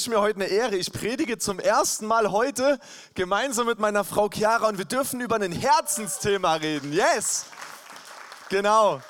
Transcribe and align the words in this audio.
ist 0.00 0.08
mir 0.08 0.22
heute 0.22 0.36
eine 0.36 0.46
Ehre. 0.46 0.76
Ich 0.76 0.90
predige 0.90 1.36
zum 1.36 1.58
ersten 1.60 2.06
Mal 2.06 2.30
heute 2.30 2.80
gemeinsam 3.12 3.66
mit 3.66 3.78
meiner 3.78 4.02
Frau 4.02 4.30
Chiara 4.30 4.66
und 4.66 4.78
wir 4.78 4.86
dürfen 4.86 5.20
über 5.20 5.36
ein 5.36 5.52
Herzensthema 5.52 6.54
reden. 6.54 6.94
Yes! 6.94 7.44
Genau. 8.48 9.02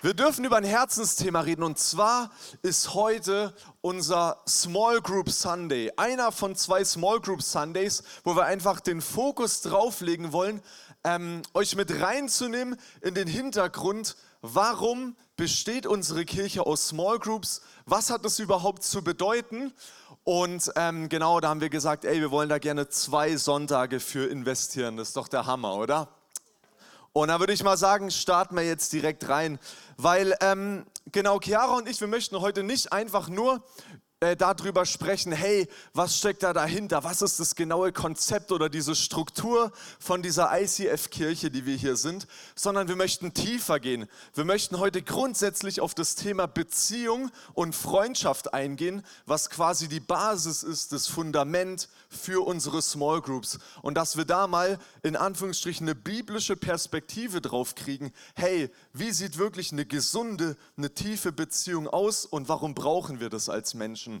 Wir 0.00 0.14
dürfen 0.14 0.44
über 0.44 0.58
ein 0.58 0.64
Herzensthema 0.64 1.40
reden 1.40 1.64
und 1.64 1.80
zwar 1.80 2.30
ist 2.62 2.94
heute 2.94 3.52
unser 3.80 4.40
Small 4.48 5.00
Group 5.00 5.28
Sunday. 5.28 5.90
Einer 5.96 6.30
von 6.30 6.54
zwei 6.54 6.84
Small 6.84 7.18
Group 7.18 7.42
Sundays, 7.42 8.04
wo 8.22 8.36
wir 8.36 8.44
einfach 8.44 8.78
den 8.78 9.00
Fokus 9.00 9.60
drauflegen 9.62 10.32
wollen, 10.32 10.62
ähm, 11.02 11.42
euch 11.52 11.74
mit 11.74 12.00
reinzunehmen 12.00 12.78
in 13.00 13.14
den 13.14 13.26
Hintergrund, 13.26 14.14
warum 14.40 15.16
besteht 15.36 15.86
unsere 15.86 16.24
Kirche 16.24 16.66
aus 16.66 16.88
Small 16.88 17.18
Groups? 17.18 17.62
Was 17.86 18.10
hat 18.10 18.24
das 18.24 18.38
überhaupt 18.38 18.82
zu 18.82 19.02
bedeuten? 19.02 19.72
Und 20.22 20.70
ähm, 20.76 21.08
genau, 21.08 21.40
da 21.40 21.48
haben 21.48 21.60
wir 21.60 21.68
gesagt, 21.68 22.04
ey, 22.04 22.20
wir 22.20 22.30
wollen 22.30 22.48
da 22.48 22.58
gerne 22.58 22.88
zwei 22.88 23.36
Sonntage 23.36 24.00
für 24.00 24.30
investieren. 24.30 24.96
Das 24.96 25.08
ist 25.08 25.16
doch 25.16 25.28
der 25.28 25.46
Hammer, 25.46 25.74
oder? 25.76 26.08
Und 27.12 27.28
da 27.28 27.38
würde 27.38 27.52
ich 27.52 27.62
mal 27.62 27.76
sagen, 27.76 28.10
starten 28.10 28.56
wir 28.56 28.64
jetzt 28.64 28.92
direkt 28.92 29.28
rein, 29.28 29.60
weil 29.96 30.34
ähm, 30.40 30.84
genau, 31.12 31.38
Chiara 31.38 31.76
und 31.76 31.88
ich, 31.88 32.00
wir 32.00 32.08
möchten 32.08 32.40
heute 32.40 32.64
nicht 32.64 32.92
einfach 32.92 33.28
nur 33.28 33.62
äh, 34.24 34.36
darüber 34.36 34.86
sprechen, 34.86 35.32
hey, 35.32 35.68
was 35.92 36.18
steckt 36.18 36.42
da 36.42 36.52
dahinter? 36.52 37.04
Was 37.04 37.22
ist 37.22 37.38
das 37.38 37.54
genaue 37.54 37.92
Konzept 37.92 38.50
oder 38.50 38.68
diese 38.68 38.94
Struktur 38.94 39.70
von 39.98 40.22
dieser 40.22 40.50
ICF-Kirche, 40.60 41.50
die 41.50 41.66
wir 41.66 41.76
hier 41.76 41.96
sind, 41.96 42.26
sondern 42.54 42.88
wir 42.88 42.96
möchten 42.96 43.34
tiefer 43.34 43.78
gehen. 43.78 44.08
Wir 44.34 44.44
möchten 44.44 44.78
heute 44.78 45.02
grundsätzlich 45.02 45.80
auf 45.80 45.94
das 45.94 46.14
Thema 46.14 46.46
Beziehung 46.46 47.30
und 47.52 47.74
Freundschaft 47.74 48.54
eingehen, 48.54 49.04
was 49.26 49.50
quasi 49.50 49.88
die 49.88 50.00
Basis 50.00 50.62
ist, 50.62 50.92
das 50.92 51.06
Fundament 51.06 51.88
für 52.08 52.44
unsere 52.46 52.82
Small 52.82 53.20
Groups. 53.20 53.58
Und 53.82 53.94
dass 53.94 54.16
wir 54.16 54.24
da 54.24 54.46
mal 54.46 54.78
in 55.02 55.16
Anführungsstrichen 55.16 55.86
eine 55.86 55.94
biblische 55.94 56.56
Perspektive 56.56 57.40
drauf 57.40 57.74
kriegen. 57.74 58.12
Hey, 58.34 58.70
wie 58.92 59.12
sieht 59.12 59.38
wirklich 59.38 59.72
eine 59.72 59.84
gesunde, 59.84 60.56
eine 60.76 60.94
tiefe 60.94 61.32
Beziehung 61.32 61.88
aus 61.88 62.24
und 62.24 62.48
warum 62.48 62.74
brauchen 62.74 63.20
wir 63.20 63.30
das 63.30 63.48
als 63.48 63.74
Menschen? 63.74 64.13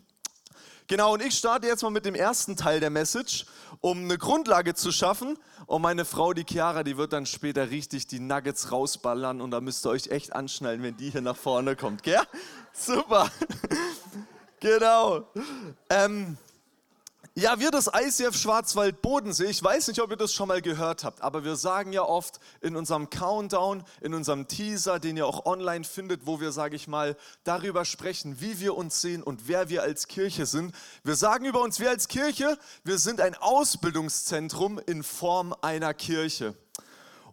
Genau, 0.86 1.14
und 1.14 1.22
ich 1.22 1.34
starte 1.38 1.66
jetzt 1.66 1.82
mal 1.82 1.90
mit 1.90 2.04
dem 2.04 2.14
ersten 2.14 2.56
Teil 2.56 2.78
der 2.78 2.90
Message, 2.90 3.46
um 3.80 4.04
eine 4.04 4.18
Grundlage 4.18 4.74
zu 4.74 4.92
schaffen. 4.92 5.38
Und 5.66 5.80
meine 5.80 6.04
Frau, 6.04 6.34
die 6.34 6.44
Chiara, 6.44 6.82
die 6.82 6.98
wird 6.98 7.14
dann 7.14 7.24
später 7.24 7.70
richtig 7.70 8.06
die 8.06 8.20
Nuggets 8.20 8.70
rausballern 8.70 9.40
und 9.40 9.50
da 9.50 9.62
müsst 9.62 9.86
ihr 9.86 9.90
euch 9.90 10.08
echt 10.08 10.34
anschnallen, 10.34 10.82
wenn 10.82 10.96
die 10.98 11.08
hier 11.08 11.22
nach 11.22 11.36
vorne 11.36 11.74
kommt, 11.74 12.02
gell? 12.02 12.20
Super. 12.74 13.30
genau. 14.60 15.26
Ähm, 15.88 16.36
ja, 17.36 17.58
wir 17.58 17.72
das 17.72 17.90
ICF 17.92 18.36
Schwarzwald-Bodensee, 18.36 19.46
ich 19.46 19.60
weiß 19.60 19.88
nicht, 19.88 20.00
ob 20.00 20.08
ihr 20.12 20.16
das 20.16 20.32
schon 20.32 20.46
mal 20.46 20.62
gehört 20.62 21.02
habt, 21.02 21.20
aber 21.20 21.42
wir 21.42 21.56
sagen 21.56 21.92
ja 21.92 22.02
oft 22.02 22.38
in 22.60 22.76
unserem 22.76 23.10
Countdown, 23.10 23.82
in 24.00 24.14
unserem 24.14 24.46
Teaser, 24.46 25.00
den 25.00 25.16
ihr 25.16 25.26
auch 25.26 25.44
online 25.44 25.82
findet, 25.82 26.26
wo 26.28 26.40
wir, 26.40 26.52
sage 26.52 26.76
ich 26.76 26.86
mal, 26.86 27.16
darüber 27.42 27.84
sprechen, 27.84 28.40
wie 28.40 28.60
wir 28.60 28.76
uns 28.76 29.00
sehen 29.00 29.20
und 29.20 29.48
wer 29.48 29.68
wir 29.68 29.82
als 29.82 30.06
Kirche 30.06 30.46
sind. 30.46 30.76
Wir 31.02 31.16
sagen 31.16 31.44
über 31.44 31.60
uns, 31.60 31.80
wir 31.80 31.90
als 31.90 32.06
Kirche, 32.06 32.56
wir 32.84 32.98
sind 32.98 33.20
ein 33.20 33.34
Ausbildungszentrum 33.34 34.78
in 34.86 35.02
Form 35.02 35.56
einer 35.60 35.92
Kirche. 35.92 36.54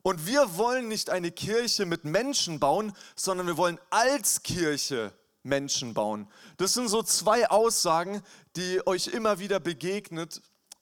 Und 0.01 0.25
wir 0.25 0.57
wollen 0.57 0.87
nicht 0.87 1.11
eine 1.11 1.29
Kirche 1.29 1.85
mit 1.85 2.05
Menschen 2.05 2.59
bauen, 2.59 2.93
sondern 3.15 3.45
wir 3.45 3.57
wollen 3.57 3.79
als 3.91 4.41
Kirche 4.41 5.13
Menschen 5.43 5.93
bauen. 5.93 6.27
Das 6.57 6.73
sind 6.73 6.87
so 6.87 7.03
zwei 7.03 7.49
Aussagen, 7.49 8.21
die 8.55 8.85
euch 8.85 9.07
immer 9.07 9.39
wieder 9.39 9.59
begegnet, 9.59 10.41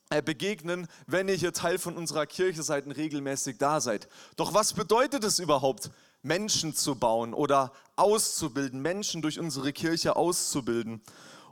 äh, 0.10 0.22
begegnen, 0.22 0.88
wenn 1.08 1.28
ihr 1.30 1.36
hier 1.36 1.54
Teil 1.54 1.78
von 1.78 1.96
unserer 1.96 2.26
Kirche 2.26 2.64
seid 2.64 2.86
und 2.86 2.94
regelmäßig 2.94 3.58
da 3.58 3.80
seid. 3.80 4.08
Doch 4.36 4.54
was 4.54 4.74
bedeutet 4.74 5.24
es 5.24 5.40
überhaupt, 5.40 5.92
Menschen 6.22 6.76
zu 6.76 6.96
bauen 6.96 7.34
oder 7.34 7.72
auszubilden, 7.96 8.82
Menschen 8.82 9.22
durch 9.22 9.40
unsere 9.40 9.72
Kirche 9.72 10.16
auszubilden? 10.16 11.02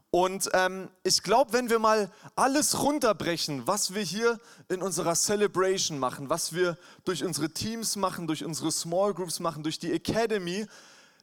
Und 0.09 0.49
ähm, 0.53 0.89
ich 1.03 1.21
glaube, 1.21 1.53
wenn 1.53 1.69
wir 1.69 1.79
mal 1.79 2.09
alles 2.35 2.81
runterbrechen, 2.81 3.67
was 3.67 3.93
wir 3.93 4.01
hier 4.01 4.39
in 4.69 4.81
unserer 4.81 5.15
Celebration 5.15 5.99
machen, 5.99 6.29
was 6.29 6.53
wir 6.53 6.77
durch 7.03 7.23
unsere 7.23 7.49
Teams 7.49 7.97
machen, 7.97 8.25
durch 8.25 8.43
unsere 8.45 8.71
Small 8.71 9.13
Groups 9.13 9.39
machen, 9.39 9.63
durch 9.63 9.79
die 9.79 9.91
Academy, 9.91 10.65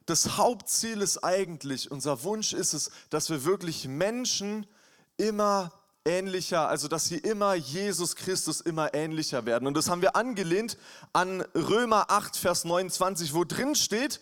das 0.05 0.37
Hauptziel 0.37 1.01
ist 1.01 1.23
eigentlich, 1.23 1.89
unser 1.91 2.23
Wunsch 2.23 2.53
ist 2.53 2.73
es, 2.73 2.91
dass 3.09 3.29
wir 3.29 3.43
wirklich 3.43 3.87
Menschen 3.87 4.67
immer 5.17 5.71
ähnlicher, 6.05 6.67
also 6.67 6.87
dass 6.87 7.05
sie 7.05 7.17
immer 7.17 7.55
Jesus 7.55 8.15
Christus 8.15 8.61
immer 8.61 8.93
ähnlicher 8.93 9.45
werden. 9.45 9.67
Und 9.67 9.75
das 9.75 9.89
haben 9.89 10.03
wir 10.03 10.15
angelehnt 10.15 10.77
an 11.13 11.41
Römer 11.55 12.11
8, 12.11 12.37
Vers 12.37 12.65
29, 12.65 13.33
wo 13.33 13.43
drin 13.43 13.73
steht, 13.75 14.21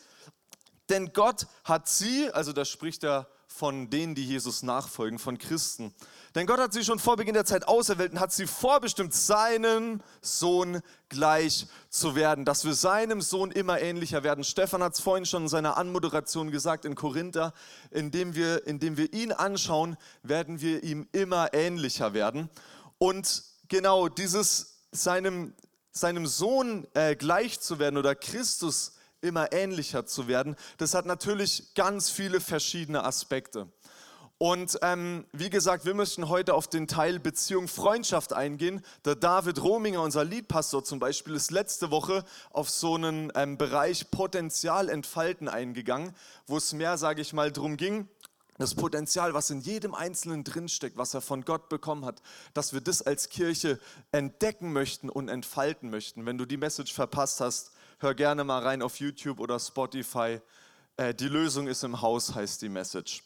denn 0.89 1.11
Gott 1.13 1.47
hat 1.63 1.89
sie, 1.89 2.29
also 2.31 2.53
da 2.53 2.63
spricht 2.65 3.03
er 3.03 3.27
von 3.55 3.89
denen, 3.91 4.15
die 4.15 4.25
Jesus 4.25 4.63
nachfolgen, 4.63 5.19
von 5.19 5.37
Christen. 5.37 5.93
Denn 6.33 6.47
Gott 6.47 6.59
hat 6.59 6.73
sie 6.73 6.83
schon 6.83 6.97
vor 6.97 7.17
Beginn 7.17 7.35
der 7.35 7.45
Zeit 7.45 7.67
auserwählt 7.67 8.13
und 8.13 8.19
hat 8.19 8.33
sie 8.33 8.47
vorbestimmt, 8.47 9.13
seinem 9.13 10.01
Sohn 10.21 10.81
gleich 11.09 11.67
zu 11.89 12.15
werden, 12.15 12.45
dass 12.45 12.65
wir 12.65 12.73
seinem 12.73 13.21
Sohn 13.21 13.51
immer 13.51 13.79
ähnlicher 13.79 14.23
werden. 14.23 14.43
Stefan 14.43 14.81
hat 14.81 14.93
es 14.93 14.99
vorhin 14.99 15.27
schon 15.27 15.43
in 15.43 15.49
seiner 15.49 15.77
Anmoderation 15.77 16.49
gesagt 16.49 16.85
in 16.85 16.95
Korinther, 16.95 17.53
indem 17.91 18.33
wir, 18.33 18.65
indem 18.65 18.97
wir 18.97 19.13
ihn 19.13 19.31
anschauen, 19.31 19.97
werden 20.23 20.59
wir 20.59 20.83
ihm 20.83 21.07
immer 21.11 21.53
ähnlicher 21.53 22.15
werden. 22.15 22.49
Und 22.97 23.43
genau 23.67 24.09
dieses 24.09 24.79
seinem, 24.91 25.53
seinem 25.91 26.25
Sohn 26.25 26.87
äh, 26.95 27.15
gleich 27.15 27.59
zu 27.59 27.77
werden 27.77 27.97
oder 27.97 28.15
Christus 28.15 28.92
immer 29.23 29.51
ähnlicher 29.51 30.05
zu 30.05 30.27
werden, 30.27 30.55
das 30.77 30.93
hat 30.93 31.05
natürlich 31.05 31.73
ganz 31.75 32.09
viele 32.09 32.39
verschiedene 32.39 33.03
Aspekte. 33.03 33.67
Und 34.37 34.77
ähm, 34.81 35.25
wie 35.31 35.49
gesagt, 35.49 35.85
wir 35.85 35.93
möchten 35.93 36.27
heute 36.27 36.53
auf 36.53 36.67
den 36.67 36.87
Teil 36.87 37.19
Beziehung, 37.19 37.69
Freundschaft 37.69 38.33
eingehen. 38.33 38.83
Der 39.05 39.15
David 39.15 39.63
Rominger, 39.63 40.01
unser 40.01 40.25
Liedpastor 40.25 40.83
zum 40.83 40.99
Beispiel, 40.99 41.35
ist 41.35 41.49
letzte 41.49 41.91
Woche 41.91 42.25
auf 42.51 42.69
so 42.69 42.95
einen 42.95 43.31
ähm, 43.35 43.57
Bereich 43.57 44.11
Potenzial 44.11 44.89
entfalten 44.89 45.47
eingegangen, 45.47 46.13
wo 46.45 46.57
es 46.57 46.73
mehr, 46.73 46.97
sage 46.97 47.21
ich 47.21 47.31
mal, 47.31 47.53
darum 47.53 47.77
ging, 47.77 48.09
das 48.57 48.75
Potenzial, 48.75 49.33
was 49.33 49.49
in 49.49 49.61
jedem 49.61 49.95
Einzelnen 49.95 50.43
drinsteckt, 50.43 50.97
was 50.97 51.13
er 51.13 51.21
von 51.21 51.43
Gott 51.43 51.69
bekommen 51.69 52.05
hat, 52.05 52.21
dass 52.53 52.73
wir 52.73 52.81
das 52.81 53.01
als 53.01 53.29
Kirche 53.29 53.79
entdecken 54.11 54.73
möchten 54.73 55.09
und 55.09 55.29
entfalten 55.29 55.89
möchten. 55.89 56.25
Wenn 56.25 56.37
du 56.37 56.45
die 56.45 56.57
Message 56.57 56.93
verpasst 56.93 57.39
hast, 57.39 57.71
hör 58.03 58.13
gerne 58.13 58.43
mal 58.43 58.61
rein 58.61 58.81
auf 58.81 58.99
YouTube 58.99 59.39
oder 59.39 59.57
Spotify. 59.57 60.41
Äh, 60.97 61.13
die 61.13 61.29
Lösung 61.29 61.67
ist 61.67 61.83
im 61.85 62.01
Haus, 62.01 62.35
heißt 62.35 62.61
die 62.61 62.67
Message. 62.67 63.23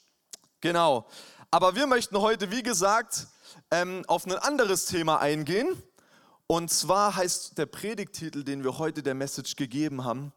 Genau. 0.62 1.08
Aber 1.50 1.76
wir 1.76 1.88
möchten 1.88 2.16
heute, 2.20 2.52
wie 2.52 2.62
gesagt, 2.62 3.26
ähm, 3.72 4.04
auf 4.08 4.28
ein 4.28 4.34
anderes 4.34 4.86
Thema 4.86 5.18
eingehen. 5.20 5.82
Und 6.46 6.70
zwar 6.70 7.16
heißt 7.16 7.58
der 7.58 7.66
Predigtitel, 7.66 8.44
den 8.44 8.64
wir 8.64 8.78
heute 8.78 9.02
der 9.02 9.16
Message 9.16 9.56
gegeben 9.56 10.04
haben, 10.04 10.32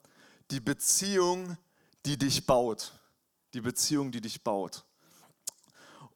die 0.51 0.61
Beziehung, 0.61 1.59
die 2.07 2.17
dich 2.17 2.47
baut. 2.47 2.95
Die 3.53 3.61
Beziehung, 3.61 4.11
die 4.11 4.23
dich 4.23 4.43
baut. 4.43 4.85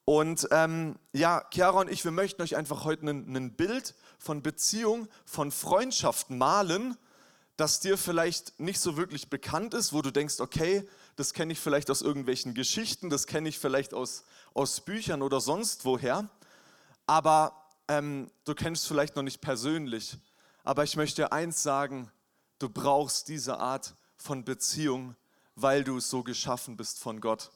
Und 0.06 0.48
ähm, 0.50 0.96
ja, 1.12 1.44
Chiara 1.52 1.80
und 1.80 1.90
ich, 1.90 2.02
wir 2.04 2.10
möchten 2.10 2.40
euch 2.40 2.56
einfach 2.56 2.84
heute 2.84 3.06
ein, 3.06 3.54
Bild 3.54 3.94
von 4.18 4.42
Beziehung, 4.42 5.08
von 5.26 5.50
Freundschaft 5.50 6.30
malen 6.30 6.96
das 7.56 7.80
dir 7.80 7.96
vielleicht 7.96 8.58
nicht 8.58 8.80
so 8.80 8.96
wirklich 8.96 9.30
bekannt 9.30 9.74
ist, 9.74 9.92
wo 9.92 10.02
du 10.02 10.10
denkst, 10.10 10.40
okay, 10.40 10.88
das 11.16 11.32
kenne 11.32 11.52
ich 11.52 11.60
vielleicht 11.60 11.90
aus 11.90 12.02
irgendwelchen 12.02 12.54
Geschichten, 12.54 13.10
das 13.10 13.26
kenne 13.26 13.48
ich 13.48 13.58
vielleicht 13.58 13.94
aus, 13.94 14.24
aus 14.54 14.80
Büchern 14.80 15.22
oder 15.22 15.40
sonst 15.40 15.84
woher, 15.84 16.28
aber 17.06 17.64
ähm, 17.88 18.30
du 18.44 18.54
kennst 18.54 18.88
vielleicht 18.88 19.16
noch 19.16 19.22
nicht 19.22 19.40
persönlich. 19.40 20.16
Aber 20.64 20.82
ich 20.84 20.96
möchte 20.96 21.30
eins 21.32 21.62
sagen, 21.62 22.10
du 22.58 22.68
brauchst 22.68 23.28
diese 23.28 23.58
Art 23.58 23.94
von 24.16 24.44
Beziehung, 24.44 25.14
weil 25.54 25.84
du 25.84 26.00
so 26.00 26.22
geschaffen 26.22 26.76
bist 26.76 26.98
von 26.98 27.20
Gott. 27.20 27.50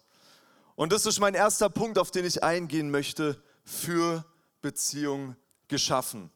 Und 0.77 0.93
das 0.93 1.07
ist 1.07 1.19
mein 1.19 1.35
erster 1.35 1.71
Punkt, 1.71 1.99
auf 1.99 2.11
den 2.11 2.25
ich 2.25 2.45
eingehen 2.45 2.91
möchte, 2.91 3.43
für 3.65 4.25
Beziehung 4.61 5.35
geschaffen. 5.67 6.31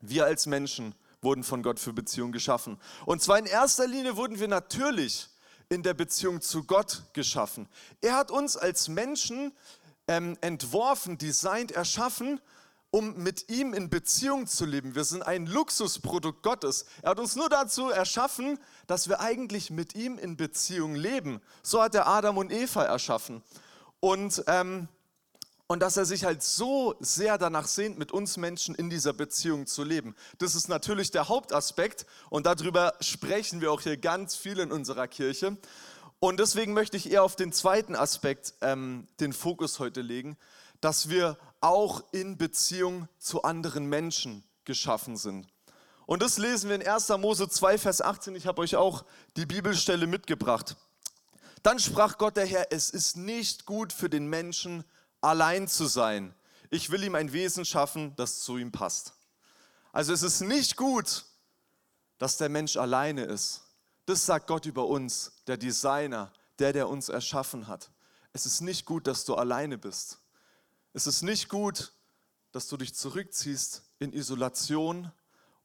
Wir 0.00 0.24
als 0.24 0.46
Menschen 0.46 0.94
wurden 1.20 1.44
von 1.44 1.62
Gott 1.62 1.80
für 1.80 1.92
Beziehung 1.92 2.32
geschaffen. 2.32 2.78
Und 3.06 3.22
zwar 3.22 3.38
in 3.38 3.46
erster 3.46 3.86
Linie 3.86 4.16
wurden 4.16 4.38
wir 4.38 4.48
natürlich 4.48 5.28
in 5.68 5.82
der 5.82 5.94
Beziehung 5.94 6.40
zu 6.40 6.64
Gott 6.64 7.02
geschaffen. 7.12 7.68
Er 8.00 8.16
hat 8.16 8.30
uns 8.30 8.56
als 8.56 8.88
Menschen 8.88 9.52
ähm, 10.06 10.36
entworfen, 10.40 11.18
designt, 11.18 11.72
erschaffen, 11.72 12.40
um 12.90 13.22
mit 13.22 13.50
ihm 13.50 13.74
in 13.74 13.90
Beziehung 13.90 14.46
zu 14.46 14.64
leben. 14.64 14.94
Wir 14.94 15.04
sind 15.04 15.22
ein 15.22 15.46
Luxusprodukt 15.46 16.42
Gottes. 16.42 16.86
Er 17.02 17.10
hat 17.10 17.20
uns 17.20 17.36
nur 17.36 17.50
dazu 17.50 17.90
erschaffen, 17.90 18.58
dass 18.86 19.08
wir 19.08 19.20
eigentlich 19.20 19.70
mit 19.70 19.94
ihm 19.94 20.18
in 20.18 20.38
Beziehung 20.38 20.94
leben. 20.94 21.42
So 21.62 21.82
hat 21.82 21.94
er 21.94 22.06
Adam 22.06 22.38
und 22.38 22.50
Eva 22.50 22.84
erschaffen. 22.84 23.42
Und 24.00 24.42
ähm, 24.46 24.88
Und 25.70 25.80
dass 25.80 25.98
er 25.98 26.06
sich 26.06 26.24
halt 26.24 26.42
so 26.42 26.94
sehr 26.98 27.36
danach 27.36 27.68
sehnt, 27.68 27.98
mit 27.98 28.10
uns 28.10 28.38
Menschen 28.38 28.74
in 28.74 28.88
dieser 28.88 29.12
Beziehung 29.12 29.66
zu 29.66 29.84
leben. 29.84 30.16
Das 30.38 30.54
ist 30.54 30.68
natürlich 30.68 31.10
der 31.10 31.28
Hauptaspekt 31.28 32.06
und 32.30 32.46
darüber 32.46 32.94
sprechen 33.00 33.60
wir 33.60 33.70
auch 33.70 33.82
hier 33.82 33.98
ganz 33.98 34.34
viel 34.34 34.60
in 34.60 34.72
unserer 34.72 35.06
Kirche. 35.08 35.58
Und 36.20 36.40
deswegen 36.40 36.72
möchte 36.72 36.96
ich 36.96 37.12
eher 37.12 37.22
auf 37.22 37.36
den 37.36 37.52
zweiten 37.52 37.94
Aspekt 37.94 38.54
ähm, 38.62 39.08
den 39.20 39.34
Fokus 39.34 39.78
heute 39.78 40.00
legen, 40.00 40.38
dass 40.80 41.10
wir 41.10 41.36
auch 41.60 42.02
in 42.12 42.38
Beziehung 42.38 43.06
zu 43.18 43.42
anderen 43.42 43.86
Menschen 43.86 44.44
geschaffen 44.64 45.18
sind. 45.18 45.46
Und 46.06 46.22
das 46.22 46.38
lesen 46.38 46.70
wir 46.70 46.76
in 46.76 46.86
1. 46.86 47.10
Mose 47.18 47.46
2, 47.46 47.76
Vers 47.76 48.00
18. 48.00 48.34
Ich 48.36 48.46
habe 48.46 48.62
euch 48.62 48.74
auch 48.74 49.04
die 49.36 49.44
Bibelstelle 49.44 50.06
mitgebracht. 50.06 50.76
Dann 51.62 51.78
sprach 51.78 52.16
Gott 52.16 52.38
der 52.38 52.46
Herr, 52.46 52.72
es 52.72 52.88
ist 52.88 53.18
nicht 53.18 53.66
gut 53.66 53.92
für 53.92 54.08
den 54.08 54.28
Menschen, 54.28 54.84
allein 55.20 55.68
zu 55.68 55.86
sein. 55.86 56.34
Ich 56.70 56.90
will 56.90 57.02
ihm 57.02 57.14
ein 57.14 57.32
Wesen 57.32 57.64
schaffen, 57.64 58.14
das 58.16 58.40
zu 58.40 58.58
ihm 58.58 58.72
passt. 58.72 59.14
Also 59.92 60.12
es 60.12 60.22
ist 60.22 60.40
nicht 60.42 60.76
gut, 60.76 61.24
dass 62.18 62.36
der 62.36 62.48
Mensch 62.48 62.76
alleine 62.76 63.24
ist. 63.24 63.62
Das 64.06 64.26
sagt 64.26 64.46
Gott 64.46 64.66
über 64.66 64.86
uns, 64.86 65.32
der 65.46 65.56
Designer, 65.56 66.32
der, 66.58 66.72
der 66.72 66.88
uns 66.88 67.08
erschaffen 67.08 67.68
hat. 67.68 67.90
Es 68.32 68.46
ist 68.46 68.60
nicht 68.60 68.84
gut, 68.84 69.06
dass 69.06 69.24
du 69.24 69.34
alleine 69.34 69.78
bist. 69.78 70.18
Es 70.92 71.06
ist 71.06 71.22
nicht 71.22 71.48
gut, 71.48 71.92
dass 72.52 72.68
du 72.68 72.76
dich 72.76 72.94
zurückziehst 72.94 73.82
in 73.98 74.12
Isolation 74.12 75.12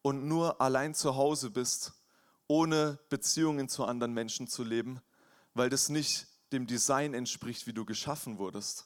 und 0.02 0.28
nur 0.28 0.62
allein 0.62 0.94
zu 0.94 1.16
Hause 1.16 1.50
bist, 1.50 1.94
ohne 2.48 3.00
Beziehungen 3.10 3.70
zu 3.70 3.86
anderen 3.86 4.14
Menschen 4.14 4.48
zu 4.48 4.64
leben, 4.64 5.02
weil 5.54 5.70
das 5.70 5.90
nicht 5.90 6.28
dem 6.52 6.68
Design 6.68 7.14
entspricht, 7.14 7.66
wie 7.68 7.74
du 7.74 7.86
geschaffen 7.86 8.38
wurdest. 8.38 8.86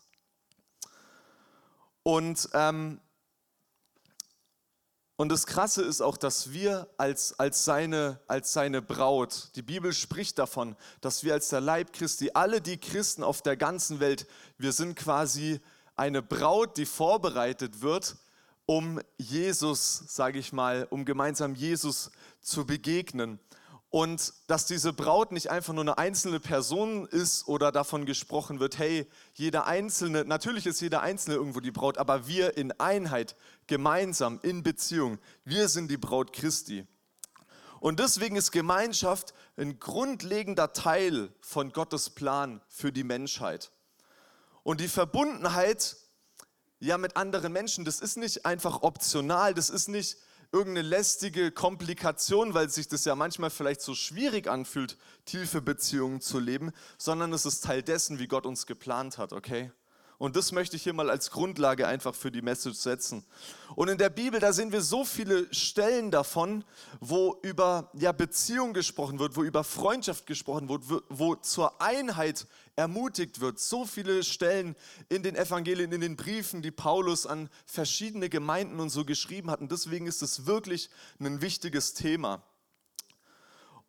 Und, 2.07 2.47
ähm, 2.53 3.01
und 5.17 5.27
das 5.27 5.45
Krasse 5.45 5.83
ist 5.83 5.99
auch, 5.99 6.15
dass 6.15 6.53
wir 6.53 6.87
als, 6.95 7.37
als, 7.37 7.65
seine, 7.65 8.21
als 8.27 8.53
seine 8.53 8.81
Braut, 8.81 9.49
die 9.55 9.61
Bibel 9.61 9.91
spricht 9.91 10.39
davon, 10.39 10.77
dass 11.01 11.25
wir 11.25 11.33
als 11.33 11.49
der 11.49 11.59
Leib 11.59 11.91
Christi, 11.91 12.31
alle 12.33 12.61
die 12.61 12.77
Christen 12.77 13.25
auf 13.25 13.41
der 13.41 13.57
ganzen 13.57 13.99
Welt, 13.99 14.25
wir 14.57 14.71
sind 14.71 14.95
quasi 14.95 15.59
eine 15.97 16.21
Braut, 16.21 16.77
die 16.77 16.85
vorbereitet 16.85 17.81
wird, 17.81 18.15
um 18.65 19.01
Jesus, 19.17 20.05
sage 20.07 20.39
ich 20.39 20.53
mal, 20.53 20.87
um 20.89 21.03
gemeinsam 21.03 21.55
Jesus 21.55 22.09
zu 22.39 22.65
begegnen. 22.65 23.37
Und 23.89 24.33
dass 24.47 24.65
diese 24.65 24.91
Braut 24.91 25.31
nicht 25.31 25.49
einfach 25.49 25.73
nur 25.73 25.83
eine 25.83 25.97
einzelne 25.97 26.41
Person 26.41 27.07
ist 27.07 27.47
oder 27.47 27.71
davon 27.71 28.05
gesprochen 28.05 28.59
wird, 28.59 28.77
hey, 28.77 29.09
jeder 29.33 29.65
Einzelne, 29.65 30.25
natürlich 30.25 30.65
ist 30.65 30.81
jeder 30.81 31.01
Einzelne 31.01 31.37
irgendwo 31.37 31.61
die 31.61 31.71
Braut, 31.71 31.97
aber 31.97 32.27
wir 32.27 32.57
in 32.57 32.77
Einheit, 32.79 33.35
gemeinsam, 33.65 34.39
in 34.43 34.61
Beziehung, 34.61 35.19
wir 35.45 35.69
sind 35.69 35.89
die 35.89 35.97
Braut 35.97 36.33
Christi. 36.33 36.85
Und 37.79 37.99
deswegen 37.99 38.35
ist 38.35 38.51
Gemeinschaft 38.51 39.33
ein 39.55 39.79
grundlegender 39.79 40.73
Teil 40.73 41.29
von 41.39 41.71
Gottes 41.71 42.09
Plan 42.09 42.61
für 42.67 42.91
die 42.91 43.03
Menschheit. 43.03 43.71
Und 44.63 44.81
die 44.81 44.89
Verbundenheit 44.89 45.95
ja 46.79 46.97
mit 46.97 47.15
anderen 47.15 47.53
Menschen, 47.53 47.85
das 47.85 48.01
ist 48.01 48.17
nicht 48.17 48.45
einfach 48.45 48.81
optional, 48.81 49.53
das 49.53 49.69
ist 49.69 49.87
nicht 49.87 50.17
irgendeine 50.51 50.87
lästige 50.87 51.51
Komplikation, 51.51 52.53
weil 52.53 52.69
sich 52.69 52.87
das 52.87 53.05
ja 53.05 53.15
manchmal 53.15 53.49
vielleicht 53.49 53.81
so 53.81 53.95
schwierig 53.95 54.47
anfühlt, 54.47 54.97
tiefe 55.25 55.61
Beziehungen 55.61 56.21
zu 56.21 56.39
leben, 56.39 56.71
sondern 56.97 57.33
es 57.33 57.45
ist 57.45 57.63
Teil 57.63 57.83
dessen, 57.83 58.19
wie 58.19 58.27
Gott 58.27 58.45
uns 58.45 58.65
geplant 58.65 59.17
hat, 59.17 59.33
okay? 59.33 59.71
Und 60.19 60.35
das 60.35 60.51
möchte 60.51 60.75
ich 60.75 60.83
hier 60.83 60.93
mal 60.93 61.11
als 61.11 61.29
Grundlage 61.29 61.87
einfach 61.87 62.15
für 62.15 62.31
die 62.31 62.41
Message 62.41 62.79
setzen. 62.79 63.23
Und 63.75 63.87
in 63.87 63.99
der 63.99 64.09
Bibel, 64.09 64.39
da 64.39 64.51
sehen 64.51 64.71
wir 64.71 64.81
so 64.81 65.05
viele 65.05 65.53
Stellen 65.53 66.09
davon, 66.09 66.63
wo 66.99 67.37
über 67.43 67.91
ja, 67.93 68.11
Beziehung 68.11 68.73
gesprochen 68.73 69.19
wird, 69.19 69.35
wo 69.35 69.43
über 69.43 69.63
Freundschaft 69.63 70.25
gesprochen 70.25 70.69
wird, 70.69 70.81
wo 71.09 71.35
zur 71.35 71.79
Einheit 71.79 72.47
ermutigt 72.75 73.41
wird. 73.41 73.59
So 73.59 73.85
viele 73.85 74.23
Stellen 74.23 74.75
in 75.09 75.21
den 75.21 75.35
Evangelien, 75.35 75.91
in 75.91 76.01
den 76.01 76.15
Briefen, 76.15 76.63
die 76.63 76.71
Paulus 76.71 77.27
an 77.27 77.47
verschiedene 77.67 78.27
Gemeinden 78.27 78.79
und 78.79 78.89
so 78.89 79.05
geschrieben 79.05 79.51
hat. 79.51 79.61
Und 79.61 79.71
deswegen 79.71 80.07
ist 80.07 80.23
es 80.23 80.47
wirklich 80.47 80.89
ein 81.19 81.41
wichtiges 81.41 81.93
Thema. 81.93 82.41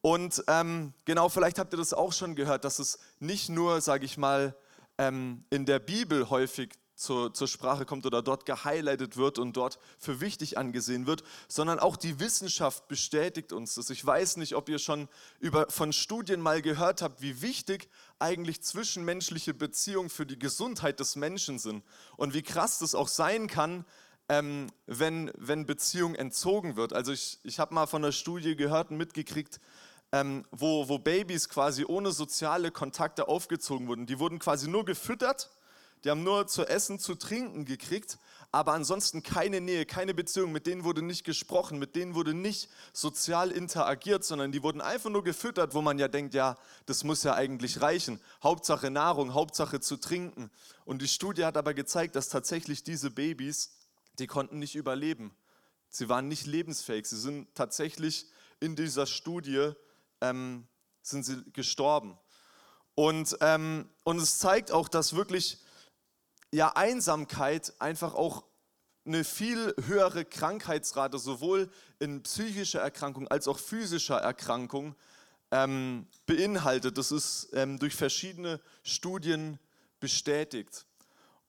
Und 0.03 0.45
ähm, 0.47 0.93
genau, 1.07 1.31
vielleicht 1.31 1.59
habt 1.59 1.73
ihr 1.73 1.79
das 1.79 1.95
auch 1.95 2.13
schon 2.13 2.35
gehört, 2.35 2.65
dass 2.65 2.79
es 2.79 2.99
nicht 3.19 3.49
nur, 3.49 3.81
sage 3.81 4.05
ich 4.05 4.19
mal, 4.19 4.55
ähm, 4.99 5.45
in 5.51 5.65
der 5.65 5.79
Bibel 5.79 6.29
häufig 6.31 6.71
zur, 6.99 7.33
zur, 7.33 7.47
Sprache 7.47 7.87
kommt 7.87 8.07
oder 8.07 8.23
dort 8.23 8.45
gehighlightet 8.45 9.17
wird 9.17 9.39
und 9.39 9.57
dort 9.57 9.79
für 9.99 10.21
wichtig 10.21 10.59
angesehen 10.59 11.07
wird, 11.07 11.23
sondern 11.47 11.79
auch 11.79 11.97
die 11.97 12.19
Wissenschaft 12.19 12.89
bestätigt 12.89 13.53
uns 13.53 13.77
das. 13.77 13.91
Ich 13.91 14.05
weiß 14.05 14.37
nicht, 14.37 14.57
ob 14.57 14.69
ihr 14.69 14.81
schon 14.81 15.09
über, 15.39 15.71
von 15.71 15.93
Studien 15.93 16.41
mal 16.41 16.61
gehört 16.61 17.01
habt, 17.01 17.23
wie 17.23 17.41
wichtig 17.41 17.89
eigentlich 18.19 18.63
zwischenmenschliche 18.63 19.55
Beziehungen 19.55 20.11
für 20.11 20.27
die 20.27 20.41
Gesundheit 20.41 20.99
des 20.99 21.15
Menschen 21.15 21.61
sind 21.61 21.85
und 22.17 22.35
wie 22.35 22.43
krass 22.43 22.81
das 22.81 22.97
auch 22.97 23.09
sein 23.09 23.47
kann, 23.47 23.85
ähm, 24.29 24.67
wenn, 24.87 25.31
wenn 25.37 25.67
Beziehung 25.67 26.17
entzogen 26.17 26.75
wird. 26.75 26.93
Also 26.93 27.13
ich, 27.13 27.39
ich 27.45 27.61
habe 27.61 27.75
mal 27.75 27.87
von 27.87 28.05
einer 28.05 28.13
Studie 28.13 28.57
gehört 28.57 28.91
und 28.91 28.97
mitgekriegt, 28.97 29.61
ähm, 30.13 30.45
wo, 30.51 30.89
wo 30.89 30.99
Babys 30.99 31.49
quasi 31.49 31.85
ohne 31.85 32.13
soziale 32.13 32.71
Kontakte 32.71 33.29
aufgezogen 33.29 33.89
wurden. 33.89 34.07
Die 34.07 34.19
wurden 34.19 34.39
quasi 34.39 34.69
nur 34.69 34.85
gefüttert, 34.85 35.51
die 36.05 36.11
haben 36.11 36.23
nur 36.23 36.47
zu 36.47 36.65
essen, 36.67 36.99
zu 36.99 37.17
trinken 37.17 37.65
gekriegt, 37.65 38.19
aber 38.53 38.73
ansonsten 38.73 39.23
keine 39.23 39.61
Nähe, 39.61 39.85
keine 39.85 40.15
Beziehung, 40.15 40.53
mit 40.53 40.67
denen 40.67 40.85
wurde 40.85 41.03
nicht 41.03 41.25
gesprochen, 41.25 41.79
mit 41.79 41.97
denen 41.97 42.15
wurde 42.15 42.35
nicht 42.35 42.71
sozial 42.93 43.51
interagiert, 43.51 44.25
sondern 44.25 44.53
die 44.53 44.63
wurden 44.63 44.81
einfach 44.81 45.11
nur 45.11 45.25
gefüttert, 45.25 45.75
wo 45.75 45.83
man 45.83 45.99
ja 45.99 46.09
denkt, 46.09 46.35
ja, 46.35 46.57
das 46.87 47.05
muss 47.05 47.25
ja 47.25 47.35
eigentlich 47.35 47.83
reichen. 47.83 48.21
Hauptsache 48.43 48.91
Nahrung, 48.91 49.35
Hauptsache 49.35 49.81
zu 49.81 49.97
trinken. 49.97 50.51
Und 50.85 51.03
die 51.03 51.09
Studie 51.09 51.45
hat 51.45 51.57
aber 51.57 51.75
gezeigt, 51.75 52.17
dass 52.17 52.29
tatsächlich 52.29 52.85
diese 52.85 53.11
Babys, 53.11 53.77
die 54.19 54.27
konnten 54.27 54.59
nicht 54.59 54.77
überleben. 54.77 55.37
Sie 55.91 56.09
waren 56.09 56.29
nicht 56.29 56.47
lebensfähig. 56.47 57.07
Sie 57.07 57.19
sind 57.19 57.55
tatsächlich 57.55 58.27
in 58.61 58.77
dieser 58.77 59.07
Studie 59.07 59.73
ähm, 60.21 60.67
sind 61.03 61.25
sie 61.25 61.43
gestorben. 61.53 62.19
Und, 62.95 63.37
ähm, 63.41 63.89
und 64.05 64.19
es 64.19 64.39
zeigt 64.39 64.73
auch, 64.73 64.89
dass 64.89 65.15
wirklich 65.15 65.59
ja, 66.53 66.71
Einsamkeit 66.75 67.73
einfach 67.79 68.15
auch 68.15 68.45
eine 69.05 69.25
viel 69.25 69.75
höhere 69.87 70.25
Krankheitsrate 70.25 71.19
sowohl 71.19 71.71
in 71.99 72.23
psychischer 72.23 72.81
Erkrankung 72.81 73.29
als 73.29 73.49
auch 73.49 73.59
physischer 73.59 74.19
Erkrankung 74.19 74.95
ähm, 75.51 76.07
beinhaltet. 76.27 76.99
Das 76.99 77.11
ist 77.11 77.49
ähm, 77.53 77.79
durch 77.79 77.95
verschiedene 77.95 78.61
Studien 78.83 79.59
bestätigt. 80.01 80.87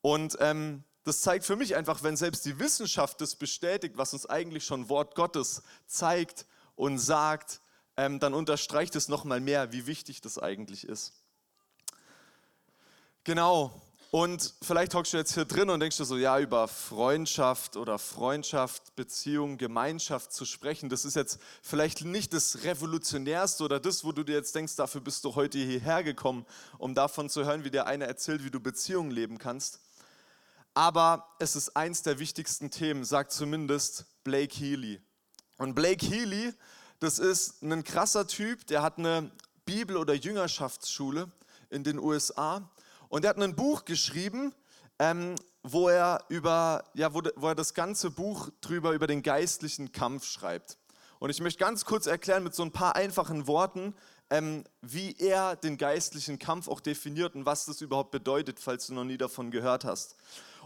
Und 0.02 0.38
ähm, 0.40 0.84
das 1.04 1.22
zeigt 1.22 1.46
für 1.46 1.56
mich 1.56 1.76
einfach, 1.76 2.04
wenn 2.04 2.16
selbst 2.16 2.46
die 2.46 2.60
Wissenschaft 2.60 3.20
das 3.22 3.36
bestätigt, 3.36 3.98
was 3.98 4.14
uns 4.14 4.26
eigentlich 4.26 4.66
schon 4.66 4.90
Wort 4.90 5.16
Gottes 5.16 5.64
zeigt 5.86 6.46
und 6.76 6.98
sagt, 7.00 7.62
ähm, 8.00 8.20
dann 8.20 8.34
unterstreicht 8.34 8.96
es 8.96 9.10
nochmal 9.10 9.42
mehr, 9.42 9.74
wie 9.74 9.86
wichtig 9.86 10.22
das 10.22 10.40
eigentlich 10.40 10.88
ist. 10.88 11.12
Genau. 13.26 13.74
Und 14.10 14.54
vielleicht 14.62 14.96
hockst 14.96 15.12
du 15.12 15.18
jetzt 15.18 15.34
hier 15.34 15.44
drin 15.44 15.70
und 15.70 15.82
denkst 15.82 15.98
dir 15.98 16.06
so, 16.06 16.16
ja, 16.18 16.40
über 16.40 16.70
Freundschaft 16.70 17.76
oder 17.76 18.00
Freundschaft, 18.00 18.96
Beziehung, 18.96 19.58
Gemeinschaft 19.58 20.32
zu 20.32 20.46
sprechen, 20.46 20.88
das 20.88 21.04
ist 21.04 21.18
jetzt 21.18 21.40
vielleicht 21.62 22.06
nicht 22.06 22.34
das 22.34 22.64
Revolutionärste 22.64 23.66
oder 23.66 23.82
das, 23.82 24.06
wo 24.06 24.14
du 24.14 24.24
dir 24.24 24.36
jetzt 24.36 24.56
denkst, 24.56 24.78
dafür 24.78 25.02
bist 25.02 25.26
du 25.26 25.36
heute 25.36 25.58
hierher 25.58 26.02
gekommen, 26.02 26.46
um 26.78 26.96
davon 26.96 27.30
zu 27.30 27.44
hören, 27.44 27.66
wie 27.66 27.70
dir 27.70 27.86
einer 27.86 28.06
erzählt, 28.06 28.46
wie 28.46 28.50
du 28.50 28.62
Beziehungen 28.62 29.12
leben 29.12 29.38
kannst. 29.38 29.82
Aber 30.74 31.36
es 31.40 31.58
ist 31.58 31.76
eins 31.76 32.02
der 32.02 32.18
wichtigsten 32.18 32.72
Themen, 32.72 33.04
sagt 33.04 33.34
zumindest 33.34 34.06
Blake 34.24 34.56
Healy. 34.56 35.02
Und 35.58 35.76
Blake 35.76 36.06
Healy 36.06 36.54
das 37.00 37.20
ist 37.20 37.62
ein 37.64 37.84
krasser 37.84 38.28
Typ, 38.28 38.68
der 38.68 38.82
hat 38.82 38.98
eine 38.98 39.32
Bibel- 39.66 39.98
oder 39.98 40.14
Jüngerschaftsschule 40.14 41.32
in 41.70 41.84
den 41.84 42.00
USA 42.00 42.70
und 43.08 43.24
der 43.24 43.30
hat 43.30 43.38
ein 43.38 43.56
Buch 43.56 43.86
geschrieben, 43.86 44.54
ähm, 45.00 45.36
wo 45.64 45.90
er 45.90 46.24
über, 46.30 46.84
ja, 46.94 47.14
wo, 47.14 47.22
wo 47.36 47.48
er 47.48 47.56
das 47.56 47.74
ganze 47.74 48.12
Buch 48.12 48.50
drüber 48.62 48.92
über 48.92 49.08
den 49.08 49.24
geistlichen 49.24 49.92
Kampf 49.92 50.26
schreibt. 50.26 50.78
Und 51.20 51.30
ich 51.30 51.42
möchte 51.42 51.60
ganz 51.60 51.86
kurz 51.86 52.06
erklären 52.06 52.44
mit 52.44 52.56
so 52.56 52.64
ein 52.64 52.72
paar 52.72 52.96
einfachen 52.96 53.48
Worten, 53.48 53.94
ähm, 54.30 54.64
wie 54.82 55.16
er 55.18 55.56
den 55.56 55.78
geistlichen 55.78 56.40
Kampf 56.40 56.68
auch 56.68 56.80
definiert 56.80 57.36
und 57.36 57.46
was 57.46 57.66
das 57.66 57.82
überhaupt 57.82 58.12
bedeutet, 58.12 58.60
falls 58.60 58.88
du 58.88 58.94
noch 58.94 59.04
nie 59.04 59.18
davon 59.18 59.52
gehört 59.52 59.86
hast. 59.86 60.16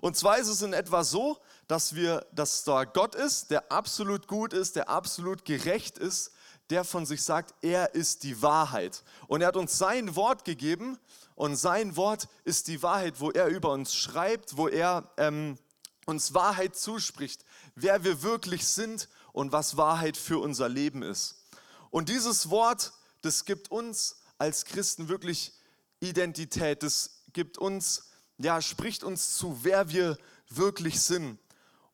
Und 0.03 0.17
zwar 0.17 0.37
ist 0.37 0.49
es 0.49 0.61
in 0.61 0.73
etwa 0.73 1.05
so, 1.05 1.37
dass 1.69 1.95
wir, 1.95 2.27
dass 2.33 2.65
da 2.65 2.83
Gott 2.83 3.15
ist, 3.15 3.51
der 3.51 3.71
absolut 3.71 4.27
gut 4.27 4.51
ist, 4.51 4.75
der 4.75 4.89
absolut 4.89 5.45
gerecht 5.45 5.97
ist, 5.97 6.33
der 6.69 6.83
von 6.83 7.05
sich 7.05 7.23
sagt, 7.23 7.53
er 7.61 7.95
ist 7.95 8.23
die 8.23 8.41
Wahrheit. 8.41 9.05
Und 9.27 9.39
er 9.39 9.47
hat 9.47 9.55
uns 9.55 9.77
sein 9.77 10.17
Wort 10.17 10.43
gegeben 10.43 10.99
und 11.35 11.55
sein 11.55 11.95
Wort 11.95 12.27
ist 12.43 12.67
die 12.67 12.83
Wahrheit, 12.83 13.21
wo 13.21 13.31
er 13.31 13.47
über 13.47 13.71
uns 13.71 13.95
schreibt, 13.95 14.57
wo 14.57 14.67
er 14.67 15.09
ähm, 15.15 15.57
uns 16.05 16.33
Wahrheit 16.33 16.75
zuspricht, 16.75 17.45
wer 17.75 18.03
wir 18.03 18.23
wirklich 18.23 18.67
sind 18.67 19.07
und 19.31 19.53
was 19.53 19.77
Wahrheit 19.77 20.17
für 20.17 20.39
unser 20.39 20.67
Leben 20.67 21.01
ist. 21.01 21.45
Und 21.91 22.09
dieses 22.09 22.49
Wort, 22.49 22.91
das 23.21 23.45
gibt 23.45 23.71
uns 23.71 24.17
als 24.37 24.65
Christen 24.65 25.07
wirklich 25.07 25.53
Identität, 26.01 26.83
das 26.83 27.21
gibt 27.31 27.57
uns, 27.57 28.09
ja, 28.37 28.61
spricht 28.61 29.03
uns 29.03 29.37
zu, 29.37 29.63
wer 29.63 29.89
wir 29.91 30.17
wirklich 30.49 31.01
sind. 31.01 31.39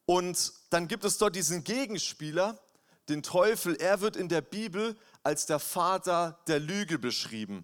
Und 0.06 0.54
dann 0.70 0.88
gibt 0.88 1.04
es 1.04 1.18
dort 1.18 1.36
diesen 1.36 1.64
Gegenspieler, 1.64 2.60
den 3.10 3.24
Teufel. 3.24 3.76
Er 3.76 4.02
wird 4.02 4.16
in 4.16 4.30
der 4.30 4.42
Bibel 4.42 4.98
als 5.24 5.46
der 5.46 5.60
Vater 5.60 6.40
der 6.48 6.60
Lüge 6.60 6.98
beschrieben. 6.98 7.64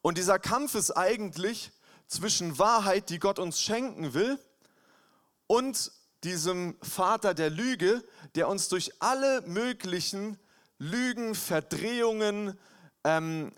Und 0.00 0.18
dieser 0.18 0.38
Kampf 0.38 0.74
ist 0.74 0.92
eigentlich 0.92 1.72
zwischen 2.06 2.58
Wahrheit, 2.58 3.10
die 3.10 3.18
Gott 3.18 3.38
uns 3.38 3.60
schenken 3.60 4.14
will, 4.14 4.38
und 5.46 5.92
diesem 6.24 6.76
Vater 6.82 7.32
der 7.32 7.48
Lüge, 7.48 8.04
der 8.34 8.48
uns 8.48 8.68
durch 8.68 8.92
alle 9.00 9.40
möglichen 9.42 10.38
Lügen, 10.78 11.34
Verdrehungen, 11.34 12.58
ähm, 13.02 13.52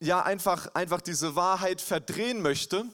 ja 0.00 0.22
einfach, 0.22 0.74
einfach 0.74 1.00
diese 1.00 1.34
Wahrheit 1.34 1.80
verdrehen 1.80 2.42
möchte 2.42 2.84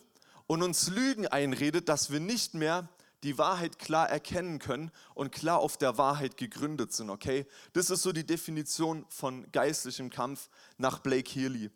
und 0.47 0.63
uns 0.63 0.89
Lügen 0.89 1.27
einredet, 1.27 1.89
dass 1.89 2.11
wir 2.11 2.21
nicht 2.21 2.55
mehr 2.55 2.89
die 3.23 3.39
Wahrheit 3.39 3.79
klar 3.79 4.09
erkennen 4.09 4.59
können 4.59 4.91
und 5.15 5.33
klar 5.33 5.59
auf 5.59 5.77
der 5.77 5.99
Wahrheit 5.99 6.37
gegründet 6.37 6.93
sind, 6.93 7.11
okay? 7.11 7.47
Das 7.73 7.91
ist 7.91 8.03
so 8.03 8.13
die 8.13 8.27
Definition 8.27 9.05
von 9.09 9.51
geistlichem 9.53 10.11
Kampf 10.11 10.49
nach 10.77 11.01
Blake 11.01 11.29
Healy. 11.31 11.71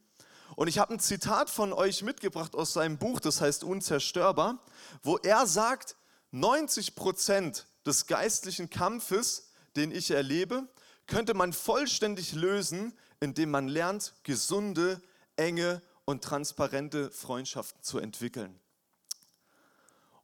Und 0.57 0.69
ich 0.69 0.79
habe 0.79 0.95
ein 0.95 1.00
Zitat 1.00 1.49
von 1.50 1.73
euch 1.73 2.03
mitgebracht 2.03 2.55
aus 2.55 2.73
seinem 2.73 2.99
Buch, 2.99 3.21
das 3.21 3.41
heißt 3.41 3.65
Unzerstörbar, 3.65 4.65
wo 5.03 5.17
er 5.19 5.47
sagt, 5.47 5.97
90 6.33 6.95
Prozent 6.95 7.67
des 7.87 8.07
geistlichen 8.07 8.71
Kampfes, 8.71 9.50
den 9.75 9.91
ich 9.91 10.11
erlebe, 10.11 10.69
könnte 11.07 11.35
man 11.35 11.53
vollständig 11.53 12.35
lösen, 12.35 12.97
indem 13.19 13.50
man 13.50 13.67
lernt, 13.67 14.15
gesunde, 14.23 15.00
enge 15.37 15.83
und 16.05 16.23
transparente 16.23 17.11
Freundschaften 17.11 17.83
zu 17.83 17.99
entwickeln. 17.99 18.60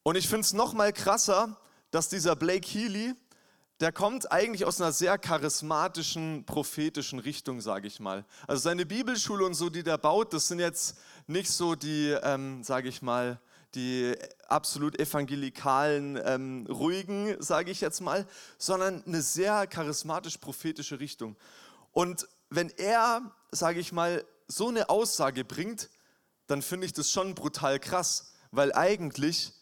Und 0.07 0.15
ich 0.15 0.29
finde 0.29 0.43
es 0.43 0.53
noch 0.53 0.73
mal 0.73 0.93
krasser, 0.93 1.57
dass 1.91 2.09
dieser 2.09 2.37
Blake 2.37 2.65
Healy, 2.65 3.13
der 3.81 3.91
kommt 3.91 4.31
eigentlich 4.31 4.65
aus 4.65 4.81
einer 4.81 4.93
sehr 4.93 5.19
charismatischen, 5.19 6.45
prophetischen 6.47 7.19
Richtung, 7.19 7.61
sage 7.61 7.89
ich 7.89 7.99
mal. 7.99 8.25
Also 8.47 8.63
seine 8.63 8.87
Bibelschule 8.87 9.45
und 9.45 9.55
so, 9.55 9.69
die 9.69 9.83
der 9.83 9.99
baut, 9.99 10.33
das 10.33 10.47
sind 10.47 10.61
jetzt 10.61 10.97
nicht 11.27 11.51
so 11.51 11.75
die, 11.75 12.17
ähm, 12.23 12.63
sage 12.63 12.89
ich 12.89 13.03
mal, 13.03 13.41
die 13.75 14.15
absolut 14.47 14.97
evangelikalen, 14.97 16.21
ähm, 16.25 16.69
ruhigen, 16.69 17.35
sage 17.43 17.73
ich 17.73 17.81
jetzt 17.81 18.01
mal, 18.01 18.29
sondern 18.59 19.03
eine 19.07 19.23
sehr 19.23 19.67
charismatisch-prophetische 19.67 21.01
Richtung. 21.01 21.35
Und 21.91 22.29
wenn 22.49 22.71
er, 22.77 23.23
sage 23.51 23.81
ich 23.81 23.91
mal, 23.91 24.25
so 24.47 24.69
eine 24.69 24.89
Aussage 24.89 25.45
bringt, 25.45 25.91
dann 26.47 26.63
finde 26.63 26.87
ich 26.87 26.93
das 26.93 27.11
schon 27.11 27.35
brutal 27.35 27.81
krass, 27.81 28.35
weil 28.53 28.73
eigentlich 28.73 29.53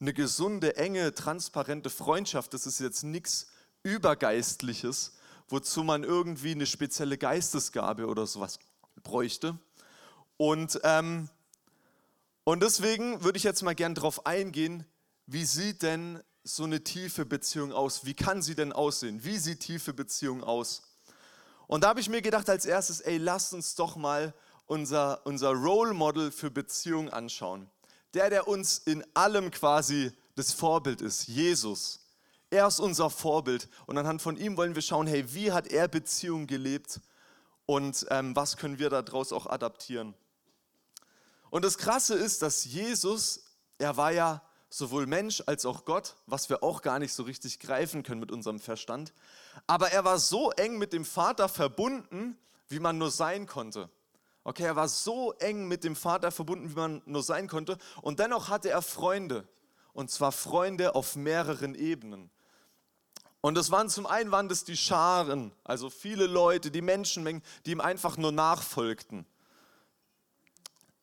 eine 0.00 0.14
gesunde, 0.14 0.76
enge, 0.76 1.14
transparente 1.14 1.90
Freundschaft, 1.90 2.54
das 2.54 2.66
ist 2.66 2.80
jetzt 2.80 3.02
nichts 3.02 3.48
Übergeistliches, 3.82 5.12
wozu 5.48 5.82
man 5.82 6.04
irgendwie 6.04 6.52
eine 6.52 6.66
spezielle 6.66 7.18
Geistesgabe 7.18 8.06
oder 8.06 8.26
sowas 8.26 8.58
bräuchte. 9.02 9.58
Und 10.36 10.80
ähm, 10.84 11.28
und 12.44 12.62
deswegen 12.62 13.22
würde 13.22 13.36
ich 13.36 13.44
jetzt 13.44 13.62
mal 13.62 13.74
gern 13.74 13.94
darauf 13.94 14.26
eingehen, 14.26 14.84
wie 15.26 15.44
sieht 15.44 15.82
denn 15.82 16.22
so 16.42 16.64
eine 16.64 16.82
tiefe 16.82 17.26
Beziehung 17.26 17.72
aus? 17.72 18.06
Wie 18.06 18.14
kann 18.14 18.42
sie 18.42 18.54
denn 18.54 18.72
aussehen? 18.72 19.22
Wie 19.22 19.38
sieht 19.38 19.60
tiefe 19.60 19.92
Beziehung 19.92 20.42
aus? 20.42 20.82
Und 21.66 21.84
da 21.84 21.90
habe 21.90 22.00
ich 22.00 22.08
mir 22.08 22.22
gedacht 22.22 22.48
als 22.48 22.64
erstes, 22.64 23.00
ey, 23.02 23.18
lasst 23.18 23.52
uns 23.52 23.74
doch 23.76 23.94
mal 23.94 24.34
unser, 24.66 25.24
unser 25.26 25.50
Role 25.50 25.94
Model 25.94 26.32
für 26.32 26.50
Beziehung 26.50 27.10
anschauen. 27.10 27.70
Der, 28.14 28.30
der 28.30 28.48
uns 28.48 28.78
in 28.78 29.04
allem 29.14 29.50
quasi 29.50 30.12
das 30.34 30.52
Vorbild 30.52 31.00
ist, 31.00 31.28
Jesus. 31.28 32.00
Er 32.50 32.66
ist 32.66 32.80
unser 32.80 33.10
Vorbild 33.10 33.68
und 33.86 33.96
anhand 33.96 34.22
von 34.22 34.36
ihm 34.36 34.56
wollen 34.56 34.74
wir 34.74 34.82
schauen, 34.82 35.06
hey, 35.06 35.32
wie 35.32 35.52
hat 35.52 35.68
er 35.68 35.86
Beziehung 35.86 36.46
gelebt 36.48 37.00
und 37.66 38.06
ähm, 38.10 38.34
was 38.34 38.56
können 38.56 38.80
wir 38.80 38.90
daraus 38.90 39.32
auch 39.32 39.46
adaptieren? 39.46 40.14
Und 41.50 41.64
das 41.64 41.78
Krasse 41.78 42.14
ist, 42.14 42.42
dass 42.42 42.64
Jesus, 42.64 43.44
er 43.78 43.96
war 43.96 44.10
ja 44.10 44.42
sowohl 44.68 45.06
Mensch 45.06 45.42
als 45.46 45.66
auch 45.66 45.84
Gott, 45.84 46.16
was 46.26 46.48
wir 46.48 46.62
auch 46.62 46.82
gar 46.82 46.98
nicht 46.98 47.12
so 47.12 47.24
richtig 47.24 47.58
greifen 47.58 48.02
können 48.02 48.20
mit 48.20 48.32
unserem 48.32 48.60
Verstand. 48.60 49.12
Aber 49.66 49.90
er 49.90 50.04
war 50.04 50.18
so 50.18 50.50
eng 50.52 50.78
mit 50.78 50.92
dem 50.92 51.04
Vater 51.04 51.48
verbunden, 51.48 52.38
wie 52.68 52.78
man 52.78 52.98
nur 52.98 53.10
sein 53.10 53.46
konnte. 53.46 53.90
Okay, 54.50 54.64
er 54.64 54.74
war 54.74 54.88
so 54.88 55.32
eng 55.34 55.68
mit 55.68 55.84
dem 55.84 55.94
Vater 55.94 56.32
verbunden, 56.32 56.70
wie 56.70 56.74
man 56.74 57.02
nur 57.06 57.22
sein 57.22 57.46
konnte. 57.46 57.78
Und 58.02 58.18
dennoch 58.18 58.48
hatte 58.48 58.68
er 58.68 58.82
Freunde. 58.82 59.46
Und 59.92 60.10
zwar 60.10 60.32
Freunde 60.32 60.96
auf 60.96 61.14
mehreren 61.14 61.76
Ebenen. 61.76 62.32
Und 63.42 63.54
das 63.54 63.70
waren 63.70 63.88
zum 63.88 64.06
einen 64.06 64.32
waren 64.32 64.48
das 64.48 64.64
die 64.64 64.76
Scharen, 64.76 65.52
also 65.62 65.88
viele 65.88 66.26
Leute, 66.26 66.72
die 66.72 66.82
Menschenmengen, 66.82 67.44
die 67.64 67.70
ihm 67.70 67.80
einfach 67.80 68.16
nur 68.16 68.32
nachfolgten. 68.32 69.24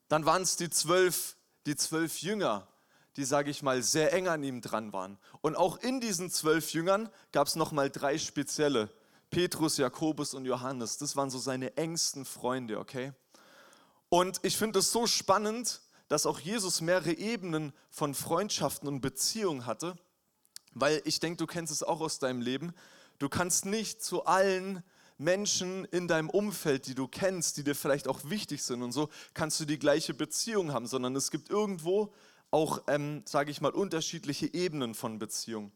Dann 0.10 0.26
waren 0.26 0.42
es 0.42 0.58
die 0.58 0.70
zwölf, 0.70 1.38
die 1.68 1.78
zwölf 1.78 2.22
Jünger, 2.22 2.68
die, 3.16 3.24
sage 3.24 3.50
ich 3.50 3.64
mal, 3.64 3.82
sehr 3.82 4.12
eng 4.12 4.28
an 4.28 4.44
ihm 4.44 4.60
dran 4.60 4.92
waren. 4.92 5.18
Und 5.40 5.56
auch 5.56 5.78
in 5.78 6.02
diesen 6.02 6.30
zwölf 6.30 6.74
Jüngern 6.74 7.10
gab 7.32 7.48
es 7.48 7.56
nochmal 7.56 7.90
drei 7.90 8.18
spezielle. 8.18 8.90
Petrus, 9.30 9.78
Jakobus 9.78 10.34
und 10.34 10.44
Johannes. 10.44 10.98
Das 10.98 11.16
waren 11.16 11.30
so 11.30 11.40
seine 11.40 11.78
engsten 11.78 12.26
Freunde, 12.26 12.78
okay? 12.78 13.14
Und 14.10 14.40
ich 14.44 14.58
finde 14.58 14.80
es 14.80 14.92
so 14.92 15.06
spannend, 15.06 15.82
dass 16.08 16.26
auch 16.26 16.40
Jesus 16.40 16.82
mehrere 16.82 17.14
Ebenen 17.14 17.74
von 17.90 18.14
Freundschaften 18.14 18.88
und 18.88 19.02
Beziehungen 19.02 19.66
hatte, 19.66 19.98
weil 20.74 21.02
ich 21.06 21.20
denke, 21.20 21.38
du 21.38 21.48
kennst 21.48 21.74
es 21.74 21.84
auch 21.84 22.00
aus 22.00 22.20
deinem 22.20 22.42
Leben. 22.42 22.74
Du 23.20 23.30
kannst 23.30 23.66
nicht 23.66 24.02
zu 24.02 24.26
allen 24.26 24.84
Menschen 25.18 25.86
in 25.86 26.08
deinem 26.08 26.30
Umfeld, 26.30 26.88
die 26.88 26.96
du 26.96 27.08
kennst, 27.08 27.58
die 27.58 27.64
dir 27.64 27.76
vielleicht 27.76 28.08
auch 28.08 28.22
wichtig 28.26 28.64
sind 28.64 28.84
und 28.84 28.92
so, 28.92 29.10
kannst 29.34 29.60
du 29.60 29.66
die 29.66 29.80
gleiche 29.80 30.14
Beziehung 30.14 30.72
haben, 30.72 30.86
sondern 30.86 31.16
es 31.16 31.32
gibt 31.32 31.50
irgendwo 31.50 32.14
auch, 32.52 32.84
ähm, 32.88 33.24
sage 33.26 33.52
ich 33.52 33.60
mal, 33.60 33.72
unterschiedliche 33.72 34.54
Ebenen 34.54 34.94
von 34.94 35.20
Beziehung. 35.20 35.72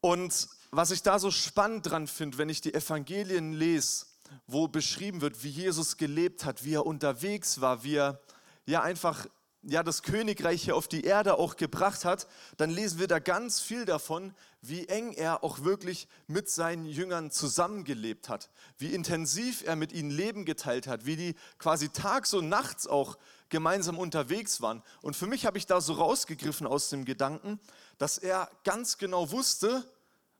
Und 0.00 0.48
was 0.70 0.92
ich 0.92 1.02
da 1.02 1.18
so 1.18 1.30
spannend 1.30 1.90
dran 1.90 2.06
finde, 2.06 2.38
wenn 2.38 2.48
ich 2.48 2.60
die 2.60 2.74
Evangelien 2.74 3.52
lese, 3.52 4.06
wo 4.46 4.68
beschrieben 4.68 5.20
wird, 5.20 5.42
wie 5.42 5.48
Jesus 5.48 5.96
gelebt 5.96 6.44
hat, 6.44 6.64
wie 6.64 6.74
er 6.74 6.86
unterwegs 6.86 7.60
war, 7.60 7.84
wie 7.84 7.96
er 7.96 8.20
ja 8.66 8.82
einfach 8.82 9.26
ja, 9.68 9.82
das 9.82 10.02
Königreich 10.02 10.62
hier 10.62 10.76
auf 10.76 10.86
die 10.86 11.04
Erde 11.04 11.38
auch 11.38 11.56
gebracht 11.56 12.04
hat, 12.04 12.28
dann 12.56 12.70
lesen 12.70 13.00
wir 13.00 13.08
da 13.08 13.18
ganz 13.18 13.60
viel 13.60 13.84
davon, 13.84 14.32
wie 14.62 14.86
eng 14.86 15.12
er 15.12 15.42
auch 15.42 15.64
wirklich 15.64 16.08
mit 16.28 16.48
seinen 16.48 16.86
Jüngern 16.86 17.30
zusammengelebt 17.30 18.28
hat, 18.28 18.48
wie 18.78 18.94
intensiv 18.94 19.64
er 19.66 19.76
mit 19.76 19.92
ihnen 19.92 20.10
Leben 20.10 20.44
geteilt 20.44 20.86
hat, 20.86 21.04
wie 21.04 21.16
die 21.16 21.34
quasi 21.58 21.88
tags 21.88 22.32
und 22.32 22.48
nachts 22.48 22.86
auch 22.86 23.18
gemeinsam 23.48 23.98
unterwegs 23.98 24.60
waren. 24.60 24.82
Und 25.02 25.16
für 25.16 25.26
mich 25.26 25.46
habe 25.46 25.58
ich 25.58 25.66
da 25.66 25.80
so 25.80 25.94
rausgegriffen 25.94 26.66
aus 26.66 26.88
dem 26.88 27.04
Gedanken, 27.04 27.60
dass 27.98 28.18
er 28.18 28.50
ganz 28.64 28.98
genau 28.98 29.30
wusste, 29.30 29.84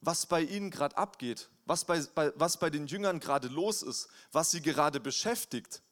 was 0.01 0.27
bei 0.27 0.43
ihnen 0.43 0.71
gerade 0.71 0.97
abgeht, 0.97 1.49
was 1.67 1.85
bei, 1.85 2.01
bei, 2.15 2.33
was 2.37 2.57
bei 2.57 2.71
den 2.71 2.87
Jüngern 2.87 3.21
gerade 3.21 3.49
los 3.49 3.83
ist, 3.83 4.09
was 4.33 4.51
sie 4.51 4.63
gerade 4.63 5.01
beschäftigt. 5.01 5.83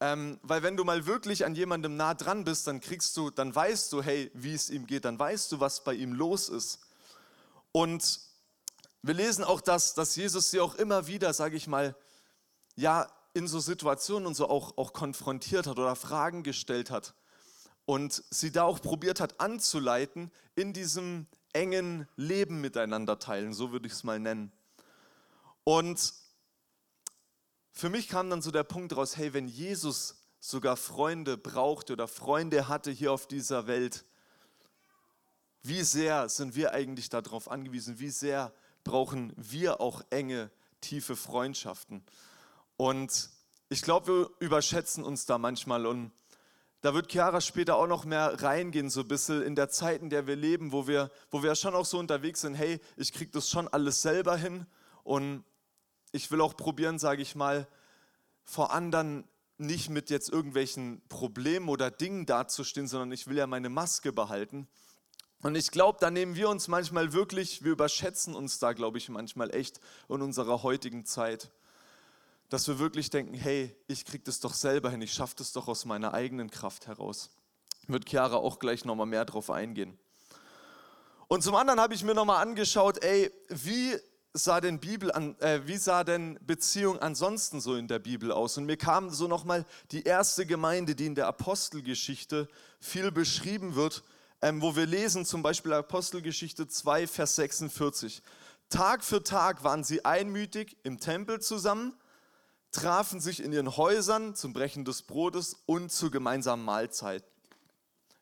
Ähm, 0.00 0.38
weil 0.42 0.62
wenn 0.62 0.76
du 0.76 0.84
mal 0.84 1.06
wirklich 1.06 1.44
an 1.44 1.56
jemandem 1.56 1.96
nah 1.96 2.14
dran 2.14 2.44
bist, 2.44 2.68
dann 2.68 2.80
kriegst 2.80 3.16
du, 3.16 3.30
dann 3.30 3.52
weißt 3.52 3.92
du, 3.92 4.02
hey, 4.02 4.30
wie 4.32 4.54
es 4.54 4.70
ihm 4.70 4.86
geht, 4.86 5.04
dann 5.04 5.18
weißt 5.18 5.50
du, 5.50 5.60
was 5.60 5.82
bei 5.82 5.94
ihm 5.94 6.12
los 6.12 6.48
ist. 6.48 6.78
Und 7.72 8.20
wir 9.02 9.14
lesen 9.14 9.42
auch, 9.42 9.60
dass, 9.60 9.94
dass 9.94 10.14
Jesus 10.14 10.50
sie 10.50 10.60
auch 10.60 10.76
immer 10.76 11.08
wieder, 11.08 11.32
sage 11.32 11.56
ich 11.56 11.66
mal, 11.66 11.96
ja, 12.76 13.08
in 13.34 13.48
so 13.48 13.58
Situationen 13.58 14.26
und 14.26 14.34
so 14.34 14.48
auch, 14.48 14.76
auch 14.78 14.92
konfrontiert 14.92 15.66
hat 15.66 15.78
oder 15.78 15.96
Fragen 15.96 16.44
gestellt 16.44 16.90
hat. 16.90 17.14
Und 17.84 18.22
sie 18.30 18.52
da 18.52 18.64
auch 18.64 18.80
probiert 18.80 19.20
hat 19.20 19.40
anzuleiten 19.40 20.30
in 20.54 20.72
diesem 20.72 21.26
engen 21.52 22.06
Leben 22.16 22.60
miteinander 22.60 23.18
teilen, 23.18 23.52
so 23.52 23.72
würde 23.72 23.86
ich 23.86 23.94
es 23.94 24.04
mal 24.04 24.20
nennen. 24.20 24.52
Und 25.68 26.14
für 27.72 27.90
mich 27.90 28.08
kam 28.08 28.30
dann 28.30 28.40
so 28.40 28.50
der 28.50 28.62
Punkt 28.62 28.96
raus, 28.96 29.18
hey, 29.18 29.34
wenn 29.34 29.48
Jesus 29.48 30.14
sogar 30.40 30.78
Freunde 30.78 31.36
brauchte 31.36 31.92
oder 31.92 32.08
Freunde 32.08 32.68
hatte 32.68 32.90
hier 32.90 33.12
auf 33.12 33.26
dieser 33.26 33.66
Welt, 33.66 34.06
wie 35.62 35.82
sehr 35.82 36.30
sind 36.30 36.56
wir 36.56 36.72
eigentlich 36.72 37.10
darauf 37.10 37.50
angewiesen, 37.50 37.98
wie 37.98 38.08
sehr 38.08 38.54
brauchen 38.82 39.34
wir 39.36 39.82
auch 39.82 40.00
enge, 40.08 40.50
tiefe 40.80 41.16
Freundschaften. 41.16 42.02
Und 42.78 43.28
ich 43.68 43.82
glaube, 43.82 44.06
wir 44.06 44.30
überschätzen 44.38 45.04
uns 45.04 45.26
da 45.26 45.36
manchmal 45.36 45.84
und 45.84 46.12
da 46.80 46.94
wird 46.94 47.12
Chiara 47.12 47.42
später 47.42 47.76
auch 47.76 47.88
noch 47.88 48.06
mehr 48.06 48.42
reingehen, 48.42 48.88
so 48.88 49.02
ein 49.02 49.08
bisschen 49.08 49.42
in 49.42 49.54
der 49.54 49.68
Zeit, 49.68 50.00
in 50.00 50.08
der 50.08 50.26
wir 50.26 50.36
leben, 50.36 50.72
wo 50.72 50.86
wir, 50.88 51.10
wo 51.30 51.42
wir 51.42 51.54
schon 51.54 51.74
auch 51.74 51.84
so 51.84 51.98
unterwegs 51.98 52.40
sind, 52.40 52.54
hey, 52.54 52.80
ich 52.96 53.12
kriege 53.12 53.32
das 53.32 53.50
schon 53.50 53.68
alles 53.68 54.00
selber 54.00 54.34
hin 54.34 54.64
und 55.04 55.44
ich 56.12 56.30
will 56.30 56.40
auch 56.40 56.56
probieren, 56.56 56.98
sage 56.98 57.22
ich 57.22 57.34
mal, 57.34 57.66
vor 58.44 58.72
anderen 58.72 59.24
nicht 59.58 59.90
mit 59.90 60.10
jetzt 60.10 60.30
irgendwelchen 60.30 61.02
Problemen 61.08 61.68
oder 61.68 61.90
Dingen 61.90 62.26
dazustehen, 62.26 62.86
sondern 62.86 63.12
ich 63.12 63.26
will 63.26 63.36
ja 63.36 63.46
meine 63.46 63.68
Maske 63.68 64.12
behalten. 64.12 64.68
Und 65.42 65.54
ich 65.56 65.70
glaube, 65.70 65.98
da 66.00 66.10
nehmen 66.10 66.36
wir 66.36 66.48
uns 66.48 66.68
manchmal 66.68 67.12
wirklich, 67.12 67.64
wir 67.64 67.72
überschätzen 67.72 68.34
uns 68.34 68.58
da, 68.58 68.72
glaube 68.72 68.98
ich, 68.98 69.08
manchmal 69.08 69.54
echt 69.54 69.80
in 70.08 70.22
unserer 70.22 70.62
heutigen 70.62 71.04
Zeit 71.04 71.50
dass 72.48 72.66
wir 72.66 72.78
wirklich 72.78 73.10
denken, 73.10 73.34
hey, 73.34 73.74
ich 73.86 74.04
kriege 74.04 74.24
das 74.24 74.40
doch 74.40 74.54
selber 74.54 74.90
hin, 74.90 75.02
ich 75.02 75.12
schaffe 75.12 75.34
das 75.36 75.52
doch 75.52 75.68
aus 75.68 75.84
meiner 75.84 76.14
eigenen 76.14 76.50
Kraft 76.50 76.86
heraus. 76.86 77.30
Wird 77.86 78.08
Chiara 78.08 78.36
auch 78.36 78.58
gleich 78.58 78.84
nochmal 78.84 79.06
mehr 79.06 79.24
drauf 79.24 79.50
eingehen. 79.50 79.98
Und 81.26 81.42
zum 81.42 81.54
anderen 81.54 81.80
habe 81.80 81.94
ich 81.94 82.02
mir 82.04 82.14
nochmal 82.14 82.42
angeschaut, 82.42 83.02
ey, 83.02 83.30
wie 83.48 83.96
sah 84.32 84.60
denn 84.60 84.80
Bibel 84.80 85.10
an, 85.10 85.38
äh, 85.40 85.66
wie 85.66 85.76
sah 85.76 86.04
denn 86.04 86.38
Beziehung 86.46 86.98
ansonsten 86.98 87.60
so 87.60 87.74
in 87.74 87.88
der 87.88 87.98
Bibel 87.98 88.30
aus? 88.32 88.56
Und 88.58 88.66
mir 88.66 88.76
kam 88.76 89.10
so 89.10 89.26
nochmal 89.26 89.64
die 89.90 90.02
erste 90.02 90.46
Gemeinde, 90.46 90.94
die 90.94 91.06
in 91.06 91.14
der 91.14 91.26
Apostelgeschichte 91.26 92.48
viel 92.80 93.10
beschrieben 93.10 93.74
wird, 93.74 94.04
ähm, 94.42 94.62
wo 94.62 94.76
wir 94.76 94.86
lesen 94.86 95.24
zum 95.24 95.42
Beispiel 95.42 95.72
Apostelgeschichte 95.72 96.68
2, 96.68 97.06
Vers 97.06 97.36
46. 97.36 98.22
Tag 98.68 99.02
für 99.02 99.22
Tag 99.22 99.64
waren 99.64 99.82
sie 99.82 100.04
einmütig 100.04 100.76
im 100.82 101.00
Tempel 101.00 101.40
zusammen 101.40 101.94
trafen 102.70 103.20
sich 103.20 103.42
in 103.42 103.52
ihren 103.52 103.76
Häusern 103.76 104.34
zum 104.34 104.52
Brechen 104.52 104.84
des 104.84 105.02
Brotes 105.02 105.62
und 105.66 105.90
zu 105.90 106.10
gemeinsamen 106.10 106.64
Mahlzeiten. 106.64 107.28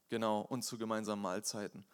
Genau, 0.09 0.41
und 0.41 0.63
zu 0.63 0.79
gemeinsamen 0.79 1.21
Mahlzeiten. 1.21 1.85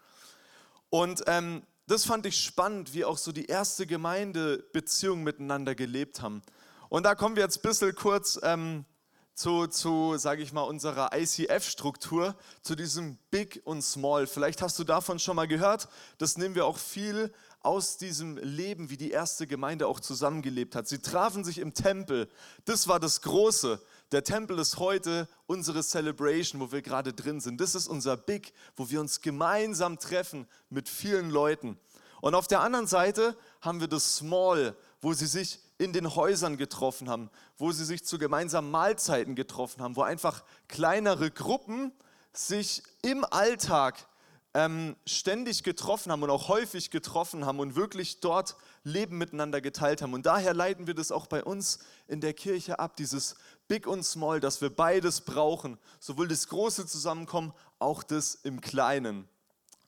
Und 0.90 1.23
ähm, 1.26 1.62
das 1.92 2.06
fand 2.06 2.25
ich 2.25 2.38
spannend, 2.42 2.94
wie 2.94 3.04
auch 3.04 3.18
so 3.18 3.32
die 3.32 3.44
erste 3.44 3.87
Gemeinde 3.87 4.64
Beziehungen 4.72 5.25
miteinander 5.25 5.75
gelebt 5.75 6.22
haben. 6.22 6.40
Und 6.88 7.02
da 7.02 7.14
kommen 7.14 7.37
wir 7.37 7.42
jetzt 7.42 7.58
ein 7.58 7.68
bisschen 7.68 7.94
kurz 7.94 8.40
ähm, 8.42 8.87
zu, 9.34 9.66
zu 9.66 10.16
sage 10.16 10.42
ich 10.42 10.54
mal, 10.54 10.62
unserer 10.62 11.11
ICF-Struktur, 11.14 12.34
zu 12.62 12.76
diesem 12.76 13.18
Big 13.30 13.61
und 13.64 13.82
Small. 13.82 14.26
Vielleicht 14.26 14.62
hast 14.62 14.78
du 14.78 14.84
davon 14.84 15.18
schon 15.18 15.37
mal 15.37 15.46
gehört. 15.46 15.87
Das 16.16 16.38
nehmen 16.38 16.54
wir 16.54 16.64
auch 16.64 16.78
viel 16.78 17.30
aus 17.61 17.99
diesem 17.99 18.38
Leben, 18.38 18.88
wie 18.88 18.96
die 18.96 19.11
erste 19.11 19.46
Gemeinde 19.46 19.87
auch 19.87 20.00
zusammengelebt 20.00 20.75
hat. 20.75 20.88
Sie 20.88 21.00
trafen 21.00 21.44
sich 21.44 21.58
im 21.58 21.75
Tempel. 21.75 22.26
Das 22.64 22.88
war 22.88 23.00
das 23.00 23.20
Große. 23.20 23.82
Der 24.12 24.23
Tempel 24.23 24.59
ist 24.59 24.76
heute 24.76 25.26
unsere 25.47 25.83
Celebration, 25.83 26.61
wo 26.61 26.71
wir 26.71 26.83
gerade 26.83 27.14
drin 27.14 27.40
sind. 27.40 27.59
Das 27.62 27.75
ist 27.75 27.88
unser 27.88 28.19
Big, 28.19 28.52
wo 28.76 28.90
wir 28.90 29.00
uns 29.00 29.23
gemeinsam 29.23 29.99
treffen 29.99 30.47
mit 30.69 30.90
vielen 30.90 31.31
Leuten. 31.31 31.78
Und 32.21 32.35
auf 32.35 32.47
der 32.47 32.61
anderen 32.61 32.87
Seite 32.87 33.35
haben 33.62 33.81
wir 33.81 33.88
das 33.88 34.16
Small, 34.16 34.76
wo 35.00 35.14
sie 35.14 35.26
sich 35.26 35.61
in 35.78 35.95
den 35.95 36.14
Häusern 36.14 36.59
getroffen 36.59 37.09
haben, 37.09 37.31
wo 37.57 37.73
sie 37.73 37.87
sich 37.87 38.04
zu 38.04 38.19
gemeinsamen 38.19 38.71
Mahlzeiten 38.71 39.35
getroffen 39.35 39.83
haben, 39.83 39.97
wo 39.97 40.02
einfach 40.02 40.45
kleinere 40.69 41.31
Gruppen 41.31 41.90
sich 42.35 42.83
im 43.00 43.25
Alltag 43.25 44.07
ähm, 44.54 44.97
ständig 45.07 45.62
getroffen 45.62 46.12
haben 46.12 46.23
und 46.23 46.31
auch 46.31 46.49
häufig 46.49 46.90
getroffen 46.90 47.47
haben 47.47 47.59
und 47.59 47.75
wirklich 47.75 48.21
dort 48.21 48.57
Leben 48.85 49.16
miteinander 49.16 49.61
geteilt 49.61 50.02
haben. 50.02 50.12
Und 50.12 50.26
daher 50.26 50.52
leiten 50.52 50.87
wir 50.87 50.95
das 50.95 51.11
auch 51.11 51.26
bei 51.26 51.42
uns 51.42 51.78
in 52.07 52.21
der 52.21 52.35
Kirche 52.35 52.78
ab, 52.78 52.97
dieses 52.97 53.37
Big 53.69 53.87
und 53.87 54.02
Small, 54.04 54.40
dass 54.40 54.61
wir 54.61 54.71
beides 54.71 55.21
brauchen, 55.21 55.78
sowohl 56.00 56.28
das 56.28 56.49
große 56.49 56.87
Zusammenkommen, 56.87 57.52
auch 57.78 58.02
das 58.02 58.35
im 58.35 58.61
Kleinen. 58.61 59.28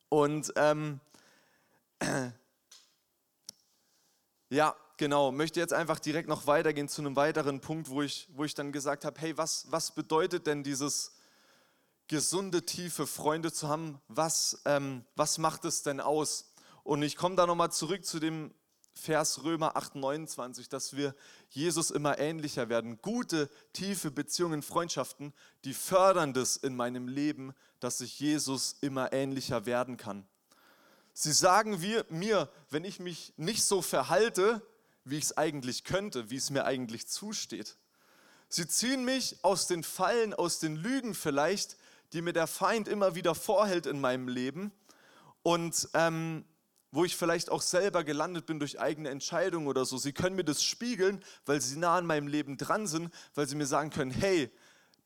Und 0.08 0.52
ähm, 0.56 1.00
ja, 4.48 4.74
genau, 4.96 5.32
möchte 5.32 5.60
jetzt 5.60 5.72
einfach 5.72 5.98
direkt 5.98 6.28
noch 6.28 6.46
weitergehen 6.46 6.88
zu 6.88 7.02
einem 7.02 7.16
weiteren 7.16 7.60
Punkt, 7.60 7.88
wo 7.88 8.02
ich, 8.02 8.28
wo 8.34 8.44
ich 8.44 8.54
dann 8.54 8.72
gesagt 8.72 9.04
habe, 9.04 9.20
hey, 9.20 9.36
was, 9.36 9.66
was 9.70 9.92
bedeutet 9.92 10.46
denn 10.46 10.62
dieses 10.62 11.12
gesunde, 12.08 12.64
tiefe 12.64 13.06
Freunde 13.06 13.52
zu 13.52 13.68
haben, 13.68 14.00
was, 14.08 14.60
ähm, 14.64 15.04
was 15.16 15.38
macht 15.38 15.64
es 15.64 15.82
denn 15.82 16.00
aus? 16.00 16.52
Und 16.82 17.02
ich 17.02 17.16
komme 17.16 17.34
da 17.34 17.46
nochmal 17.46 17.72
zurück 17.72 18.04
zu 18.04 18.20
dem 18.20 18.54
Vers 18.94 19.42
Römer 19.42 19.76
8, 19.76 19.96
29, 19.96 20.68
dass 20.68 20.96
wir 20.96 21.14
Jesus 21.50 21.90
immer 21.90 22.18
ähnlicher 22.18 22.68
werden. 22.68 22.98
Gute, 23.02 23.50
tiefe 23.72 24.10
Beziehungen, 24.10 24.62
Freundschaften, 24.62 25.34
die 25.64 25.74
fördern 25.74 26.32
das 26.32 26.56
in 26.56 26.76
meinem 26.76 27.08
Leben, 27.08 27.54
dass 27.80 28.00
ich 28.00 28.20
Jesus 28.20 28.76
immer 28.80 29.12
ähnlicher 29.12 29.66
werden 29.66 29.96
kann. 29.96 30.26
Sie 31.12 31.32
sagen 31.32 31.82
wir, 31.82 32.06
mir, 32.08 32.48
wenn 32.70 32.84
ich 32.84 33.00
mich 33.00 33.34
nicht 33.36 33.64
so 33.64 33.82
verhalte, 33.82 34.62
wie 35.04 35.18
ich 35.18 35.24
es 35.24 35.36
eigentlich 35.36 35.84
könnte, 35.84 36.30
wie 36.30 36.36
es 36.36 36.50
mir 36.50 36.64
eigentlich 36.64 37.06
zusteht. 37.06 37.76
Sie 38.48 38.66
ziehen 38.66 39.04
mich 39.04 39.38
aus 39.42 39.66
den 39.66 39.82
Fallen, 39.82 40.34
aus 40.34 40.60
den 40.60 40.76
Lügen 40.76 41.14
vielleicht, 41.14 41.76
die 42.12 42.22
mir 42.22 42.32
der 42.32 42.46
Feind 42.46 42.88
immer 42.88 43.14
wieder 43.14 43.34
vorhält 43.34 43.86
in 43.86 44.00
meinem 44.00 44.28
Leben 44.28 44.72
und 45.42 45.88
ähm, 45.94 46.44
wo 46.94 47.04
ich 47.04 47.16
vielleicht 47.16 47.50
auch 47.50 47.60
selber 47.60 48.04
gelandet 48.04 48.46
bin 48.46 48.60
durch 48.60 48.78
eigene 48.78 49.10
Entscheidungen 49.10 49.66
oder 49.66 49.84
so. 49.84 49.98
Sie 49.98 50.12
können 50.12 50.36
mir 50.36 50.44
das 50.44 50.62
spiegeln, 50.62 51.22
weil 51.44 51.60
sie 51.60 51.76
nah 51.76 51.96
an 51.96 52.06
meinem 52.06 52.28
Leben 52.28 52.56
dran 52.56 52.86
sind, 52.86 53.12
weil 53.34 53.48
sie 53.48 53.56
mir 53.56 53.66
sagen 53.66 53.90
können, 53.90 54.12
hey, 54.12 54.48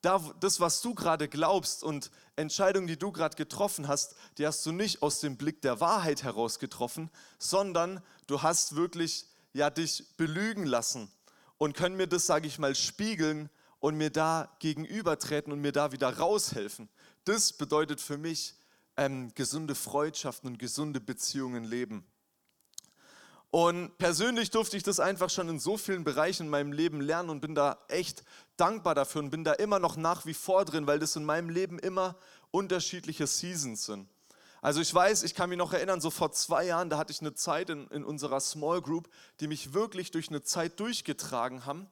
da, 0.02 0.22
das, 0.38 0.60
was 0.60 0.82
du 0.82 0.94
gerade 0.94 1.28
glaubst 1.28 1.82
und 1.82 2.10
Entscheidungen, 2.36 2.86
die 2.86 2.98
du 2.98 3.10
gerade 3.10 3.36
getroffen 3.36 3.88
hast, 3.88 4.16
die 4.36 4.46
hast 4.46 4.64
du 4.66 4.70
nicht 4.70 5.02
aus 5.02 5.20
dem 5.20 5.38
Blick 5.38 5.62
der 5.62 5.80
Wahrheit 5.80 6.24
heraus 6.24 6.58
getroffen, 6.58 7.10
sondern 7.38 8.02
du 8.26 8.42
hast 8.42 8.76
wirklich 8.76 9.24
ja 9.54 9.70
dich 9.70 10.04
belügen 10.18 10.66
lassen 10.66 11.10
und 11.56 11.74
können 11.74 11.96
mir 11.96 12.06
das, 12.06 12.26
sage 12.26 12.46
ich 12.46 12.58
mal, 12.58 12.74
spiegeln 12.74 13.48
und 13.80 13.96
mir 13.96 14.10
da 14.10 14.54
gegenübertreten 14.58 15.54
und 15.54 15.62
mir 15.62 15.72
da 15.72 15.90
wieder 15.90 16.18
raushelfen. 16.18 16.90
Das 17.24 17.54
bedeutet 17.54 18.02
für 18.02 18.18
mich 18.18 18.57
ähm, 18.98 19.32
gesunde 19.34 19.74
Freundschaften 19.74 20.50
und 20.50 20.58
gesunde 20.58 21.00
Beziehungen 21.00 21.64
leben. 21.64 22.04
Und 23.50 23.96
persönlich 23.96 24.50
durfte 24.50 24.76
ich 24.76 24.82
das 24.82 25.00
einfach 25.00 25.30
schon 25.30 25.48
in 25.48 25.58
so 25.58 25.78
vielen 25.78 26.04
Bereichen 26.04 26.44
in 26.44 26.48
meinem 26.50 26.72
Leben 26.72 27.00
lernen 27.00 27.30
und 27.30 27.40
bin 27.40 27.54
da 27.54 27.78
echt 27.88 28.22
dankbar 28.58 28.94
dafür 28.94 29.22
und 29.22 29.30
bin 29.30 29.42
da 29.42 29.54
immer 29.54 29.78
noch 29.78 29.96
nach 29.96 30.26
wie 30.26 30.34
vor 30.34 30.66
drin, 30.66 30.86
weil 30.86 30.98
das 30.98 31.16
in 31.16 31.24
meinem 31.24 31.48
Leben 31.48 31.78
immer 31.78 32.16
unterschiedliche 32.50 33.26
Seasons 33.26 33.86
sind. 33.86 34.06
Also 34.60 34.82
ich 34.82 34.92
weiß, 34.92 35.22
ich 35.22 35.34
kann 35.34 35.48
mich 35.48 35.56
noch 35.56 35.72
erinnern, 35.72 36.02
so 36.02 36.10
vor 36.10 36.32
zwei 36.32 36.64
Jahren, 36.64 36.90
da 36.90 36.98
hatte 36.98 37.12
ich 37.12 37.20
eine 37.20 37.32
Zeit 37.32 37.70
in, 37.70 37.86
in 37.88 38.04
unserer 38.04 38.40
Small 38.40 38.82
Group, 38.82 39.08
die 39.40 39.46
mich 39.46 39.72
wirklich 39.72 40.10
durch 40.10 40.28
eine 40.28 40.42
Zeit 40.42 40.78
durchgetragen 40.78 41.64
haben 41.64 41.88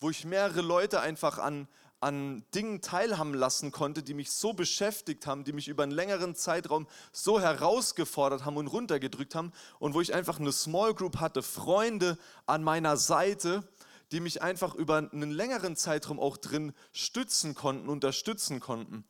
wo 0.00 0.08
ich 0.08 0.24
mehrere 0.24 0.62
Leute 0.62 1.00
einfach 1.00 1.38
an, 1.38 1.68
an 2.00 2.44
Dingen 2.54 2.80
teilhaben 2.80 3.34
lassen 3.34 3.72
konnte, 3.72 4.02
die 4.02 4.14
mich 4.14 4.30
so 4.30 4.54
beschäftigt 4.54 5.26
haben, 5.26 5.44
die 5.44 5.52
mich 5.52 5.68
über 5.68 5.82
einen 5.82 5.92
längeren 5.92 6.34
Zeitraum 6.34 6.86
so 7.12 7.40
herausgefordert 7.40 8.44
haben 8.44 8.56
und 8.56 8.68
runtergedrückt 8.68 9.34
haben 9.34 9.52
und 9.78 9.94
wo 9.94 10.00
ich 10.00 10.14
einfach 10.14 10.40
eine 10.40 10.52
Small 10.52 10.94
Group 10.94 11.18
hatte, 11.20 11.42
Freunde 11.42 12.18
an 12.46 12.64
meiner 12.64 12.96
Seite, 12.96 13.68
die 14.12 14.20
mich 14.20 14.42
einfach 14.42 14.74
über 14.74 14.96
einen 14.96 15.30
längeren 15.30 15.76
Zeitraum 15.76 16.18
auch 16.18 16.36
drin 16.36 16.72
stützen 16.92 17.54
konnten, 17.54 17.88
unterstützen 17.88 18.60
konnten. 18.60 19.04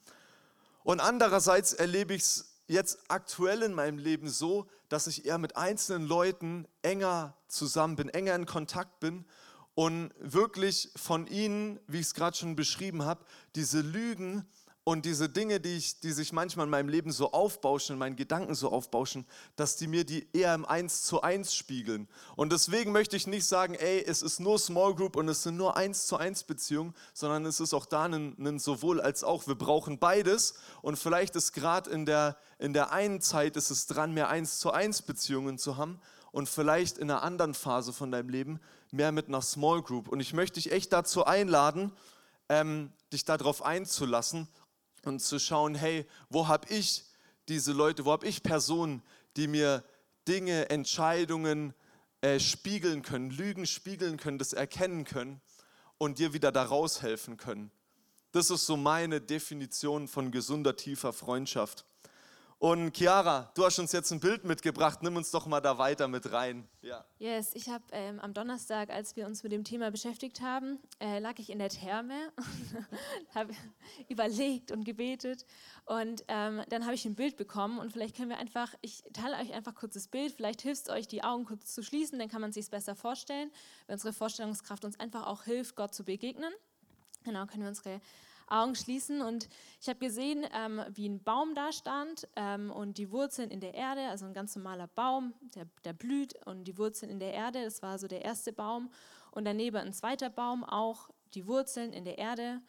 Und 0.82 1.00
andererseits 1.00 1.72
erlebe 1.72 2.14
ich 2.14 2.22
es 2.22 2.50
jetzt 2.66 2.98
aktuell 3.08 3.62
in 3.62 3.72
meinem 3.72 3.98
Leben 3.98 4.28
so, 4.28 4.66
dass 4.88 5.06
ich 5.06 5.26
eher 5.26 5.38
mit 5.38 5.56
einzelnen 5.56 6.06
Leuten 6.06 6.66
enger 6.82 7.34
zusammen 7.46 7.96
bin, 7.96 8.08
enger 8.08 8.34
in 8.34 8.46
Kontakt 8.46 9.00
bin 9.00 9.24
und 9.74 10.10
wirklich 10.18 10.90
von 10.96 11.26
ihnen, 11.26 11.80
wie 11.86 12.00
ich 12.00 12.06
es 12.06 12.14
gerade 12.14 12.36
schon 12.36 12.56
beschrieben 12.56 13.04
habe, 13.04 13.24
diese 13.54 13.80
Lügen 13.80 14.46
und 14.82 15.04
diese 15.04 15.28
Dinge, 15.28 15.60
die, 15.60 15.76
ich, 15.76 16.00
die 16.00 16.12
sich 16.12 16.32
manchmal 16.32 16.64
in 16.64 16.70
meinem 16.70 16.88
Leben 16.88 17.12
so 17.12 17.32
aufbauschen, 17.32 17.94
in 17.94 17.98
meinen 17.98 18.16
Gedanken 18.16 18.54
so 18.54 18.72
aufbauschen, 18.72 19.26
dass 19.54 19.76
die 19.76 19.86
mir 19.86 20.04
die 20.04 20.26
eher 20.32 20.54
im 20.54 20.64
Eins 20.64 21.02
zu 21.02 21.20
Eins 21.20 21.54
spiegeln. 21.54 22.08
Und 22.34 22.50
deswegen 22.50 22.90
möchte 22.90 23.16
ich 23.16 23.26
nicht 23.26 23.44
sagen, 23.44 23.74
ey, 23.74 24.02
es 24.04 24.22
ist 24.22 24.40
nur 24.40 24.58
Small 24.58 24.94
Group 24.94 25.16
und 25.16 25.28
es 25.28 25.42
sind 25.42 25.56
nur 25.56 25.76
Eins 25.76 26.06
zu 26.06 26.16
Eins 26.16 26.44
Beziehungen, 26.44 26.94
sondern 27.12 27.44
es 27.44 27.60
ist 27.60 27.74
auch 27.74 27.86
da 27.86 28.04
ein, 28.04 28.34
ein 28.38 28.58
sowohl 28.58 29.00
als 29.00 29.22
auch. 29.22 29.46
Wir 29.46 29.54
brauchen 29.54 29.98
beides 29.98 30.54
und 30.82 30.98
vielleicht 30.98 31.36
ist 31.36 31.52
gerade 31.52 31.90
in 31.90 32.06
der, 32.06 32.36
in 32.58 32.72
der 32.72 32.90
einen 32.90 33.20
Zeit 33.20 33.56
ist 33.56 33.70
es 33.70 33.86
dran, 33.86 34.14
mehr 34.14 34.28
Eins 34.28 34.58
zu 34.58 34.72
Eins 34.72 35.02
Beziehungen 35.02 35.58
zu 35.58 35.76
haben 35.76 36.00
und 36.32 36.48
vielleicht 36.48 36.98
in 36.98 37.10
einer 37.10 37.22
anderen 37.22 37.54
Phase 37.54 37.92
von 37.92 38.10
deinem 38.10 38.28
Leben 38.28 38.60
mehr 38.92 39.12
mit 39.12 39.28
einer 39.28 39.42
Small 39.42 39.82
Group. 39.82 40.08
Und 40.08 40.20
ich 40.20 40.32
möchte 40.32 40.60
dich 40.60 40.72
echt 40.72 40.92
dazu 40.92 41.24
einladen, 41.24 41.92
ähm, 42.48 42.92
dich 43.12 43.24
darauf 43.24 43.62
einzulassen 43.62 44.48
und 45.04 45.20
zu 45.20 45.38
schauen, 45.38 45.74
hey, 45.74 46.06
wo 46.28 46.48
habe 46.48 46.68
ich 46.72 47.04
diese 47.48 47.72
Leute, 47.72 48.04
wo 48.04 48.12
habe 48.12 48.26
ich 48.26 48.42
Personen, 48.42 49.02
die 49.36 49.46
mir 49.46 49.84
Dinge, 50.28 50.70
Entscheidungen 50.70 51.74
äh, 52.20 52.38
spiegeln 52.38 53.02
können, 53.02 53.30
Lügen 53.30 53.66
spiegeln 53.66 54.16
können, 54.16 54.38
das 54.38 54.52
erkennen 54.52 55.04
können 55.04 55.40
und 55.98 56.18
dir 56.18 56.32
wieder 56.32 56.52
da 56.52 56.62
raushelfen 56.62 57.36
können. 57.36 57.70
Das 58.32 58.50
ist 58.50 58.66
so 58.66 58.76
meine 58.76 59.20
Definition 59.20 60.06
von 60.06 60.30
gesunder, 60.30 60.76
tiefer 60.76 61.12
Freundschaft. 61.12 61.84
Und 62.60 62.94
Chiara, 62.94 63.50
du 63.54 63.64
hast 63.64 63.78
uns 63.78 63.90
jetzt 63.92 64.10
ein 64.10 64.20
Bild 64.20 64.44
mitgebracht. 64.44 65.02
Nimm 65.02 65.16
uns 65.16 65.30
doch 65.30 65.46
mal 65.46 65.62
da 65.62 65.78
weiter 65.78 66.08
mit 66.08 66.30
rein. 66.30 66.68
Ja. 66.82 67.06
Yes, 67.18 67.52
ich 67.54 67.70
habe 67.70 67.84
ähm, 67.90 68.20
am 68.20 68.34
Donnerstag, 68.34 68.90
als 68.90 69.16
wir 69.16 69.24
uns 69.24 69.42
mit 69.42 69.52
dem 69.52 69.64
Thema 69.64 69.90
beschäftigt 69.90 70.42
haben, 70.42 70.78
äh, 71.00 71.20
lag 71.20 71.38
ich 71.38 71.48
in 71.48 71.58
der 71.58 71.70
Therme 71.70 72.12
habe 73.34 73.54
überlegt 74.10 74.72
und 74.72 74.84
gebetet. 74.84 75.46
Und 75.86 76.22
ähm, 76.28 76.60
dann 76.68 76.84
habe 76.84 76.94
ich 76.94 77.06
ein 77.06 77.14
Bild 77.14 77.38
bekommen. 77.38 77.78
Und 77.78 77.92
vielleicht 77.94 78.14
können 78.14 78.28
wir 78.28 78.36
einfach, 78.36 78.74
ich 78.82 79.04
teile 79.14 79.38
euch 79.38 79.54
einfach 79.54 79.74
kurz 79.74 79.94
das 79.94 80.08
Bild. 80.08 80.34
Vielleicht 80.34 80.60
hilft 80.60 80.82
es 80.82 80.92
euch, 80.92 81.08
die 81.08 81.24
Augen 81.24 81.46
kurz 81.46 81.72
zu 81.72 81.82
schließen. 81.82 82.18
Dann 82.18 82.28
kann 82.28 82.42
man 82.42 82.52
sich 82.52 82.64
es 82.64 82.68
besser 82.68 82.94
vorstellen, 82.94 83.50
wenn 83.86 83.94
unsere 83.94 84.12
Vorstellungskraft 84.12 84.84
uns 84.84 85.00
einfach 85.00 85.26
auch 85.26 85.44
hilft, 85.44 85.76
Gott 85.76 85.94
zu 85.94 86.04
begegnen. 86.04 86.52
Genau, 87.24 87.46
können 87.46 87.62
wir 87.62 87.70
unsere 87.70 88.02
Augen 88.50 88.74
schließen. 88.74 89.22
Und 89.22 89.48
ich 89.80 89.88
habe 89.88 89.98
gesehen, 89.98 90.44
ähm, 90.54 90.82
wie 90.92 91.08
ein 91.08 91.22
Baum 91.22 91.54
da 91.54 91.72
stand 91.72 92.28
ähm, 92.36 92.70
und 92.70 92.98
die 92.98 93.10
Wurzeln 93.10 93.50
in 93.50 93.60
der 93.60 93.74
Erde, 93.74 94.08
also 94.08 94.26
ein 94.26 94.34
ganz 94.34 94.54
normaler 94.56 94.88
Baum, 94.88 95.34
der, 95.54 95.66
der 95.84 95.92
blüht 95.92 96.34
und 96.46 96.64
die 96.64 96.76
Wurzeln 96.76 97.10
in 97.10 97.20
der 97.20 97.32
Erde, 97.32 97.64
das 97.64 97.82
war 97.82 97.98
so 97.98 98.08
der 98.08 98.24
erste 98.24 98.52
Baum. 98.52 98.90
Und 99.30 99.44
daneben 99.44 99.76
ein 99.76 99.92
zweiter 99.92 100.30
Baum, 100.30 100.64
auch 100.64 101.10
die 101.34 101.46
Wurzeln 101.46 101.92
in 101.92 102.04
der 102.04 102.18
Erde. 102.18 102.60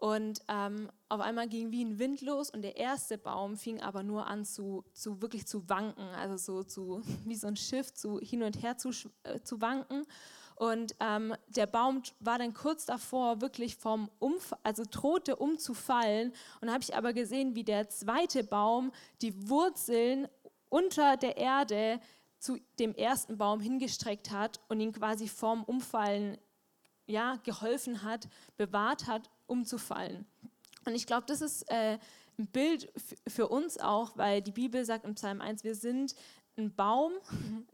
Und 0.00 0.40
ähm, 0.48 0.90
auf 1.10 1.20
einmal 1.20 1.46
ging 1.46 1.70
wie 1.72 1.84
ein 1.84 1.98
Wind 1.98 2.22
los 2.22 2.50
und 2.50 2.62
der 2.62 2.78
erste 2.78 3.18
Baum 3.18 3.58
fing 3.58 3.82
aber 3.82 4.02
nur 4.02 4.26
an 4.26 4.46
zu, 4.46 4.82
zu 4.94 5.20
wirklich 5.20 5.46
zu 5.46 5.68
wanken, 5.68 6.08
also 6.14 6.38
so 6.38 6.62
zu, 6.64 7.02
wie 7.26 7.36
so 7.36 7.48
ein 7.48 7.56
Schiff 7.56 7.92
zu, 7.92 8.18
hin 8.18 8.42
und 8.42 8.62
her 8.62 8.78
zu, 8.78 8.90
äh, 9.24 9.40
zu 9.40 9.60
wanken. 9.60 10.06
Und 10.60 10.94
ähm, 11.00 11.34
der 11.48 11.66
Baum 11.66 12.02
war 12.18 12.36
dann 12.36 12.52
kurz 12.52 12.84
davor, 12.84 13.40
wirklich 13.40 13.76
vom 13.76 14.10
Umf 14.18 14.52
also 14.62 14.82
drohte 14.84 15.36
umzufallen. 15.36 16.34
Und 16.60 16.70
habe 16.70 16.82
ich 16.82 16.94
aber 16.94 17.14
gesehen, 17.14 17.54
wie 17.54 17.64
der 17.64 17.88
zweite 17.88 18.44
Baum 18.44 18.92
die 19.22 19.48
Wurzeln 19.48 20.28
unter 20.68 21.16
der 21.16 21.38
Erde 21.38 21.98
zu 22.38 22.58
dem 22.78 22.94
ersten 22.94 23.38
Baum 23.38 23.60
hingestreckt 23.60 24.32
hat 24.32 24.60
und 24.68 24.80
ihn 24.80 24.92
quasi 24.92 25.28
vorm 25.28 25.64
Umfallen 25.64 26.36
ja, 27.06 27.36
geholfen 27.42 28.02
hat, 28.02 28.28
bewahrt 28.58 29.06
hat, 29.06 29.30
umzufallen. 29.46 30.26
Und 30.84 30.94
ich 30.94 31.06
glaube, 31.06 31.24
das 31.26 31.40
ist 31.40 31.70
äh, 31.70 31.96
ein 32.38 32.46
Bild 32.48 32.92
für 33.26 33.48
uns 33.48 33.78
auch, 33.78 34.14
weil 34.18 34.42
die 34.42 34.52
Bibel 34.52 34.84
sagt 34.84 35.06
im 35.06 35.14
Psalm 35.14 35.40
1, 35.40 35.64
wir 35.64 35.74
sind 35.74 36.14
ein 36.60 36.74
Baum, 36.74 37.12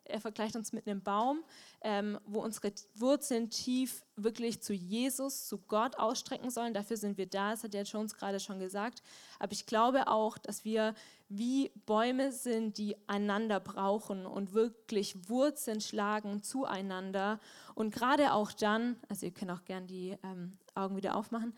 er 0.05 0.21
vergleicht 0.21 0.57
uns 0.57 0.73
mit 0.73 0.87
einem 0.87 1.03
Baum, 1.03 1.45
ähm, 1.83 2.19
wo 2.27 2.41
unsere 2.41 2.73
Wurzeln 2.95 3.51
tief 3.51 4.05
wirklich 4.17 4.63
zu 4.63 4.73
Jesus, 4.73 5.47
zu 5.47 5.59
Gott 5.59 5.99
ausstrecken 5.99 6.51
sollen. 6.51 6.75
Dafür 6.75 6.97
sind 6.97 7.19
wir 7.19 7.27
da, 7.27 7.51
das 7.51 7.65
hat 7.65 7.75
der 7.75 7.83
Jones 7.83 8.15
gerade 8.15 8.41
schon 8.41 8.59
gesagt. 8.59 9.03
Aber 9.39 9.53
ich 9.53 9.67
glaube 9.67 10.09
auch, 10.09 10.39
dass 10.39 10.65
wir 10.65 10.95
wie 11.29 11.73
Bäume 11.87 12.33
sind, 12.33 12.79
die 12.79 12.97
einander 13.09 13.61
brauchen 13.61 14.27
und 14.27 14.55
wirklich 14.55 15.29
Wurzeln 15.29 15.81
schlagen 15.81 16.43
zueinander. 16.43 17.41
Und 17.75 17.93
gerade 17.93 18.33
auch 18.33 18.53
dann, 18.53 18.97
also 19.09 19.27
ihr 19.27 19.33
könnt 19.33 19.51
auch 19.51 19.65
gern 19.65 19.87
die 19.87 20.17
ähm, 20.23 20.57
Augen 20.75 20.97
wieder 20.97 21.17
aufmachen, 21.17 21.55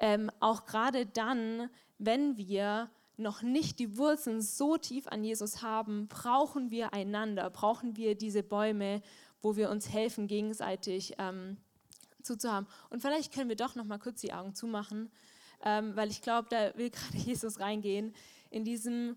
ähm, 0.00 0.30
auch 0.40 0.64
gerade 0.66 1.06
dann, 1.06 1.68
wenn 1.98 2.36
wir 2.36 2.88
noch 3.18 3.42
nicht 3.42 3.78
die 3.78 3.98
Wurzeln 3.98 4.40
so 4.40 4.76
tief 4.76 5.06
an 5.08 5.24
Jesus 5.24 5.62
haben, 5.62 6.08
brauchen 6.08 6.70
wir 6.70 6.92
einander, 6.92 7.50
brauchen 7.50 7.96
wir 7.96 8.14
diese 8.14 8.42
Bäume, 8.42 9.02
wo 9.42 9.56
wir 9.56 9.70
uns 9.70 9.88
helfen, 9.88 10.26
gegenseitig 10.26 11.14
ähm, 11.18 11.56
zuzuhaben. 12.22 12.68
Und 12.90 13.00
vielleicht 13.00 13.32
können 13.32 13.48
wir 13.48 13.56
doch 13.56 13.74
noch 13.74 13.84
mal 13.84 13.98
kurz 13.98 14.20
die 14.20 14.32
Augen 14.32 14.54
zumachen, 14.54 15.10
ähm, 15.64 15.96
weil 15.96 16.10
ich 16.10 16.22
glaube, 16.22 16.48
da 16.50 16.76
will 16.76 16.90
gerade 16.90 17.16
Jesus 17.16 17.60
reingehen 17.60 18.14
in 18.50 18.64
diesem, 18.64 19.16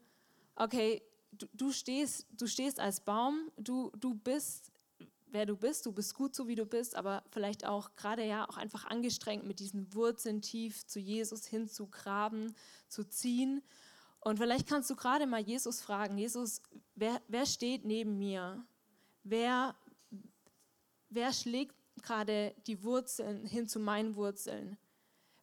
okay, 0.55 1.01
du, 1.31 1.47
du, 1.53 1.71
stehst, 1.71 2.25
du 2.31 2.47
stehst 2.47 2.79
als 2.79 3.01
Baum, 3.01 3.51
du, 3.57 3.91
du 3.97 4.15
bist 4.15 4.71
wer 5.33 5.45
du 5.45 5.55
bist, 5.55 5.85
du 5.85 5.91
bist 5.91 6.13
gut 6.13 6.35
so 6.35 6.47
wie 6.47 6.55
du 6.55 6.65
bist, 6.65 6.95
aber 6.95 7.23
vielleicht 7.31 7.65
auch 7.65 7.95
gerade 7.95 8.25
ja 8.25 8.47
auch 8.49 8.57
einfach 8.57 8.85
angestrengt 8.85 9.45
mit 9.45 9.59
diesen 9.59 9.93
Wurzeln 9.93 10.41
tief 10.41 10.85
zu 10.85 10.99
Jesus 10.99 11.45
hinzugraben, 11.45 12.53
zu 12.89 13.05
ziehen 13.05 13.63
und 14.21 14.37
vielleicht 14.37 14.67
kannst 14.67 14.89
du 14.89 14.95
gerade 14.95 15.25
mal 15.25 15.41
Jesus 15.41 15.81
fragen, 15.81 16.17
Jesus, 16.17 16.61
wer, 16.93 17.21
wer 17.27 17.45
steht 17.45 17.85
neben 17.85 18.17
mir? 18.17 18.63
Wer, 19.23 19.75
wer 21.09 21.33
schlägt 21.33 21.75
gerade 22.03 22.55
die 22.67 22.83
Wurzeln 22.83 23.45
hin 23.45 23.67
zu 23.67 23.79
meinen 23.79 24.15
Wurzeln? 24.15 24.77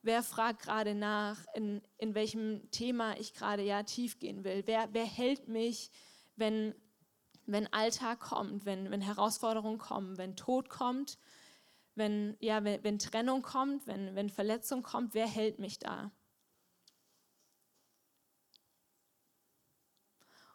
Wer 0.02 0.22
fragt 0.22 0.62
gerade 0.62 0.94
nach, 0.94 1.44
in, 1.54 1.82
in 1.98 2.14
welchem 2.14 2.70
Thema 2.70 3.18
ich 3.18 3.34
gerade 3.34 3.62
ja 3.62 3.82
tief 3.82 4.20
gehen 4.20 4.44
will? 4.44 4.62
Wer, 4.66 4.88
wer 4.92 5.04
hält 5.04 5.48
mich, 5.48 5.90
wenn, 6.36 6.72
wenn 7.46 7.72
Alltag 7.72 8.20
kommt, 8.20 8.64
wenn, 8.64 8.92
wenn 8.92 9.00
Herausforderungen 9.00 9.78
kommen, 9.78 10.18
wenn 10.18 10.36
Tod 10.36 10.68
kommt, 10.68 11.18
wenn, 11.96 12.36
ja, 12.38 12.62
wenn, 12.62 12.84
wenn 12.84 13.00
Trennung 13.00 13.42
kommt, 13.42 13.88
wenn, 13.88 14.14
wenn 14.14 14.30
Verletzung 14.30 14.84
kommt? 14.84 15.14
Wer 15.14 15.26
hält 15.26 15.58
mich 15.58 15.80
da? 15.80 16.12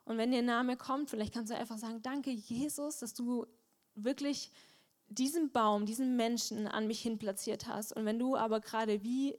Und 0.06 0.18
wenn 0.18 0.32
der 0.32 0.42
Name 0.42 0.78
kommt, 0.78 1.10
vielleicht 1.10 1.34
kannst 1.34 1.52
du 1.52 1.58
einfach 1.58 1.78
sagen, 1.78 2.02
danke 2.02 2.32
Jesus, 2.32 3.00
dass 3.00 3.14
du 3.14 3.46
wirklich 3.96 4.52
diesen 5.08 5.52
Baum, 5.52 5.86
diesen 5.86 6.16
Menschen 6.16 6.68
an 6.68 6.88
mich 6.88 7.02
hin 7.02 7.18
platziert 7.18 7.68
hast. 7.68 7.94
Und 7.94 8.06
wenn 8.06 8.20
du 8.20 8.36
aber 8.36 8.60
gerade 8.60 9.04
wie 9.04 9.38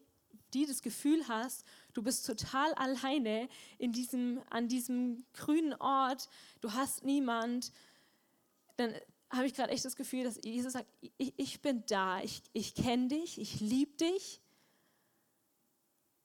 die 0.55 0.67
das 0.67 0.83
Gefühl 0.83 1.27
hast, 1.29 1.65
du 1.93 2.03
bist 2.03 2.25
total 2.27 2.73
alleine 2.75 3.49
in 3.79 3.93
diesem, 3.93 4.41
an 4.51 4.69
diesem 4.69 5.25
grünen 5.33 5.75
Ort, 5.75 6.29
du 6.61 6.73
hast 6.73 7.05
niemand, 7.05 7.73
dann 8.77 8.95
habe 9.31 9.47
ich 9.47 9.55
gerade 9.55 9.73
echt 9.73 9.85
das 9.85 9.97
Gefühl, 9.97 10.25
dass 10.25 10.39
Jesus 10.43 10.75
sagt, 10.75 10.87
ich, 11.19 11.35
ich 11.37 11.61
bin 11.61 11.85
da, 11.87 12.23
ich, 12.23 12.43
ich 12.53 12.75
kenne 12.75 13.09
dich, 13.09 13.41
ich 13.41 13.61
liebe 13.61 13.97
dich 13.97 14.41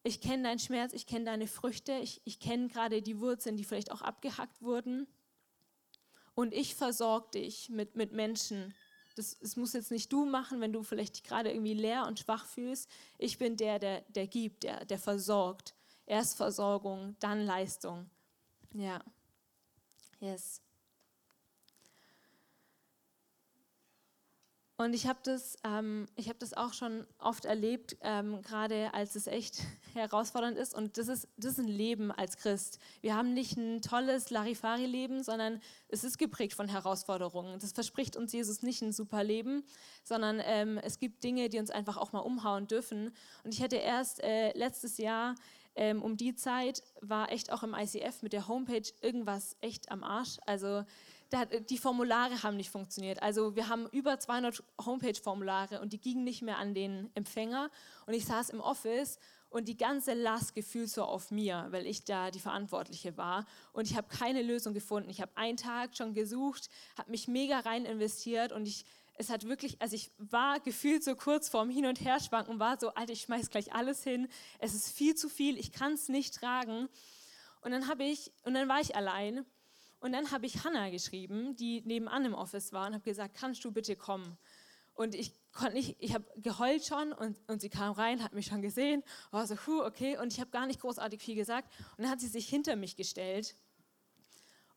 ich 0.03 0.21
kenne 0.21 0.43
deinen 0.43 0.59
Schmerz, 0.59 0.93
ich 0.93 1.05
kenne 1.05 1.25
deine 1.25 1.47
Früchte, 1.47 1.93
ich, 1.93 2.21
ich 2.25 2.39
kenne 2.39 2.67
gerade 2.67 3.01
die 3.01 3.19
Wurzeln, 3.19 3.57
die 3.57 3.63
vielleicht 3.63 3.91
auch 3.91 4.01
abgehackt 4.01 4.62
wurden. 4.62 5.07
Und 6.35 6.53
ich 6.53 6.75
versorge 6.75 7.31
dich 7.31 7.69
mit, 7.69 7.95
mit 7.95 8.13
Menschen. 8.13 8.73
Das, 9.15 9.38
das 9.39 9.57
muss 9.57 9.73
jetzt 9.73 9.91
nicht 9.91 10.13
du 10.13 10.25
machen, 10.25 10.62
wenn 10.62 10.71
du 10.71 10.83
vielleicht 10.83 11.25
gerade 11.25 11.51
irgendwie 11.51 11.73
leer 11.73 12.07
und 12.07 12.19
schwach 12.19 12.45
fühlst. 12.45 12.89
Ich 13.17 13.38
bin 13.38 13.57
der, 13.57 13.77
der, 13.79 14.01
der 14.07 14.27
gibt, 14.27 14.63
der, 14.63 14.85
der 14.85 14.99
versorgt. 14.99 15.75
Erst 16.05 16.38
Versorgung, 16.38 17.17
dann 17.19 17.45
Leistung. 17.45 18.09
Ja. 18.73 19.03
Yes. 20.21 20.62
Und 24.80 24.94
ich 24.94 25.08
habe 25.08 25.20
das, 25.24 25.58
ähm, 25.65 26.08
hab 26.26 26.39
das 26.39 26.54
auch 26.54 26.72
schon 26.72 27.06
oft 27.20 27.44
erlebt, 27.44 27.98
ähm, 28.00 28.42
gerade 28.42 28.94
als 28.94 29.15
es 29.15 29.28
echt 29.28 29.58
herausfordernd 29.94 30.58
ist. 30.58 30.74
Und 30.74 30.98
das 30.98 31.10
ist, 31.10 31.28
das 31.36 31.52
ist 31.52 31.60
ein 31.60 31.68
Leben 31.68 32.13
als 32.13 32.38
Christ. 32.38 32.80
Wir 33.02 33.13
haben 33.13 33.34
nicht 33.34 33.58
ein 33.58 33.82
tolles 33.82 34.30
Larifari-Leben, 34.30 35.22
sondern 35.22 35.60
es 35.89 36.06
ist 36.06 36.18
geprägt 36.18 36.54
von 36.54 36.70
Herausforderungen. 36.70 37.60
Das 37.60 37.74
verspricht 37.74 38.15
uns 38.15 38.32
Jesus 38.32 38.63
nicht 38.63 38.82
ein 38.82 38.94
super 38.94 39.22
Leben, 39.22 39.65
sondern 40.06 40.42
ähm, 40.46 40.78
es 40.78 40.98
gibt 40.98 41.26
Dinge, 41.26 41.50
die 41.50 41.60
uns 41.60 41.72
einfach 41.72 41.98
auch 41.98 42.13
mal 42.13 42.20
umhauen 42.20 42.68
dürfen. 42.68 43.12
Und 43.44 43.54
ich 43.54 43.62
hatte 43.62 43.76
erst 43.76 44.24
äh, 44.24 44.58
letztes 44.58 44.98
Jahr 44.98 45.36
ähm, 45.76 46.02
um 46.02 46.15
die 46.15 46.36
Zeit 46.36 46.84
war 47.02 47.32
echt 47.34 47.52
auch 47.52 47.63
im 47.63 47.74
ICF 47.74 48.22
mit 48.22 48.32
der 48.32 48.48
Homepage 48.48 48.89
irgendwas 49.02 49.58
echt 49.60 49.92
am 49.92 50.04
Arsch. 50.04 50.38
Also 50.46 50.86
die 51.70 51.78
Formulare 51.78 52.42
haben 52.42 52.58
nicht 52.58 52.72
funktioniert. 52.72 53.22
Also 53.22 53.56
wir 53.56 53.70
haben 53.70 53.88
über 53.92 54.20
200 54.20 54.63
Homepage-Formulare 54.84 55.80
und 55.80 55.94
die 55.94 56.00
gingen 56.00 56.24
nicht 56.24 56.42
mehr 56.42 56.58
an 56.58 56.74
den 56.74 57.12
Empfänger. 57.13 57.70
Und 58.08 58.13
ich 58.13 58.26
saß 58.26 58.50
im 58.50 58.62
Office 58.62 59.20
und 59.50 59.68
die 59.68 59.78
ganze 59.78 60.13
Last 60.13 60.56
gefühlt 60.56 60.89
so 60.89 61.04
auf 61.04 61.32
mir, 61.32 61.68
weil 61.70 61.86
ich 61.86 62.04
da 62.04 62.32
die 62.32 62.39
Verantwortliche 62.39 63.18
war. 63.18 63.46
Und 63.74 63.89
ich 63.89 63.96
habe 63.96 64.08
keine 64.08 64.42
Lösung 64.42 64.74
gefunden. 64.74 65.10
Ich 65.10 65.22
habe 65.22 65.32
einen 65.36 65.58
Tag 65.58 65.96
schon 65.96 66.13
gesucht, 66.13 66.70
habe 66.98 67.12
mich 67.12 67.28
mega 67.28 67.60
rein 67.60 67.86
investiert 67.86 68.52
und 68.52 68.68
ich, 68.68 68.86
es 69.15 69.30
hat 69.30 69.48
wirklich, 69.48 69.82
also 69.82 69.96
ich 69.96 70.12
war 70.18 70.60
gefühlt 70.60 71.04
so 71.04 71.15
kurz 71.15 71.50
vorm 71.50 71.70
Hin- 71.70 71.86
und 71.86 72.02
Herschwanken 72.02 72.60
war 72.60 72.80
so, 72.80 72.94
Alter, 72.94 73.13
ich 73.13 73.22
schmeiß 73.22 73.50
gleich 73.50 73.74
alles 73.74 74.04
hin. 74.04 74.28
Es 74.60 74.74
ist 74.74 74.92
viel 74.92 75.15
zu 75.15 75.30
viel, 75.30 75.58
ich 75.58 75.72
kann 75.72 75.94
es 75.94 76.10
nicht 76.10 76.36
tragen. 76.36 76.88
Und 77.62 77.72
dann 77.72 77.88
habe 77.88 78.04
ich, 78.04 78.32
und 78.46 78.54
dann 78.54 78.68
war 78.70 78.80
ich 78.80 78.96
allein 78.96 79.46
und 79.99 80.12
dann 80.12 80.31
habe 80.31 80.45
ich 80.45 80.63
Hannah 80.63 80.89
geschrieben, 80.89 81.55
die 81.55 81.81
nebenan 81.81 82.25
im 82.25 82.33
Office 82.33 82.73
war 82.73 82.88
und 82.88 82.93
habe 82.93 83.03
gesagt, 83.03 83.35
kannst 83.35 83.63
du 83.65 83.71
bitte 83.71 83.95
kommen? 83.95 84.38
Und 84.93 85.15
ich 85.15 85.33
konnte 85.53 85.73
nicht, 85.73 85.95
ich 85.99 86.13
habe 86.13 86.25
geheult 86.38 86.85
schon 86.85 87.13
und, 87.13 87.38
und 87.47 87.62
sie 87.62 87.69
kam 87.69 87.93
rein, 87.93 88.23
hat 88.23 88.33
mich 88.33 88.47
schon 88.47 88.62
gesehen, 88.62 89.03
war 89.31 89.47
so, 89.47 89.55
huh, 89.65 89.83
okay, 89.85 90.17
und 90.17 90.33
ich 90.33 90.39
habe 90.39 90.51
gar 90.51 90.67
nicht 90.67 90.81
großartig 90.81 91.21
viel 91.21 91.35
gesagt. 91.35 91.71
Und 91.97 92.03
dann 92.03 92.12
hat 92.12 92.19
sie 92.19 92.27
sich 92.27 92.49
hinter 92.49 92.75
mich 92.75 92.95
gestellt 92.95 93.55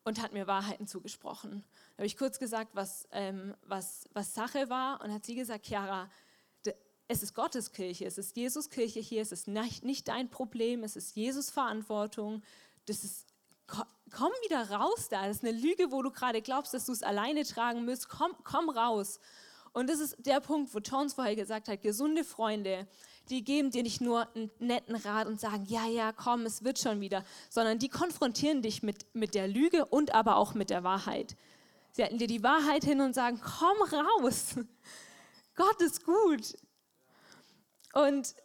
und 0.05 0.21
hat 0.21 0.33
mir 0.33 0.47
Wahrheiten 0.47 0.87
zugesprochen. 0.87 1.63
Da 1.91 1.97
habe 1.99 2.05
ich 2.05 2.17
kurz 2.17 2.39
gesagt, 2.39 2.71
was, 2.73 3.07
ähm, 3.11 3.53
was, 3.63 4.07
was 4.13 4.33
Sache 4.33 4.69
war 4.69 5.01
und 5.01 5.13
hat 5.13 5.25
sie 5.25 5.35
gesagt, 5.35 5.65
Chiara, 5.65 6.09
es 7.07 7.21
ist 7.21 7.33
Gottes 7.33 7.71
Kirche, 7.71 8.05
es 8.05 8.17
ist 8.17 8.35
Jesus 8.35 8.69
Kirche 8.69 8.99
hier, 8.99 9.21
es 9.21 9.31
ist 9.31 9.47
nicht, 9.47 9.83
nicht 9.83 10.07
dein 10.07 10.29
Problem, 10.29 10.83
es 10.83 10.95
ist 10.95 11.15
Jesus 11.15 11.49
Verantwortung. 11.49 12.41
Das 12.85 13.03
ist, 13.03 13.32
komm 13.67 14.31
wieder 14.45 14.69
raus 14.71 15.09
da. 15.09 15.27
Das 15.27 15.37
ist 15.37 15.43
eine 15.43 15.57
Lüge, 15.57 15.91
wo 15.91 16.01
du 16.01 16.11
gerade 16.11 16.41
glaubst, 16.41 16.73
dass 16.73 16.85
du 16.85 16.91
es 16.91 17.03
alleine 17.03 17.43
tragen 17.43 17.85
müsst. 17.85 18.09
Komm, 18.09 18.33
komm 18.43 18.69
raus. 18.69 19.19
Und 19.73 19.89
das 19.89 19.99
ist 19.99 20.15
der 20.19 20.39
Punkt, 20.39 20.73
wo 20.73 20.79
Jones 20.79 21.15
vorher 21.15 21.35
gesagt 21.35 21.67
hat, 21.67 21.81
gesunde 21.81 22.23
Freunde, 22.23 22.87
die 23.29 23.43
geben 23.43 23.71
dir 23.71 23.81
nicht 23.81 24.01
nur 24.01 24.27
einen 24.35 24.51
netten 24.59 24.95
Rat 24.95 25.27
und 25.27 25.39
sagen, 25.39 25.65
ja, 25.67 25.87
ja, 25.87 26.11
komm, 26.11 26.45
es 26.45 26.63
wird 26.63 26.77
schon 26.77 27.01
wieder, 27.01 27.25
sondern 27.49 27.79
die 27.79 27.89
konfrontieren 27.89 28.61
dich 28.61 28.83
mit, 28.83 29.07
mit 29.13 29.33
der 29.33 29.47
Lüge 29.47 29.85
und 29.85 30.13
aber 30.13 30.35
auch 30.35 30.53
mit 30.53 30.69
der 30.69 30.83
Wahrheit. 30.83 31.35
Sie 31.91 32.03
halten 32.03 32.19
dir 32.19 32.27
die 32.27 32.43
Wahrheit 32.43 32.83
hin 32.83 33.01
und 33.01 33.13
sagen, 33.13 33.41
komm 33.41 33.81
raus. 33.81 34.55
Gott 35.55 35.81
ist 35.81 36.05
gut. 36.05 36.55
Und 37.93 38.35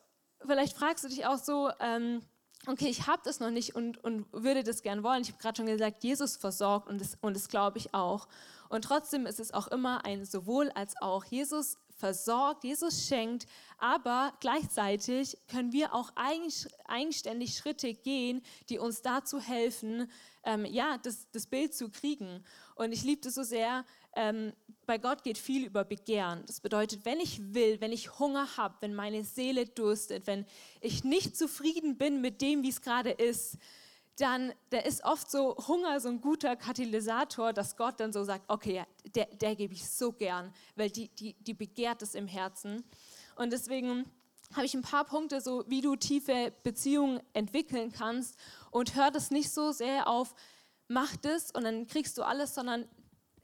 vielleicht 0.46 0.76
fragst 0.76 1.04
du 1.04 1.08
dich 1.08 1.26
auch 1.26 1.38
so, 1.38 1.70
ähm, 1.80 2.22
okay, 2.68 2.88
ich 2.88 3.06
habe 3.06 3.22
das 3.24 3.40
noch 3.40 3.50
nicht 3.50 3.74
und, 3.74 4.02
und 4.04 4.26
würde 4.32 4.62
das 4.62 4.82
gern 4.82 5.02
wollen. 5.02 5.22
Ich 5.22 5.28
habe 5.28 5.38
gerade 5.40 5.56
schon 5.56 5.66
gesagt, 5.66 6.04
Jesus 6.04 6.36
versorgt 6.36 6.88
und 6.88 7.00
das, 7.00 7.16
und 7.20 7.34
das 7.34 7.48
glaube 7.48 7.78
ich 7.78 7.94
auch. 7.94 8.28
Und 8.68 8.82
trotzdem 8.84 9.26
ist 9.26 9.40
es 9.40 9.54
auch 9.54 9.68
immer 9.68 10.04
ein 10.04 10.24
sowohl 10.24 10.70
als 10.72 10.94
auch. 11.00 11.24
Jesus 11.24 11.78
versorgt, 11.96 12.64
Jesus 12.64 13.06
schenkt, 13.06 13.46
aber 13.78 14.32
gleichzeitig 14.40 15.36
können 15.48 15.72
wir 15.72 15.94
auch 15.94 16.10
eigenständig 16.86 17.56
Schritte 17.56 17.94
gehen, 17.94 18.42
die 18.68 18.78
uns 18.78 19.02
dazu 19.02 19.40
helfen, 19.40 20.10
ähm, 20.44 20.64
ja, 20.64 20.98
das, 20.98 21.26
das 21.32 21.46
Bild 21.46 21.74
zu 21.74 21.88
kriegen. 21.88 22.44
Und 22.76 22.92
ich 22.92 23.02
liebe 23.02 23.22
das 23.22 23.34
so 23.34 23.42
sehr, 23.42 23.84
ähm, 24.18 24.52
bei 24.84 24.98
Gott 24.98 25.22
geht 25.22 25.38
viel 25.38 25.66
über 25.66 25.84
Begehren. 25.84 26.42
Das 26.46 26.60
bedeutet, 26.60 27.04
wenn 27.04 27.20
ich 27.20 27.54
will, 27.54 27.80
wenn 27.80 27.92
ich 27.92 28.18
Hunger 28.18 28.56
habe, 28.56 28.76
wenn 28.80 28.94
meine 28.94 29.22
Seele 29.22 29.66
durstet, 29.66 30.26
wenn 30.26 30.44
ich 30.80 31.04
nicht 31.04 31.36
zufrieden 31.36 31.98
bin 31.98 32.20
mit 32.20 32.40
dem, 32.40 32.62
wie 32.62 32.70
es 32.70 32.80
gerade 32.80 33.10
ist, 33.10 33.58
dann 34.16 34.52
da 34.70 34.78
ist 34.78 35.04
oft 35.04 35.30
so 35.30 35.56
Hunger 35.68 36.00
so 36.00 36.08
ein 36.08 36.20
guter 36.20 36.56
Katalysator, 36.56 37.52
dass 37.52 37.76
Gott 37.76 38.00
dann 38.00 38.12
so 38.12 38.24
sagt, 38.24 38.44
okay, 38.48 38.84
der, 39.14 39.26
der 39.26 39.54
gebe 39.54 39.74
ich 39.74 39.88
so 39.88 40.10
gern, 40.12 40.52
weil 40.74 40.90
die, 40.90 41.08
die, 41.08 41.34
die 41.34 41.54
begehrt 41.54 42.02
es 42.02 42.14
im 42.14 42.26
Herzen. 42.26 42.82
Und 43.36 43.52
deswegen 43.52 44.10
habe 44.54 44.66
ich 44.66 44.74
ein 44.74 44.82
paar 44.82 45.04
Punkte, 45.04 45.40
so 45.40 45.64
wie 45.68 45.82
du 45.82 45.94
tiefe 45.94 46.52
Beziehungen 46.64 47.20
entwickeln 47.34 47.92
kannst 47.92 48.36
und 48.70 48.96
hör 48.96 49.10
das 49.10 49.30
nicht 49.30 49.50
so 49.50 49.70
sehr 49.70 50.08
auf, 50.08 50.34
mach 50.88 51.14
das 51.16 51.50
und 51.50 51.64
dann 51.64 51.86
kriegst 51.86 52.16
du 52.18 52.22
alles, 52.22 52.54
sondern 52.54 52.88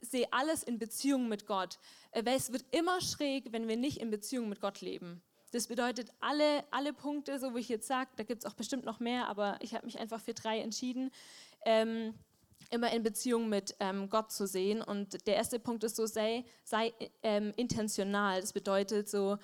sehe 0.08 0.26
alles 0.32 0.62
in 0.62 0.78
Beziehung 0.78 1.28
mit 1.28 1.46
Gott. 1.46 1.78
Äh, 2.10 2.24
weil 2.24 2.36
es 2.36 2.52
wird 2.52 2.64
immer 2.70 3.00
schräg, 3.00 3.52
wenn 3.52 3.68
wir 3.68 3.76
nicht 3.76 3.98
in 3.98 4.10
Beziehung 4.10 4.48
mit 4.48 4.60
Gott 4.60 4.80
leben. 4.80 5.22
Das 5.52 5.68
bedeutet, 5.68 6.10
alle, 6.20 6.64
alle 6.70 6.92
Punkte, 6.92 7.38
so 7.38 7.54
wie 7.54 7.60
ich 7.60 7.68
jetzt 7.68 7.86
sage, 7.86 8.10
da 8.16 8.24
gibt 8.24 8.44
es 8.44 8.50
auch 8.50 8.54
bestimmt 8.54 8.84
noch 8.84 8.98
mehr, 8.98 9.28
aber 9.28 9.56
ich 9.60 9.74
habe 9.74 9.86
mich 9.86 10.00
einfach 10.00 10.20
für 10.20 10.34
drei 10.34 10.58
entschieden, 10.58 11.12
ähm, 11.64 12.14
immer 12.70 12.90
in 12.92 13.04
Beziehung 13.04 13.48
mit 13.48 13.76
ähm, 13.78 14.10
Gott 14.10 14.32
zu 14.32 14.48
sehen. 14.48 14.82
Und 14.82 15.26
der 15.28 15.36
erste 15.36 15.60
Punkt 15.60 15.84
ist 15.84 15.94
so, 15.94 16.06
sei, 16.06 16.44
sei 16.64 16.92
ähm, 17.22 17.52
intentional. 17.56 18.40
Das 18.40 18.52
bedeutet 18.52 19.08
so, 19.08 19.38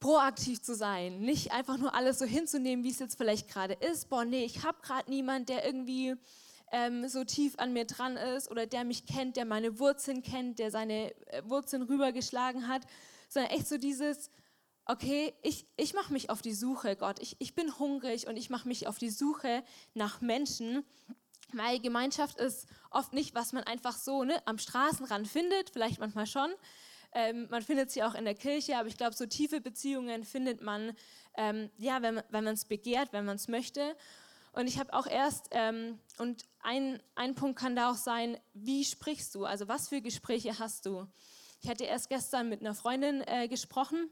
proaktiv 0.00 0.62
zu 0.62 0.74
sein, 0.74 1.20
nicht 1.20 1.52
einfach 1.52 1.76
nur 1.76 1.94
alles 1.94 2.18
so 2.18 2.24
hinzunehmen, 2.24 2.84
wie 2.84 2.90
es 2.90 2.98
jetzt 2.98 3.16
vielleicht 3.16 3.48
gerade 3.48 3.74
ist. 3.74 4.08
Boah, 4.08 4.24
nee, 4.24 4.44
ich 4.44 4.64
habe 4.64 4.78
gerade 4.82 5.10
niemand, 5.10 5.48
der 5.48 5.64
irgendwie 5.64 6.14
ähm, 6.72 7.08
so 7.08 7.24
tief 7.24 7.58
an 7.58 7.72
mir 7.72 7.84
dran 7.84 8.16
ist 8.16 8.50
oder 8.50 8.66
der 8.66 8.84
mich 8.84 9.06
kennt, 9.06 9.36
der 9.36 9.44
meine 9.44 9.78
Wurzeln 9.78 10.22
kennt, 10.22 10.58
der 10.58 10.70
seine 10.70 11.14
äh, 11.26 11.42
Wurzeln 11.44 11.82
rübergeschlagen 11.82 12.68
hat, 12.68 12.82
sondern 13.28 13.52
echt 13.52 13.68
so 13.68 13.78
dieses, 13.78 14.30
okay, 14.86 15.34
ich, 15.42 15.66
ich 15.76 15.94
mache 15.94 16.12
mich 16.12 16.30
auf 16.30 16.42
die 16.42 16.54
Suche, 16.54 16.96
Gott, 16.96 17.20
ich, 17.20 17.36
ich 17.38 17.54
bin 17.54 17.78
hungrig 17.78 18.26
und 18.26 18.36
ich 18.36 18.50
mache 18.50 18.66
mich 18.66 18.86
auf 18.86 18.98
die 18.98 19.10
Suche 19.10 19.62
nach 19.94 20.20
Menschen. 20.20 20.84
Meine 21.52 21.80
Gemeinschaft 21.80 22.38
ist 22.38 22.66
oft 22.90 23.12
nicht, 23.12 23.34
was 23.34 23.52
man 23.52 23.64
einfach 23.64 23.96
so 23.96 24.24
ne, 24.24 24.40
am 24.46 24.58
Straßenrand 24.58 25.28
findet, 25.28 25.70
vielleicht 25.70 26.00
manchmal 26.00 26.26
schon. 26.26 26.50
Ähm, 27.12 27.46
man 27.50 27.62
findet 27.62 27.90
sie 27.90 28.02
auch 28.02 28.14
in 28.14 28.24
der 28.24 28.34
Kirche, 28.34 28.76
aber 28.76 28.88
ich 28.88 28.96
glaube, 28.96 29.14
so 29.14 29.26
tiefe 29.26 29.60
Beziehungen 29.60 30.24
findet 30.24 30.60
man, 30.60 30.92
ähm, 31.36 31.70
ja, 31.78 32.02
wenn 32.02 32.22
man 32.30 32.46
es 32.48 32.66
begehrt, 32.66 33.12
wenn 33.12 33.24
man 33.24 33.36
es 33.36 33.48
möchte. 33.48 33.96
Und 34.58 34.66
ich 34.66 34.80
habe 34.80 34.92
auch 34.92 35.06
erst, 35.06 35.50
ähm, 35.52 36.00
und 36.18 36.44
ein, 36.64 37.00
ein 37.14 37.36
Punkt 37.36 37.60
kann 37.60 37.76
da 37.76 37.92
auch 37.92 37.96
sein, 37.96 38.36
wie 38.54 38.84
sprichst 38.84 39.32
du? 39.36 39.44
Also 39.44 39.68
was 39.68 39.88
für 39.88 40.00
Gespräche 40.00 40.58
hast 40.58 40.84
du? 40.84 41.06
Ich 41.62 41.68
hatte 41.68 41.84
erst 41.84 42.08
gestern 42.08 42.48
mit 42.48 42.60
einer 42.60 42.74
Freundin 42.74 43.22
äh, 43.28 43.46
gesprochen 43.46 44.10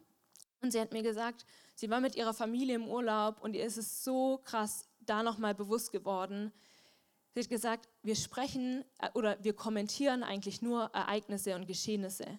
und 0.63 0.71
sie 0.71 0.81
hat 0.81 0.93
mir 0.93 1.03
gesagt, 1.03 1.47
sie 1.75 1.91
war 1.91 2.01
mit 2.01 2.15
ihrer 2.15 2.33
Familie 2.33 2.77
im 2.77 2.87
Urlaub 2.87 3.43
und 3.43 3.55
ihr 3.55 3.65
ist 3.65 3.77
es 3.77 4.05
so 4.05 4.39
krass 4.39 4.89
da 5.01 5.25
nochmal 5.25 5.57
bewusst 5.57 5.91
geworden. 5.91 6.53
Sie 7.35 7.41
hat 7.41 7.49
gesagt, 7.49 7.89
wir 8.05 8.15
sprechen 8.15 8.85
äh, 9.01 9.11
oder 9.15 9.43
wir 9.43 9.53
kommentieren 9.53 10.23
eigentlich 10.23 10.63
nur 10.63 10.85
Ereignisse 10.95 11.57
und 11.57 11.67
Geschehnisse. 11.67 12.39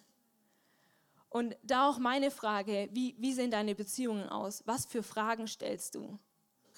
Und 1.28 1.58
da 1.62 1.90
auch 1.90 1.98
meine 1.98 2.30
Frage, 2.30 2.88
wie, 2.90 3.16
wie 3.18 3.34
sehen 3.34 3.50
deine 3.50 3.74
Beziehungen 3.74 4.30
aus? 4.30 4.62
Was 4.64 4.86
für 4.86 5.02
Fragen 5.02 5.46
stellst 5.46 5.94
du? 5.94 6.18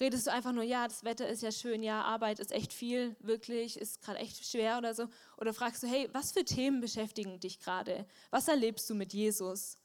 Redest 0.01 0.27
du 0.27 0.31
einfach 0.31 0.51
nur, 0.51 0.63
ja, 0.63 0.87
das 0.87 1.03
Wetter 1.03 1.27
ist 1.29 1.43
ja 1.43 1.51
schön, 1.51 1.83
ja, 1.83 2.01
Arbeit 2.01 2.39
ist 2.39 2.51
echt 2.51 2.73
viel, 2.73 3.15
wirklich, 3.19 3.79
ist 3.79 4.01
gerade 4.01 4.19
echt 4.19 4.45
schwer 4.45 4.77
oder 4.77 4.93
so. 4.93 5.07
Oder 5.37 5.53
fragst 5.53 5.83
du, 5.83 5.87
hey, 5.87 6.09
was 6.11 6.31
für 6.31 6.43
Themen 6.43 6.81
beschäftigen 6.81 7.39
dich 7.39 7.59
gerade? 7.59 8.05
Was 8.31 8.47
erlebst 8.47 8.89
du 8.89 8.95
mit 8.95 9.13
Jesus? 9.13 9.77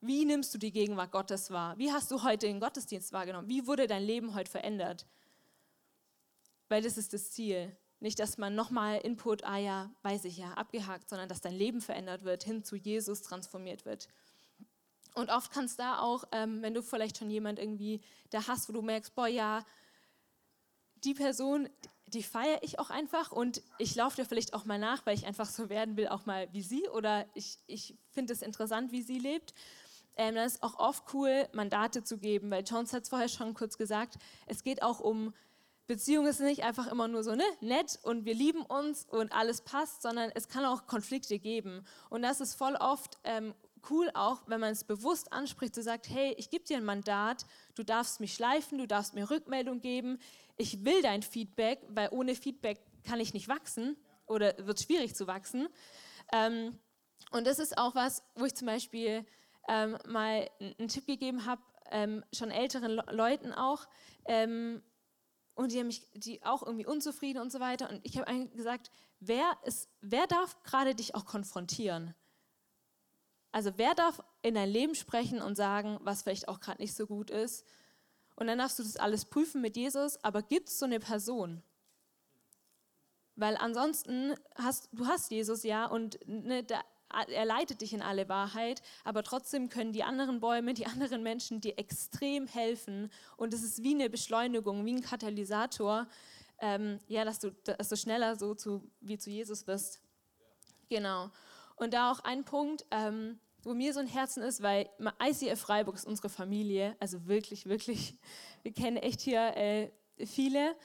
Wie 0.00 0.24
nimmst 0.24 0.54
du 0.54 0.58
die 0.58 0.70
Gegenwart 0.70 1.10
Gottes 1.10 1.50
wahr? 1.50 1.76
Wie 1.78 1.90
hast 1.90 2.10
du 2.10 2.22
heute 2.22 2.46
den 2.46 2.60
Gottesdienst 2.60 3.12
wahrgenommen? 3.12 3.48
Wie 3.48 3.66
wurde 3.66 3.86
dein 3.86 4.04
Leben 4.04 4.34
heute 4.34 4.50
verändert? 4.50 5.06
Weil 6.68 6.82
das 6.82 6.98
ist 6.98 7.12
das 7.12 7.32
Ziel. 7.32 7.74
Nicht, 7.98 8.18
dass 8.18 8.36
man 8.36 8.54
nochmal 8.54 8.98
Input, 8.98 9.44
ah 9.44 9.56
ja, 9.56 9.90
weiß 10.02 10.26
ich 10.26 10.36
ja, 10.36 10.52
abgehakt, 10.52 11.08
sondern 11.08 11.30
dass 11.30 11.40
dein 11.40 11.54
Leben 11.54 11.80
verändert 11.80 12.24
wird, 12.24 12.44
hin 12.44 12.62
zu 12.62 12.76
Jesus 12.76 13.22
transformiert 13.22 13.86
wird. 13.86 14.08
Und 15.16 15.30
oft 15.30 15.50
kann 15.50 15.64
es 15.64 15.76
da 15.76 15.98
auch, 15.98 16.24
ähm, 16.32 16.60
wenn 16.60 16.74
du 16.74 16.82
vielleicht 16.82 17.16
schon 17.18 17.30
jemand 17.30 17.58
irgendwie 17.58 18.02
da 18.30 18.46
hast, 18.46 18.68
wo 18.68 18.74
du 18.74 18.82
merkst, 18.82 19.14
boah, 19.14 19.26
ja, 19.26 19.64
die 21.04 21.14
Person, 21.14 21.68
die 22.06 22.22
feiere 22.22 22.62
ich 22.62 22.78
auch 22.78 22.90
einfach 22.90 23.32
und 23.32 23.62
ich 23.78 23.94
laufe 23.94 24.16
dir 24.16 24.26
vielleicht 24.26 24.52
auch 24.52 24.66
mal 24.66 24.78
nach, 24.78 25.06
weil 25.06 25.16
ich 25.16 25.26
einfach 25.26 25.48
so 25.48 25.70
werden 25.70 25.96
will, 25.96 26.08
auch 26.08 26.26
mal 26.26 26.48
wie 26.52 26.62
sie 26.62 26.86
oder 26.88 27.24
ich, 27.34 27.58
ich 27.66 27.96
finde 28.10 28.34
es 28.34 28.42
interessant, 28.42 28.92
wie 28.92 29.02
sie 29.02 29.18
lebt. 29.18 29.54
Ähm, 30.16 30.34
dann 30.34 30.46
ist 30.46 30.62
auch 30.62 30.78
oft 30.78 31.04
cool, 31.14 31.48
Mandate 31.52 32.04
zu 32.04 32.18
geben, 32.18 32.50
weil 32.50 32.64
Jones 32.64 32.92
hat 32.92 33.04
es 33.04 33.08
vorher 33.08 33.28
schon 33.28 33.54
kurz 33.54 33.78
gesagt, 33.78 34.18
es 34.46 34.62
geht 34.62 34.82
auch 34.82 35.00
um 35.00 35.32
Beziehung 35.86 36.26
ist 36.26 36.40
nicht 36.40 36.64
einfach 36.64 36.88
immer 36.88 37.06
nur 37.06 37.22
so 37.22 37.34
ne, 37.34 37.44
nett 37.60 37.98
und 38.02 38.24
wir 38.24 38.34
lieben 38.34 38.62
uns 38.62 39.04
und 39.04 39.32
alles 39.32 39.60
passt, 39.60 40.02
sondern 40.02 40.30
es 40.34 40.48
kann 40.48 40.64
auch 40.64 40.86
Konflikte 40.86 41.38
geben. 41.38 41.86
Und 42.10 42.22
das 42.22 42.40
ist 42.40 42.54
voll 42.54 42.74
oft 42.74 43.18
ähm, 43.22 43.54
cool 43.90 44.10
auch, 44.14 44.42
wenn 44.46 44.60
man 44.60 44.72
es 44.72 44.84
bewusst 44.84 45.32
anspricht, 45.32 45.76
du 45.76 45.82
sagst, 45.82 46.10
hey, 46.10 46.34
ich 46.38 46.50
gebe 46.50 46.64
dir 46.64 46.76
ein 46.76 46.84
Mandat, 46.84 47.46
du 47.74 47.82
darfst 47.82 48.20
mich 48.20 48.34
schleifen, 48.34 48.78
du 48.78 48.86
darfst 48.86 49.14
mir 49.14 49.30
Rückmeldung 49.30 49.80
geben, 49.80 50.18
ich 50.56 50.84
will 50.84 51.02
dein 51.02 51.22
Feedback, 51.22 51.80
weil 51.88 52.08
ohne 52.10 52.34
Feedback 52.34 52.80
kann 53.04 53.20
ich 53.20 53.34
nicht 53.34 53.48
wachsen 53.48 53.96
oder 54.26 54.54
wird 54.66 54.80
schwierig 54.80 55.14
zu 55.14 55.26
wachsen. 55.26 55.68
Ähm, 56.32 56.78
und 57.30 57.46
das 57.46 57.58
ist 57.58 57.76
auch 57.76 57.94
was, 57.94 58.22
wo 58.34 58.44
ich 58.44 58.54
zum 58.54 58.66
Beispiel 58.66 59.24
ähm, 59.68 59.98
mal 60.06 60.48
einen 60.60 60.88
Tipp 60.88 61.06
gegeben 61.06 61.46
habe, 61.46 61.62
ähm, 61.90 62.24
schon 62.32 62.50
älteren 62.50 62.92
Le 62.92 63.04
Leuten 63.10 63.52
auch, 63.52 63.86
ähm, 64.26 64.82
und 65.56 65.72
die 65.72 65.78
haben 65.80 65.86
mich, 65.86 66.06
die 66.12 66.44
auch 66.44 66.62
irgendwie 66.62 66.86
unzufrieden 66.86 67.40
und 67.40 67.50
so 67.50 67.60
weiter. 67.60 67.88
Und 67.88 68.00
ich 68.04 68.18
habe 68.18 68.46
gesagt, 68.48 68.90
wer, 69.20 69.50
ist, 69.64 69.88
wer 70.02 70.26
darf 70.26 70.62
gerade 70.62 70.94
dich 70.94 71.14
auch 71.14 71.24
konfrontieren? 71.24 72.14
Also 73.56 73.72
wer 73.76 73.94
darf 73.94 74.22
in 74.42 74.52
dein 74.52 74.68
Leben 74.68 74.94
sprechen 74.94 75.40
und 75.40 75.56
sagen, 75.56 75.98
was 76.02 76.20
vielleicht 76.20 76.46
auch 76.46 76.60
gerade 76.60 76.82
nicht 76.82 76.94
so 76.94 77.06
gut 77.06 77.30
ist? 77.30 77.64
Und 78.34 78.48
dann 78.48 78.58
darfst 78.58 78.78
du 78.78 78.82
das 78.82 78.98
alles 78.98 79.24
prüfen 79.24 79.62
mit 79.62 79.78
Jesus, 79.78 80.22
aber 80.22 80.42
gibt 80.42 80.68
es 80.68 80.78
so 80.78 80.84
eine 80.84 81.00
Person? 81.00 81.62
Weil 83.34 83.56
ansonsten 83.56 84.34
hast 84.56 84.90
du 84.92 85.06
hast 85.06 85.30
Jesus 85.30 85.62
ja 85.62 85.86
und 85.86 86.18
ne, 86.26 86.64
da, 86.64 86.82
er 87.28 87.46
leitet 87.46 87.80
dich 87.80 87.94
in 87.94 88.02
alle 88.02 88.28
Wahrheit, 88.28 88.82
aber 89.04 89.22
trotzdem 89.22 89.70
können 89.70 89.94
die 89.94 90.04
anderen 90.04 90.38
Bäume, 90.38 90.74
die 90.74 90.84
anderen 90.94 91.22
Menschen 91.22 91.62
dir 91.62 91.78
extrem 91.78 92.46
helfen 92.46 93.10
und 93.38 93.54
es 93.54 93.62
ist 93.62 93.82
wie 93.82 93.94
eine 93.94 94.10
Beschleunigung, 94.10 94.84
wie 94.84 94.96
ein 94.96 95.00
Katalysator, 95.00 96.06
ähm, 96.58 97.00
ja, 97.08 97.24
dass 97.24 97.38
du, 97.38 97.52
dass 97.52 97.88
du 97.88 97.96
schneller 97.96 98.36
so 98.36 98.54
zu, 98.54 98.82
wie 99.00 99.16
zu 99.16 99.30
Jesus 99.30 99.66
wirst. 99.66 100.02
Genau. 100.90 101.30
Und 101.76 101.94
da 101.94 102.10
auch 102.10 102.20
ein 102.20 102.44
Punkt, 102.44 102.84
ähm, 102.90 103.38
wo 103.62 103.74
mir 103.74 103.92
so 103.92 104.00
ein 104.00 104.06
Herzen 104.06 104.42
ist, 104.42 104.62
weil 104.62 104.88
ICF 105.22 105.60
Freiburg 105.60 105.96
ist 105.96 106.06
unsere 106.06 106.28
Familie, 106.28 106.96
also 107.00 107.26
wirklich, 107.26 107.66
wirklich, 107.66 108.14
wir 108.62 108.72
kennen 108.72 108.96
echt 108.96 109.20
hier 109.20 109.56
äh, 109.56 109.90
viele. 110.24 110.76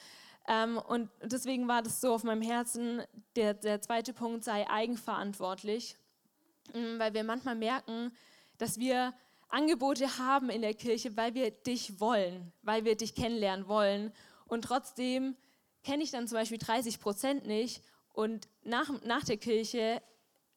Ähm, 0.47 0.77
und 0.77 1.09
deswegen 1.21 1.67
war 1.67 1.81
das 1.81 2.01
so 2.01 2.13
auf 2.13 2.23
meinem 2.23 2.41
Herzen, 2.41 3.03
der, 3.35 3.53
der 3.53 3.81
zweite 3.81 4.13
Punkt 4.13 4.43
sei 4.43 4.67
eigenverantwortlich, 4.67 5.95
ähm, 6.73 6.97
weil 6.97 7.13
wir 7.13 7.23
manchmal 7.23 7.55
merken, 7.55 8.11
dass 8.57 8.79
wir 8.79 9.13
Angebote 9.49 10.17
haben 10.17 10.49
in 10.49 10.61
der 10.61 10.73
Kirche, 10.73 11.15
weil 11.17 11.33
wir 11.35 11.51
dich 11.51 11.99
wollen, 11.99 12.51
weil 12.63 12.85
wir 12.85 12.95
dich 12.95 13.13
kennenlernen 13.13 13.67
wollen. 13.67 14.11
Und 14.47 14.63
trotzdem 14.63 15.35
kenne 15.83 16.03
ich 16.03 16.11
dann 16.11 16.27
zum 16.27 16.37
Beispiel 16.37 16.57
30 16.57 16.99
Prozent 16.99 17.45
nicht 17.45 17.83
und 18.13 18.47
nach, 18.63 18.89
nach 19.03 19.23
der 19.23 19.37
Kirche 19.37 20.01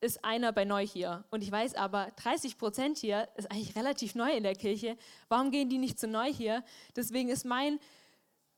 ist 0.04 0.24
einer 0.24 0.52
bei 0.52 0.64
neu 0.64 0.86
hier. 0.86 1.24
Und 1.30 1.42
ich 1.42 1.50
weiß 1.50 1.74
aber, 1.74 2.12
30 2.16 2.58
Prozent 2.58 2.98
hier 2.98 3.28
ist 3.36 3.50
eigentlich 3.50 3.74
relativ 3.74 4.14
neu 4.14 4.30
in 4.30 4.42
der 4.42 4.54
Kirche. 4.54 4.98
Warum 5.28 5.50
gehen 5.50 5.70
die 5.70 5.78
nicht 5.78 5.98
zu 5.98 6.06
neu 6.06 6.32
hier? 6.32 6.62
Deswegen 6.94 7.30
ist 7.30 7.44
mein, 7.44 7.80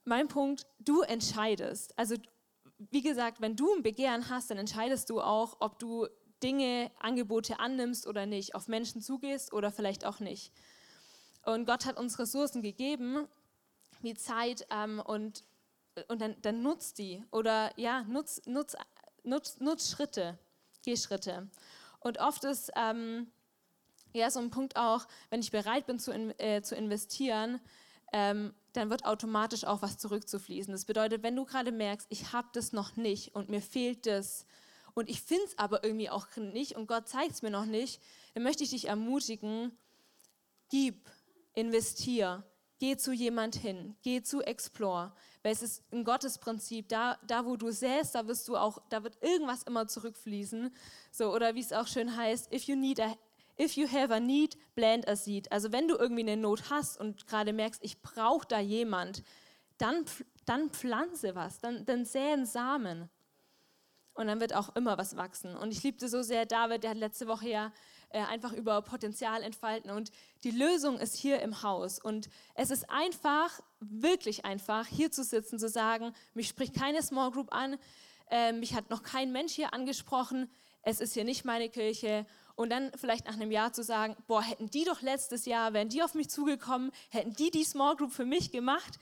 mein 0.05 0.27
Punkt, 0.27 0.67
du 0.81 1.03
entscheidest. 1.03 1.97
Also 1.97 2.17
wie 2.79 3.01
gesagt, 3.01 3.41
wenn 3.41 3.55
du 3.55 3.73
ein 3.75 3.85
Begehren 3.85 4.29
hast, 4.29 4.51
dann 4.51 4.59
entscheidest 4.59 5.09
du 5.09 5.21
auch, 5.21 5.57
ob 5.61 5.79
du 5.79 6.09
Dinge, 6.43 6.91
Angebote 6.99 7.61
annimmst 7.61 8.07
oder 8.07 8.27
nicht, 8.27 8.55
auf 8.55 8.67
Menschen 8.67 9.01
zugehst 9.01 9.53
oder 9.53 9.71
vielleicht 9.71 10.05
auch 10.05 10.19
nicht. 10.19 10.53
Und 11.45 11.65
Gott 11.65 11.87
hat 11.87 11.97
uns 11.97 12.19
Ressourcen 12.19 12.61
gegeben, 12.61 13.29
wie 14.03 14.15
Zeit 14.15 14.67
ähm, 14.71 15.01
und, 15.01 15.45
und 16.09 16.21
dann, 16.21 16.35
dann 16.43 16.63
nutzt 16.63 16.99
die 16.99 17.25
oder 17.31 17.71
ja, 17.79 18.03
nutz, 18.03 18.43
nutz, 18.47 18.77
nutz, 19.23 19.61
nutz 19.61 19.91
Schritte, 19.91 20.39
geh 20.87 20.97
Schritte. 20.97 21.49
Und 22.01 22.19
oft 22.19 22.45
ist 22.45 22.71
ähm, 22.77 23.27
ja 24.15 24.31
so 24.31 24.41
ein 24.41 24.51
Punkt 24.51 24.77
auch, 24.77 25.07
wenn 25.29 25.41
ich 25.41 25.51
bereit 25.51 25.87
bin 25.87 25.99
zu, 25.99 26.13
in, 26.13 26.31
äh, 26.39 26.63
zu 26.63 26.75
investieren, 26.75 27.61
ähm, 28.13 28.55
dann 28.73 28.89
wird 28.89 29.05
automatisch 29.05 29.65
auch 29.65 29.83
was 29.83 29.99
zurückzufließen. 29.99 30.73
Das 30.73 30.85
bedeutet, 30.85 31.23
wenn 31.23 31.35
du 31.35 31.45
gerade 31.45 31.73
merkst, 31.73 32.07
ich 32.11 32.33
habe 32.33 32.49
das 32.53 32.73
noch 32.73 32.97
nicht 32.97 33.35
und 33.35 33.49
mir 33.49 33.61
fehlt 33.61 34.07
das 34.07 34.47
und 34.95 35.11
ich 35.11 35.21
finde 35.21 35.45
es 35.45 35.59
aber 35.59 35.83
irgendwie 35.83 36.09
auch 36.09 36.29
nicht 36.37 36.77
und 36.77 36.87
Gott 36.87 37.09
zeigt 37.09 37.33
es 37.33 37.43
mir 37.43 37.51
noch 37.51 37.67
nicht, 37.67 38.01
dann 38.35 38.45
möchte 38.45 38.63
ich 38.63 38.71
dich 38.71 38.87
ermutigen, 38.87 39.77
gib, 40.71 41.11
investier, 41.55 42.45
geh 42.79 42.97
zu 42.97 43.13
jemand 43.13 43.57
hin, 43.57 43.97
geh 44.03 44.23
zu 44.23 44.41
Explore, 44.41 45.13
weil 45.47 45.53
es 45.53 45.63
ist 45.63 45.85
ein 45.93 46.03
Gottesprinzip, 46.03 46.89
da, 46.89 47.21
da 47.25 47.45
wo 47.45 47.57
du 47.57 47.71
säst, 47.71 48.17
da 48.17 48.27
wirst 48.27 48.49
du 48.49 48.57
auch, 48.57 48.83
da 48.89 49.05
wird 49.05 49.17
irgendwas 49.23 49.63
immer 49.63 49.87
zurückfließen, 49.87 50.75
so, 51.13 51.33
oder 51.33 51.55
wie 51.55 51.61
es 51.61 51.73
auch 51.73 51.87
schön 51.87 52.17
heißt, 52.17 52.53
if 52.53 52.65
you 52.65 52.75
need 52.75 52.99
a 52.99 53.17
If 53.59 53.77
you 53.77 53.91
have 53.91 54.13
a 54.13 54.21
need, 54.21 54.59
plant 54.75 55.09
a 55.09 55.17
seed. 55.17 55.51
Also 55.51 55.73
wenn 55.73 55.89
du 55.89 55.97
irgendwie 55.97 56.21
eine 56.21 56.37
Not 56.37 56.69
hast 56.69 57.01
und 57.01 57.27
gerade 57.27 57.55
merkst, 57.55 57.83
ich 57.83 58.03
brauche 58.03 58.47
da 58.47 58.61
jemand, 58.61 59.23
dann, 59.79 60.05
dann 60.45 60.69
pflanze 60.69 61.35
was, 61.35 61.59
dann, 61.61 61.87
dann 61.87 62.05
säen 62.05 62.45
Samen. 62.45 63.09
Und 64.13 64.27
dann 64.27 64.41
wird 64.41 64.55
auch 64.55 64.77
immer 64.77 64.99
was 64.99 65.17
wachsen. 65.17 65.57
Und 65.57 65.73
ich 65.73 65.83
liebte 65.83 66.11
so 66.11 66.21
sehr 66.21 66.45
David, 66.45 66.83
der 66.83 66.91
hat 66.91 66.99
letzte 66.99 67.29
Woche 67.29 67.49
ja 67.49 67.73
äh, 68.11 68.21
einfach 68.21 68.53
über 68.53 68.83
Potenzial 68.83 69.43
entfalten. 69.43 69.91
Und 69.91 70.11
die 70.45 70.51
Lösung 70.51 70.99
ist 70.99 71.17
hier 71.17 71.41
im 71.41 71.63
Haus. 71.63 71.99
Und 71.99 72.29
es 72.55 72.71
ist 72.71 72.89
einfach, 72.91 73.61
wirklich 73.81 74.45
einfach, 74.45 74.87
hier 74.87 75.11
zu 75.11 75.25
sitzen, 75.25 75.59
zu 75.59 75.69
sagen, 75.69 76.13
mich 76.35 76.49
spricht 76.49 76.75
keine 76.75 77.03
Small 77.03 77.31
Group 77.31 77.53
an, 77.53 77.77
äh, 78.31 78.53
mich 78.53 78.75
hat 78.75 78.91
noch 78.91 79.03
kein 79.03 79.33
Mensch 79.33 79.53
hier 79.53 79.75
angesprochen, 79.75 80.51
es 80.83 81.01
ist 81.01 81.15
hier 81.15 81.25
nicht 81.25 81.45
meine 81.45 81.69
Kirche 81.69 82.27
und 82.55 82.71
dann 82.71 82.91
vielleicht 82.97 83.27
nach 83.27 83.35
einem 83.35 83.51
Jahr 83.51 83.73
zu 83.73 83.83
sagen, 83.83 84.17
boah, 84.27 84.43
hätten 84.43 84.71
die 84.71 84.85
doch 84.85 85.03
letztes 85.03 85.45
Jahr, 85.45 85.73
wären 85.73 85.89
die 85.89 86.03
auf 86.03 86.15
mich 86.15 86.31
zugekommen, 86.31 86.91
hätten 87.11 87.35
die 87.35 87.51
die 87.51 87.65
Small 87.65 87.97
Group 87.97 88.13
für 88.13 88.25
mich 88.25 88.51
gemacht. 88.51 88.99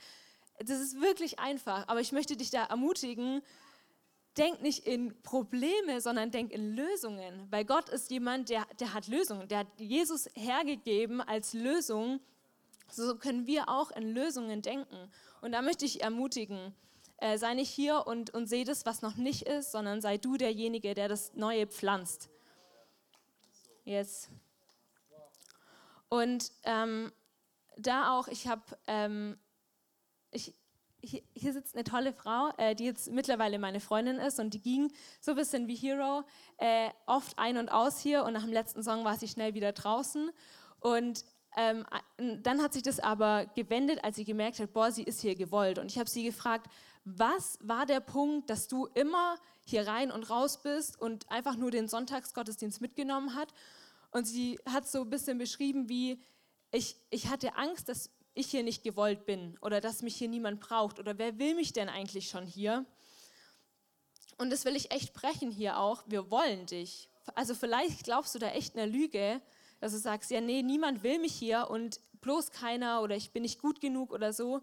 Das 0.59 0.79
ist 0.79 0.99
wirklich 0.99 1.39
einfach, 1.39 1.87
aber 1.87 2.01
ich 2.01 2.11
möchte 2.11 2.37
dich 2.37 2.49
da 2.49 2.63
ermutigen, 2.65 3.41
denk 4.37 4.61
nicht 4.61 4.85
in 4.85 5.21
Probleme, 5.23 6.01
sondern 6.01 6.31
denk 6.31 6.51
in 6.51 6.75
Lösungen, 6.75 7.47
weil 7.51 7.65
Gott 7.65 7.89
ist 7.89 8.11
jemand, 8.11 8.49
der, 8.49 8.65
der 8.79 8.93
hat 8.93 9.07
Lösungen, 9.07 9.47
der 9.47 9.59
hat 9.59 9.67
Jesus 9.77 10.29
hergegeben 10.35 11.21
als 11.21 11.53
Lösung. 11.53 12.19
So 12.91 13.15
können 13.15 13.47
wir 13.47 13.69
auch 13.69 13.91
in 13.91 14.13
Lösungen 14.13 14.61
denken. 14.61 15.11
Und 15.41 15.53
da 15.53 15.61
möchte 15.61 15.85
ich 15.85 16.01
ermutigen, 16.01 16.75
äh, 17.17 17.37
sei 17.37 17.53
nicht 17.53 17.69
hier 17.69 18.05
und, 18.05 18.33
und 18.33 18.47
seh 18.47 18.63
das, 18.63 18.85
was 18.85 19.01
noch 19.01 19.15
nicht 19.15 19.43
ist, 19.43 19.71
sondern 19.71 20.01
sei 20.01 20.17
du 20.17 20.37
derjenige, 20.37 20.93
der 20.93 21.07
das 21.07 21.33
Neue 21.33 21.65
pflanzt. 21.67 22.29
Yes. 23.85 24.29
Und 26.09 26.51
ähm, 26.63 27.11
da 27.77 28.17
auch, 28.17 28.27
ich 28.27 28.47
habe, 28.47 28.63
ähm, 28.87 29.37
hier, 31.05 31.21
hier, 31.35 31.53
sitzt 31.53 31.75
eine 31.75 31.83
tolle 31.83 32.13
Frau, 32.13 32.49
äh, 32.57 32.75
die 32.75 32.85
jetzt 32.85 33.11
mittlerweile 33.11 33.59
meine 33.59 33.79
Freundin 33.79 34.17
ist 34.17 34.39
und 34.39 34.53
die 34.53 34.61
ging 34.61 34.91
so 35.21 35.31
ein 35.31 35.37
bisschen 35.37 35.67
wie 35.67 35.75
Hero, 35.75 36.23
äh, 36.57 36.89
oft 37.05 37.37
ein 37.37 37.57
und 37.57 37.69
aus 37.69 37.99
hier 37.99 38.23
und 38.23 38.33
nach 38.33 38.43
dem 38.43 38.53
letzten 38.53 38.83
Song 38.83 39.05
war 39.05 39.17
sie 39.17 39.27
schnell 39.27 39.53
wieder 39.53 39.71
draußen. 39.71 40.31
Und 40.79 41.25
ähm, 41.57 41.85
dann 42.43 42.61
hat 42.61 42.73
sich 42.73 42.83
das 42.83 42.99
aber 42.99 43.45
gewendet, 43.55 44.03
als 44.03 44.17
sie 44.17 44.25
gemerkt 44.25 44.59
hat, 44.59 44.73
boah, 44.73 44.91
sie 44.91 45.03
ist 45.03 45.21
hier 45.21 45.35
gewollt. 45.35 45.79
Und 45.79 45.91
ich 45.91 45.97
habe 45.97 46.09
sie 46.09 46.23
gefragt, 46.23 46.67
was 47.05 47.57
war 47.61 47.85
der 47.85 47.99
Punkt, 47.99 48.49
dass 48.49 48.67
du 48.67 48.87
immer 48.87 49.37
hier 49.63 49.87
rein 49.87 50.11
und 50.11 50.29
raus 50.29 50.61
bist 50.61 50.99
und 50.99 51.29
einfach 51.31 51.55
nur 51.55 51.71
den 51.71 51.87
Sonntagsgottesdienst 51.87 52.81
mitgenommen 52.81 53.35
hat? 53.35 53.53
Und 54.11 54.25
sie 54.25 54.59
hat 54.65 54.87
so 54.87 55.01
ein 55.01 55.09
bisschen 55.09 55.37
beschrieben, 55.37 55.87
wie 55.87 56.21
ich, 56.71 56.97
ich 57.09 57.27
hatte 57.27 57.55
Angst, 57.55 57.87
dass 57.89 58.09
ich 58.35 58.47
hier 58.47 58.63
nicht 58.63 58.83
gewollt 58.83 59.25
bin 59.25 59.57
oder 59.61 59.81
dass 59.81 60.01
mich 60.01 60.15
hier 60.15 60.27
niemand 60.27 60.59
braucht 60.59 60.99
oder 60.99 61.17
wer 61.17 61.39
will 61.39 61.55
mich 61.55 61.73
denn 61.73 61.89
eigentlich 61.89 62.29
schon 62.29 62.45
hier? 62.45 62.85
Und 64.37 64.51
das 64.51 64.65
will 64.65 64.75
ich 64.75 64.91
echt 64.91 65.13
brechen 65.13 65.49
hier 65.49 65.79
auch. 65.79 66.03
Wir 66.07 66.29
wollen 66.29 66.65
dich. 66.65 67.09
Also 67.33 67.55
vielleicht 67.55 68.03
glaubst 68.03 68.35
du 68.35 68.39
da 68.39 68.49
echt 68.49 68.77
eine 68.77 68.85
Lüge, 68.85 69.41
dass 69.79 69.93
du 69.93 69.97
sagst, 69.97 70.29
ja, 70.29 70.41
nee, 70.41 70.61
niemand 70.61 71.01
will 71.03 71.19
mich 71.19 71.33
hier 71.33 71.69
und 71.69 71.99
bloß 72.21 72.51
keiner 72.51 73.01
oder 73.01 73.15
ich 73.15 73.31
bin 73.31 73.43
nicht 73.43 73.61
gut 73.61 73.79
genug 73.79 74.11
oder 74.11 74.33
so. 74.33 74.61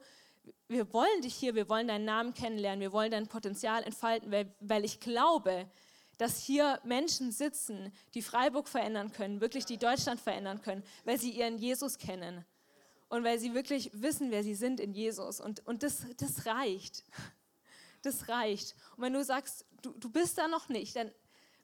Wir 0.69 0.93
wollen 0.93 1.23
dich 1.23 1.35
hier, 1.35 1.55
wir 1.55 1.69
wollen 1.69 1.89
deinen 1.89 2.05
Namen 2.05 2.35
kennenlernen, 2.35 2.81
wir 2.81 2.93
wollen 2.93 3.11
dein 3.11 3.29
Potenzial 3.29 3.83
entfalten, 3.85 4.31
weil, 4.31 4.55
weil 4.61 4.85
ich 4.85 5.01
glaube, 5.01 5.71
dass 6.19 6.43
hier 6.43 6.81
Menschen 6.85 7.33
sitzen, 7.33 7.93
die 8.15 8.23
Freiburg 8.23 8.69
verändern 8.69 9.13
können, 9.13 9.41
wirklich 9.41 9.65
die 9.65 9.79
Deutschland 9.79 10.21
verändern 10.21 10.61
können, 10.61 10.83
weil 11.05 11.19
sie 11.19 11.31
ihren 11.31 11.59
Jesus 11.59 11.99
kennen 11.99 12.45
und 13.13 13.25
weil 13.25 13.39
sie 13.39 13.53
wirklich 13.53 13.91
wissen, 13.93 14.31
wer 14.31 14.43
sie 14.43 14.55
sind 14.55 14.81
in 14.81 14.95
Jesus. 14.95 15.39
Und, 15.39 15.67
und 15.67 15.83
das, 15.83 16.07
das 16.17 16.47
reicht. 16.47 17.05
Das 18.01 18.31
reicht. 18.31 18.75
Und 18.97 19.03
wenn 19.03 19.13
du 19.13 19.23
sagst, 19.23 19.67
du, 19.83 19.93
du 19.93 20.09
bist 20.11 20.39
da 20.39 20.49
noch 20.49 20.71
nicht, 20.71 20.97
dann 20.97 21.13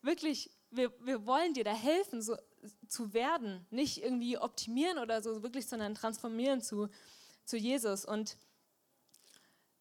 wirklich, 0.02 0.50
wir, 0.70 0.92
wir 1.00 1.24
wollen 1.24 1.54
dir 1.54 1.64
da 1.64 1.72
helfen, 1.72 2.20
so, 2.20 2.36
zu 2.86 3.14
werden, 3.14 3.66
nicht 3.70 4.02
irgendwie 4.04 4.36
optimieren 4.36 4.98
oder 4.98 5.22
so 5.22 5.42
wirklich, 5.42 5.66
sondern 5.66 5.94
transformieren 5.94 6.60
zu, 6.60 6.90
zu 7.46 7.56
Jesus. 7.56 8.04
Und 8.04 8.36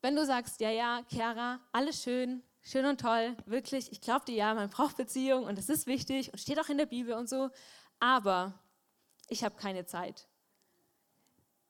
wenn 0.01 0.15
du 0.15 0.25
sagst, 0.25 0.62
ja, 0.62 0.71
ja, 0.71 1.03
Chiara, 1.10 1.60
alles 1.73 2.01
schön, 2.01 2.43
schön 2.62 2.86
und 2.86 3.01
toll, 3.01 3.36
wirklich, 3.45 3.91
ich 3.91 3.99
glaube 3.99 4.23
dir 4.23 4.36
ja, 4.36 4.53
man 4.53 4.69
braucht 4.69 4.95
Beziehung 4.95 5.43
und 5.43 5.58
das 5.58 5.67
ist 5.67 5.86
wichtig 5.86 6.32
und 6.32 6.39
steht 6.39 6.62
auch 6.62 6.69
in 6.69 6.77
der 6.77 6.86
Bibel 6.86 7.13
und 7.13 7.27
so, 7.27 7.49
aber 7.99 8.58
ich 9.27 9.43
habe 9.43 9.58
keine 9.58 9.86
Zeit. 9.86 10.30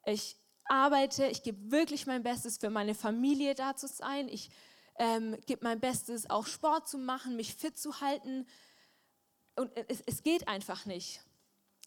Ich 0.10 0.38
arbeite, 0.66 1.26
ich 1.28 1.44
gebe 1.44 1.72
wirklich 1.72 2.08
mein 2.08 2.24
Bestes 2.24 2.58
für 2.58 2.70
meine 2.70 2.96
Familie 2.96 3.56
da 3.56 3.76
zu 3.76 3.88
sein, 3.88 4.30
ich 4.30 4.50
ähm, 4.98 5.38
gebe 5.46 5.64
mein 5.64 5.80
Bestes, 5.80 6.30
auch 6.30 6.48
Sport 6.48 6.88
zu 6.88 6.98
machen, 6.98 7.36
mich 7.36 7.54
fit 7.54 7.78
zu 7.78 8.02
halten, 8.02 8.48
und 9.58 9.72
es, 9.90 10.02
es 10.06 10.24
geht 10.24 10.48
einfach 10.48 10.86
nicht. 10.86 11.22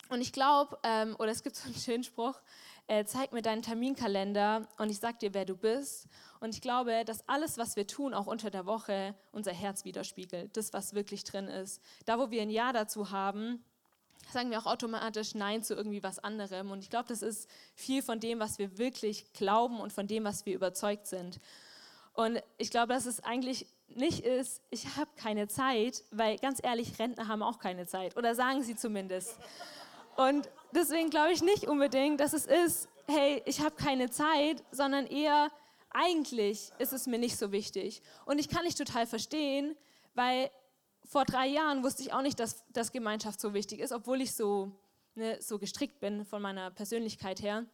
Und 0.09 0.21
ich 0.21 0.33
glaube, 0.33 0.77
ähm, 0.83 1.15
oder 1.19 1.31
es 1.31 1.43
gibt 1.43 1.55
so 1.57 1.67
einen 1.67 1.75
schönen 1.77 2.03
Spruch, 2.03 2.41
äh, 2.89 3.05
zeig 3.05 3.33
mir 3.33 3.43
deinen 3.43 3.63
Terminkalender 3.63 4.67
und 4.79 4.91
ich 4.91 4.99
sag 4.99 5.21
dir, 5.21 5.33
wer 5.33 5.45
du 5.45 5.57
bist. 5.57 6.09
Und 6.41 6.55
ich 6.55 6.61
glaube, 6.61 7.05
dass 7.05 7.29
alles, 7.29 7.59
was 7.59 7.77
wir 7.77 7.87
tun, 7.87 8.13
auch 8.13 8.27
unter 8.27 8.51
der 8.51 8.67
Woche, 8.67 9.15
unser 9.31 9.53
Herz 9.53 9.85
widerspiegelt. 9.85 10.57
Das, 10.57 10.73
was 10.73 10.95
wirklich 10.95 11.23
drin 11.23 11.47
ist. 11.47 11.81
Da, 12.07 12.19
wo 12.19 12.31
wir 12.31 12.43
ein 12.43 12.51
Ja 12.51 12.73
dazu 12.73 13.13
haben, 13.13 13.65
sagen 14.33 14.51
wir 14.51 14.59
auch 14.59 14.67
automatisch 14.67 15.35
Nein 15.35 15.63
zu 15.63 15.75
irgendwie 15.75 16.03
was 16.03 16.19
anderem. 16.19 16.71
Und 16.71 16.81
ich 16.81 16.91
glaube, 16.91 17.09
das 17.09 17.23
ist 17.23 17.49
viel 17.75 18.03
von 18.03 18.21
dem, 18.21 18.39
was 18.39 18.59
wir 18.59 18.79
wirklich 18.79 19.33
glauben 19.33 19.81
und 19.81 19.93
von 19.93 20.07
dem, 20.07 20.25
was 20.25 20.47
wir 20.47 20.55
überzeugt 20.55 21.07
sind. 21.07 21.41
Und 22.15 22.43
ich 22.59 22.71
glaube, 22.71 22.93
dass 22.93 23.07
es 23.07 23.23
eigentlich 23.25 23.67
nicht 23.89 24.21
ist, 24.21 24.63
ich 24.71 24.97
habe 24.97 25.11
keine 25.17 25.49
Zeit, 25.49 26.05
weil 26.11 26.37
ganz 26.39 26.61
ehrlich, 26.63 26.99
Rentner 26.99 27.29
haben 27.29 27.43
auch 27.43 27.59
keine 27.59 27.87
Zeit 27.87 28.17
oder 28.17 28.35
sagen 28.35 28.63
sie 28.63 28.77
zumindest. 28.77 29.37
Und 30.17 30.49
deswegen 30.73 31.11
glaube 31.11 31.33
ich 31.33 31.43
nicht 31.43 31.67
unbedingt, 31.67 32.21
dass 32.21 32.33
es 32.33 32.47
ist, 32.47 32.89
hey, 33.07 33.43
ich 33.47 33.61
habe 33.61 33.75
keine 33.75 34.11
Zeit, 34.11 34.63
sondern 34.71 35.07
eher, 35.07 35.51
eigentlich 35.91 36.71
ist 36.79 36.93
es 36.93 37.07
mir 37.07 37.19
nicht 37.19 37.37
so 37.37 37.51
wichtig. 37.53 38.03
Und 38.27 38.39
ich 38.39 38.49
kann 38.49 38.65
nicht 38.65 38.79
total 38.79 39.07
verstehen, 39.07 39.77
weil 40.15 40.51
vor 41.11 41.25
drei 41.25 41.49
Jahren 41.49 41.83
wusste 41.83 42.03
ich 42.03 42.13
auch 42.13 42.23
nicht, 42.23 42.39
dass, 42.39 42.65
dass 42.69 42.93
Gemeinschaft 42.93 43.41
so 43.41 43.53
wichtig 43.53 43.81
ist, 43.81 43.91
obwohl 43.91 44.21
ich 44.21 44.33
so, 44.33 44.71
ne, 45.17 45.39
so 45.43 45.59
gestrickt 45.59 45.99
bin 45.99 46.25
von 46.25 46.41
meiner 46.41 46.71
Persönlichkeit 46.71 47.43
her. 47.43 47.67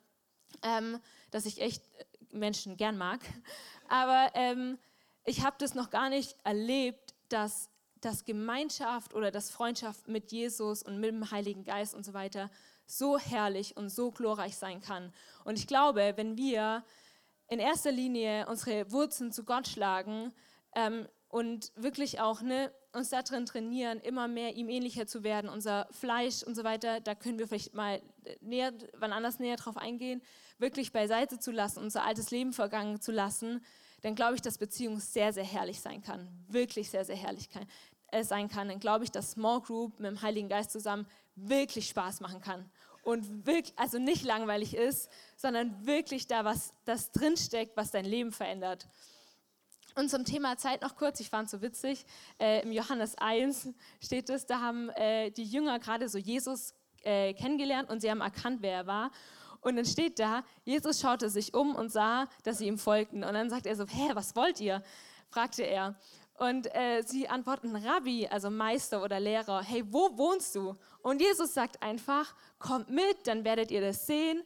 ähm, 0.63 1.01
dass 1.31 1.45
ich 1.45 1.61
echt 1.61 1.83
äh, 1.99 2.05
Menschen 2.31 2.79
gern 2.79 2.97
mag. 2.97 3.21
Aber 3.89 4.31
ähm, 4.35 4.79
ich 5.25 5.45
habe 5.45 5.57
das 5.59 5.75
noch 5.75 5.91
gar 5.91 6.09
nicht 6.09 6.35
erlebt, 6.45 7.15
dass, 7.29 7.69
dass 8.01 8.25
Gemeinschaft 8.25 9.13
oder 9.13 9.31
dass 9.31 9.51
Freundschaft 9.51 10.09
mit 10.09 10.33
Jesus 10.33 10.83
und 10.83 10.99
mit 10.99 11.11
dem 11.11 11.31
Heiligen 11.31 11.65
Geist 11.65 11.95
und 11.95 12.07
so 12.07 12.15
weiter 12.15 12.51
so 12.87 13.19
herrlich 13.19 13.77
und 13.77 13.91
so 13.91 14.13
glorreich 14.13 14.57
sein 14.57 14.81
kann. 14.81 15.13
Und 15.45 15.59
ich 15.59 15.67
glaube, 15.67 16.15
wenn 16.17 16.39
wir 16.39 16.85
in 17.49 17.59
erster 17.59 17.93
Linie 17.93 18.47
unsere 18.49 18.91
Wurzeln 18.93 19.31
zu 19.31 19.45
Gott 19.45 19.69
schlagen 19.69 20.33
ähm, 20.75 21.07
und 21.29 21.73
wirklich 21.77 22.21
auch 22.21 22.41
ne, 22.41 22.73
uns 22.93 23.11
darin 23.11 23.47
trainieren, 23.47 24.01
immer 24.01 24.29
mehr 24.29 24.55
ihm 24.55 24.69
ähnlicher 24.69 25.07
zu 25.07 25.23
werden, 25.23 25.51
unser 25.51 25.89
Fleisch 25.91 26.43
und 26.43 26.55
so 26.55 26.65
weiter, 26.65 27.01
da 27.01 27.15
können 27.15 27.39
wir 27.39 27.49
vielleicht 27.49 27.75
mal 27.75 28.01
näher, 28.41 28.73
wann 28.97 29.13
anders 29.13 29.39
näher 29.39 29.57
drauf 29.57 29.77
eingehen, 29.77 30.23
wirklich 30.59 30.93
beiseite 30.93 31.39
zu 31.39 31.51
lassen, 31.51 31.81
unser 31.81 32.05
altes 32.05 32.31
Leben 32.31 32.53
vergangen 32.53 33.01
zu 33.01 33.13
lassen, 33.13 33.65
dann 34.03 34.15
glaube 34.15 34.37
ich, 34.37 34.43
dass 34.43 34.59
Beziehung 34.59 35.01
sehr, 35.01 35.33
sehr 35.33 35.45
herrlich 35.45 35.81
sein 35.81 36.03
kann. 36.03 36.29
Wirklich 36.49 36.91
sehr, 36.91 37.05
sehr 37.05 37.17
herrlich 37.17 37.51
kann, 37.51 37.67
äh, 38.09 38.23
sein 38.23 38.49
kann. 38.49 38.69
Dann 38.69 38.79
glaube 38.79 39.05
ich, 39.05 39.11
dass 39.11 39.33
Small 39.33 39.61
Group 39.61 39.99
mit 39.99 40.11
dem 40.11 40.23
Heiligen 40.23 40.49
Geist 40.49 40.71
zusammen 40.71 41.07
wirklich 41.35 41.89
Spaß 41.89 42.21
machen 42.21 42.41
kann. 42.41 42.71
Und 43.03 43.47
wirklich, 43.47 43.73
also 43.77 43.99
nicht 43.99 44.25
langweilig 44.25 44.75
ist, 44.75 45.11
sondern 45.37 45.87
wirklich 45.87 46.27
da 46.27 46.45
was 46.45 46.73
das 46.85 47.13
drinsteckt, 47.13 47.77
was 47.77 47.91
dein 47.91 48.05
Leben 48.05 48.33
verändert. 48.33 48.87
Und 49.99 50.11
zum 50.11 50.27
Thema 50.27 50.59
Zeit 50.59 50.83
noch 50.83 50.95
kurz, 50.95 51.21
ich 51.21 51.31
fand 51.31 51.47
es 51.47 51.53
so 51.53 51.63
witzig, 51.63 52.05
äh, 52.39 52.61
im 52.61 52.71
Johannes 52.71 53.17
1 53.17 53.71
steht 53.99 54.29
es, 54.29 54.45
da 54.45 54.61
haben 54.61 54.91
äh, 54.91 55.31
die 55.31 55.45
Jünger 55.45 55.79
gerade 55.79 56.11
so 56.11 56.19
Jesus 56.19 56.75
äh, 57.03 57.33
kennengelernt 57.33 57.89
und 57.89 58.03
sie 58.03 58.11
haben 58.11 58.21
erkannt, 58.21 58.59
wer 58.61 58.73
er 58.73 58.87
war. 58.87 59.11
Und 59.63 59.77
dann 59.77 59.87
steht 59.87 60.19
da, 60.19 60.45
Jesus 60.65 61.01
schaute 61.01 61.31
sich 61.31 61.55
um 61.55 61.75
und 61.75 61.91
sah, 61.91 62.29
dass 62.45 62.59
sie 62.59 62.67
ihm 62.67 62.77
folgten. 62.77 63.25
Und 63.25 63.33
dann 63.33 63.49
sagt 63.49 63.65
er 63.65 63.75
so, 63.75 63.87
hä, 63.87 64.11
was 64.13 64.37
wollt 64.37 64.61
ihr? 64.61 64.83
fragte 65.31 65.63
er. 65.63 65.97
Und 66.35 66.67
äh, 66.75 67.03
sie 67.03 67.31
antworten, 67.31 67.75
Rabbi, 67.75 68.29
also 68.29 68.51
Meister 68.51 69.03
oder 69.03 69.19
Lehrer, 69.19 69.63
hey, 69.63 69.83
wo 69.91 70.15
wohnst 70.19 70.55
du? 70.57 70.77
Und 71.01 71.23
Jesus 71.23 71.55
sagt 71.55 71.83
einfach, 71.83 72.35
kommt 72.59 72.91
mit, 72.91 73.27
dann 73.27 73.45
werdet 73.45 73.71
ihr 73.71 73.81
das 73.81 74.07
sehen. 74.07 74.43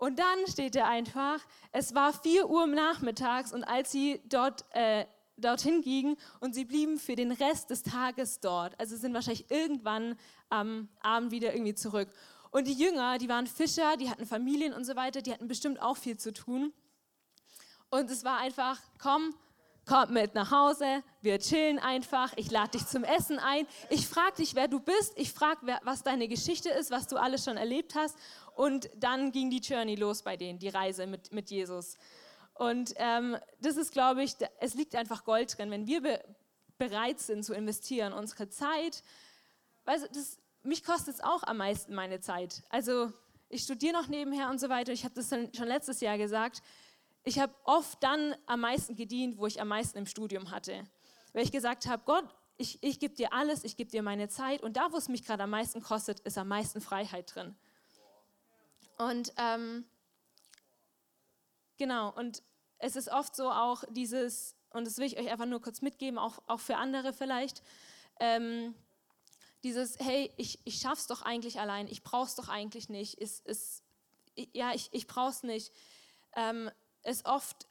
Und 0.00 0.18
dann 0.18 0.46
steht 0.48 0.76
er 0.76 0.86
einfach, 0.86 1.40
es 1.72 1.94
war 1.94 2.14
4 2.14 2.48
Uhr 2.48 2.66
nachmittags 2.66 3.52
und 3.52 3.64
als 3.64 3.92
sie 3.92 4.22
dort, 4.24 4.64
äh, 4.70 5.04
dorthin 5.36 5.82
gingen 5.82 6.16
und 6.40 6.54
sie 6.54 6.64
blieben 6.64 6.98
für 6.98 7.16
den 7.16 7.32
Rest 7.32 7.68
des 7.68 7.82
Tages 7.82 8.40
dort, 8.40 8.80
also 8.80 8.96
sind 8.96 9.12
wahrscheinlich 9.12 9.50
irgendwann 9.50 10.16
am 10.48 10.88
Abend 11.02 11.32
wieder 11.32 11.52
irgendwie 11.52 11.74
zurück. 11.74 12.08
Und 12.50 12.66
die 12.66 12.72
Jünger, 12.72 13.18
die 13.18 13.28
waren 13.28 13.46
Fischer, 13.46 13.98
die 13.98 14.08
hatten 14.08 14.24
Familien 14.24 14.72
und 14.72 14.86
so 14.86 14.96
weiter, 14.96 15.20
die 15.20 15.34
hatten 15.34 15.48
bestimmt 15.48 15.82
auch 15.82 15.98
viel 15.98 16.16
zu 16.16 16.32
tun. 16.32 16.72
Und 17.90 18.10
es 18.10 18.24
war 18.24 18.38
einfach, 18.38 18.80
komm, 18.98 19.34
komm 19.86 20.12
mit 20.12 20.34
nach 20.34 20.50
Hause, 20.50 21.02
wir 21.20 21.38
chillen 21.38 21.78
einfach, 21.78 22.32
ich 22.36 22.50
lade 22.50 22.72
dich 22.72 22.86
zum 22.86 23.04
Essen 23.04 23.38
ein, 23.38 23.66
ich 23.88 24.06
frage 24.06 24.36
dich, 24.36 24.54
wer 24.54 24.68
du 24.68 24.80
bist, 24.80 25.12
ich 25.16 25.32
frage, 25.32 25.78
was 25.82 26.02
deine 26.02 26.28
Geschichte 26.28 26.70
ist, 26.70 26.90
was 26.90 27.06
du 27.08 27.16
alles 27.16 27.44
schon 27.44 27.56
erlebt 27.56 27.94
hast 27.94 28.16
und 28.54 28.90
dann 28.96 29.32
ging 29.32 29.50
die 29.50 29.58
Journey 29.58 29.96
los 29.96 30.22
bei 30.22 30.36
denen, 30.36 30.58
die 30.58 30.68
Reise 30.68 31.06
mit, 31.06 31.32
mit 31.32 31.50
Jesus. 31.50 31.96
Und 32.54 32.92
ähm, 32.96 33.36
das 33.60 33.76
ist, 33.76 33.92
glaube 33.92 34.22
ich, 34.22 34.34
es 34.58 34.74
liegt 34.74 34.94
einfach 34.94 35.24
Gold 35.24 35.56
drin. 35.56 35.70
Wenn 35.70 35.86
wir 35.86 36.02
be 36.02 36.22
bereit 36.76 37.20
sind 37.20 37.44
zu 37.44 37.52
investieren, 37.52 38.14
unsere 38.14 38.48
Zeit, 38.48 39.02
weißt, 39.84 40.08
das, 40.14 40.38
mich 40.62 40.82
kostet 40.82 41.16
es 41.16 41.20
auch 41.20 41.42
am 41.42 41.58
meisten 41.58 41.94
meine 41.94 42.20
Zeit. 42.20 42.62
Also 42.70 43.12
ich 43.50 43.64
studiere 43.64 43.92
noch 43.92 44.08
nebenher 44.08 44.48
und 44.48 44.58
so 44.60 44.68
weiter. 44.68 44.92
Ich 44.92 45.04
habe 45.04 45.14
das 45.14 45.28
schon 45.28 45.66
letztes 45.66 46.00
Jahr 46.00 46.16
gesagt. 46.16 46.62
Ich 47.24 47.38
habe 47.38 47.54
oft 47.64 48.02
dann 48.02 48.34
am 48.46 48.60
meisten 48.60 48.96
gedient, 48.96 49.38
wo 49.38 49.46
ich 49.46 49.60
am 49.60 49.68
meisten 49.68 49.98
im 49.98 50.06
Studium 50.06 50.50
hatte. 50.50 50.84
Weil 51.32 51.44
ich 51.44 51.52
gesagt 51.52 51.86
habe, 51.86 52.02
Gott, 52.04 52.24
ich, 52.56 52.82
ich 52.82 52.98
gebe 52.98 53.14
dir 53.14 53.32
alles, 53.32 53.64
ich 53.64 53.76
gebe 53.76 53.90
dir 53.90 54.02
meine 54.02 54.28
Zeit. 54.28 54.62
Und 54.62 54.76
da, 54.76 54.92
wo 54.92 54.96
es 54.96 55.08
mich 55.08 55.24
gerade 55.24 55.42
am 55.44 55.50
meisten 55.50 55.82
kostet, 55.82 56.20
ist 56.20 56.38
am 56.38 56.48
meisten 56.48 56.80
Freiheit 56.80 57.34
drin. 57.34 57.54
Und 58.98 59.32
ähm, 59.38 59.84
genau, 61.78 62.12
und 62.14 62.42
es 62.78 62.96
ist 62.96 63.08
oft 63.08 63.34
so 63.34 63.50
auch 63.50 63.84
dieses, 63.90 64.56
und 64.70 64.86
das 64.86 64.98
will 64.98 65.06
ich 65.06 65.18
euch 65.18 65.30
einfach 65.30 65.46
nur 65.46 65.60
kurz 65.60 65.80
mitgeben, 65.80 66.18
auch, 66.18 66.42
auch 66.46 66.60
für 66.60 66.76
andere 66.76 67.12
vielleicht, 67.12 67.62
ähm, 68.18 68.74
dieses, 69.62 69.98
hey, 69.98 70.32
ich, 70.36 70.58
ich 70.64 70.80
schaff's 70.80 71.06
doch 71.06 71.22
eigentlich 71.22 71.60
allein, 71.60 71.88
ich 71.88 72.02
brauch's 72.02 72.34
doch 72.34 72.48
eigentlich 72.48 72.88
nicht, 72.88 73.14
ist, 73.14 73.46
ist, 73.46 73.84
ja, 74.52 74.72
ich, 74.74 74.88
ich 74.92 75.06
brauch's 75.06 75.42
nicht, 75.42 75.72
ähm, 76.36 76.70
ist 77.04 77.26
oft 77.26 77.66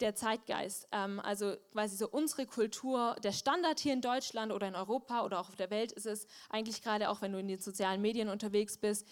der 0.00 0.14
Zeitgeist. 0.14 0.86
Ähm, 0.92 1.20
also 1.20 1.56
quasi 1.72 1.96
so 1.96 2.08
unsere 2.08 2.46
Kultur, 2.46 3.16
der 3.22 3.32
Standard 3.32 3.80
hier 3.80 3.92
in 3.92 4.00
Deutschland 4.00 4.52
oder 4.52 4.68
in 4.68 4.74
Europa 4.74 5.24
oder 5.24 5.40
auch 5.40 5.48
auf 5.48 5.56
der 5.56 5.70
Welt 5.70 5.92
ist 5.92 6.06
es 6.06 6.26
eigentlich 6.50 6.82
gerade 6.82 7.10
auch, 7.10 7.20
wenn 7.20 7.32
du 7.32 7.38
in 7.38 7.48
den 7.48 7.60
sozialen 7.60 8.00
Medien 8.00 8.28
unterwegs 8.28 8.78
bist, 8.78 9.06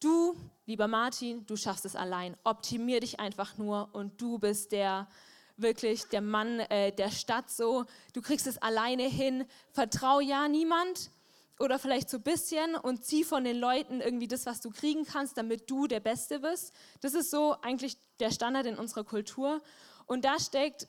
Du, 0.00 0.36
lieber 0.64 0.86
Martin, 0.86 1.44
du 1.46 1.56
schaffst 1.56 1.84
es 1.84 1.96
allein. 1.96 2.36
Optimier 2.44 3.00
dich 3.00 3.18
einfach 3.18 3.58
nur 3.58 3.88
und 3.92 4.20
du 4.20 4.38
bist 4.38 4.70
der 4.70 5.08
wirklich 5.56 6.04
der 6.04 6.20
Mann 6.20 6.60
äh, 6.60 6.92
der 6.92 7.10
Stadt 7.10 7.50
so. 7.50 7.84
Du 8.12 8.22
kriegst 8.22 8.46
es 8.46 8.58
alleine 8.58 9.08
hin. 9.08 9.44
Vertrau 9.72 10.20
ja 10.20 10.46
niemand 10.46 11.10
oder 11.58 11.78
vielleicht 11.78 12.08
so 12.08 12.18
ein 12.18 12.22
bisschen 12.22 12.74
und 12.76 13.04
zieh 13.04 13.24
von 13.24 13.44
den 13.44 13.56
Leuten 13.56 14.00
irgendwie 14.00 14.28
das, 14.28 14.46
was 14.46 14.60
du 14.60 14.70
kriegen 14.70 15.04
kannst, 15.04 15.36
damit 15.36 15.70
du 15.70 15.86
der 15.86 16.00
Beste 16.00 16.40
bist. 16.40 16.72
Das 17.00 17.14
ist 17.14 17.30
so 17.30 17.56
eigentlich 17.62 17.96
der 18.20 18.30
Standard 18.30 18.66
in 18.66 18.76
unserer 18.76 19.04
Kultur. 19.04 19.60
Und 20.06 20.24
da 20.24 20.38
steckt, 20.38 20.88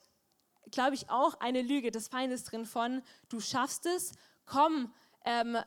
glaube 0.72 0.96
ich, 0.96 1.10
auch 1.10 1.40
eine 1.40 1.62
Lüge 1.62 1.92
des 1.92 2.08
Feindes 2.08 2.44
drin 2.44 2.66
von, 2.66 3.02
du 3.30 3.40
schaffst 3.40 3.86
es, 3.86 4.14
komm, 4.46 4.94
ähm, 5.26 5.58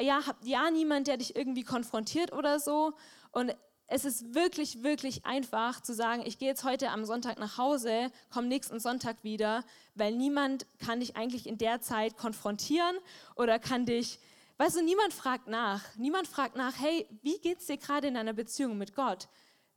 ja, 0.00 0.26
habt 0.26 0.44
ja 0.44 0.70
niemand, 0.70 1.06
der 1.06 1.16
dich 1.16 1.36
irgendwie 1.36 1.64
konfrontiert 1.64 2.32
oder 2.32 2.60
so. 2.60 2.94
Und 3.32 3.54
es 3.90 4.04
ist 4.04 4.34
wirklich, 4.34 4.82
wirklich 4.82 5.24
einfach 5.24 5.80
zu 5.80 5.94
sagen, 5.94 6.22
ich 6.26 6.38
gehe 6.38 6.48
jetzt 6.48 6.62
heute 6.62 6.90
am 6.90 7.06
Sonntag 7.06 7.38
nach 7.38 7.56
Hause, 7.56 8.12
komme 8.30 8.46
nächsten 8.46 8.80
Sonntag 8.80 9.24
wieder, 9.24 9.64
weil 9.94 10.14
niemand 10.14 10.66
kann 10.78 11.00
dich 11.00 11.16
eigentlich 11.16 11.46
in 11.46 11.56
der 11.56 11.80
Zeit 11.80 12.18
konfrontieren 12.18 12.96
oder 13.34 13.58
kann 13.58 13.86
dich, 13.86 14.20
weißt 14.58 14.76
du, 14.76 14.82
niemand 14.82 15.14
fragt 15.14 15.48
nach. 15.48 15.82
Niemand 15.96 16.28
fragt 16.28 16.54
nach, 16.54 16.78
hey, 16.78 17.08
wie 17.22 17.38
geht 17.38 17.60
es 17.60 17.66
dir 17.66 17.78
gerade 17.78 18.08
in 18.08 18.14
deiner 18.14 18.34
Beziehung 18.34 18.76
mit 18.76 18.94
Gott? 18.94 19.26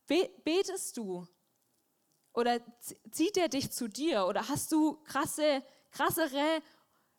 Be 0.08 0.30
betest 0.44 0.98
du? 0.98 1.26
Oder 2.34 2.60
zieht 3.12 3.38
er 3.38 3.48
dich 3.48 3.72
zu 3.72 3.88
dir? 3.88 4.26
Oder 4.28 4.50
hast 4.50 4.74
du 4.74 4.96
krasse, 5.04 5.64
krassere 5.90 6.62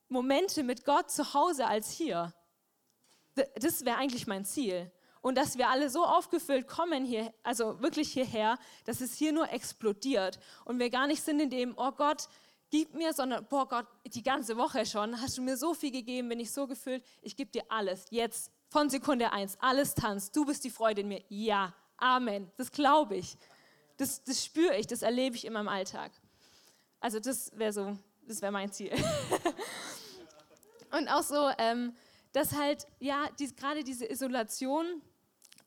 Momente 0.08 0.62
mit 0.62 0.84
Gott 0.84 1.10
zu 1.10 1.32
Hause 1.32 1.66
als 1.66 1.90
hier? 1.90 2.34
das 3.54 3.82
wäre 3.86 3.96
eigentlich 3.96 4.26
mein 4.26 4.44
Ziel. 4.44 4.92
Und 5.22 5.38
dass 5.38 5.56
wir 5.56 5.70
alle 5.70 5.88
so 5.88 6.04
aufgefüllt 6.04 6.68
kommen 6.68 7.04
hier, 7.04 7.32
also 7.42 7.80
wirklich 7.80 8.12
hierher, 8.12 8.58
dass 8.84 9.00
es 9.00 9.14
hier 9.14 9.32
nur 9.32 9.50
explodiert 9.50 10.38
und 10.64 10.78
wir 10.78 10.90
gar 10.90 11.06
nicht 11.06 11.22
sind 11.22 11.40
in 11.40 11.48
dem, 11.48 11.74
oh 11.76 11.92
Gott, 11.92 12.28
gib 12.70 12.94
mir, 12.94 13.14
sondern, 13.14 13.46
boah 13.46 13.68
Gott, 13.68 13.86
die 14.04 14.22
ganze 14.22 14.56
Woche 14.56 14.84
schon 14.84 15.20
hast 15.20 15.38
du 15.38 15.42
mir 15.42 15.56
so 15.56 15.74
viel 15.74 15.92
gegeben, 15.92 16.28
bin 16.28 16.40
ich 16.40 16.50
so 16.50 16.66
gefüllt, 16.66 17.04
ich 17.22 17.36
gebe 17.36 17.50
dir 17.50 17.64
alles, 17.68 18.06
jetzt, 18.10 18.50
von 18.68 18.90
Sekunde 18.90 19.32
eins, 19.32 19.56
alles 19.60 19.94
tanzt, 19.94 20.34
du 20.34 20.44
bist 20.44 20.64
die 20.64 20.70
Freude 20.70 21.02
in 21.02 21.08
mir. 21.08 21.22
Ja, 21.28 21.74
Amen, 22.02 22.50
das 22.56 22.72
glaube 22.72 23.14
ich. 23.14 23.38
Das, 23.96 24.24
das 24.24 24.44
spüre 24.44 24.76
ich, 24.76 24.88
das 24.88 25.02
erlebe 25.02 25.36
ich 25.36 25.44
in 25.44 25.52
meinem 25.52 25.68
Alltag. 25.68 26.10
Also 26.98 27.20
das 27.20 27.56
wäre 27.56 27.72
so, 27.72 27.96
das 28.26 28.42
wäre 28.42 28.50
mein 28.50 28.72
Ziel. 28.72 28.90
und 30.90 31.08
auch 31.08 31.22
so, 31.22 31.48
ähm, 31.58 31.94
dass 32.32 32.56
halt, 32.56 32.88
ja, 32.98 33.28
die, 33.38 33.54
gerade 33.54 33.84
diese 33.84 34.10
Isolation, 34.10 35.00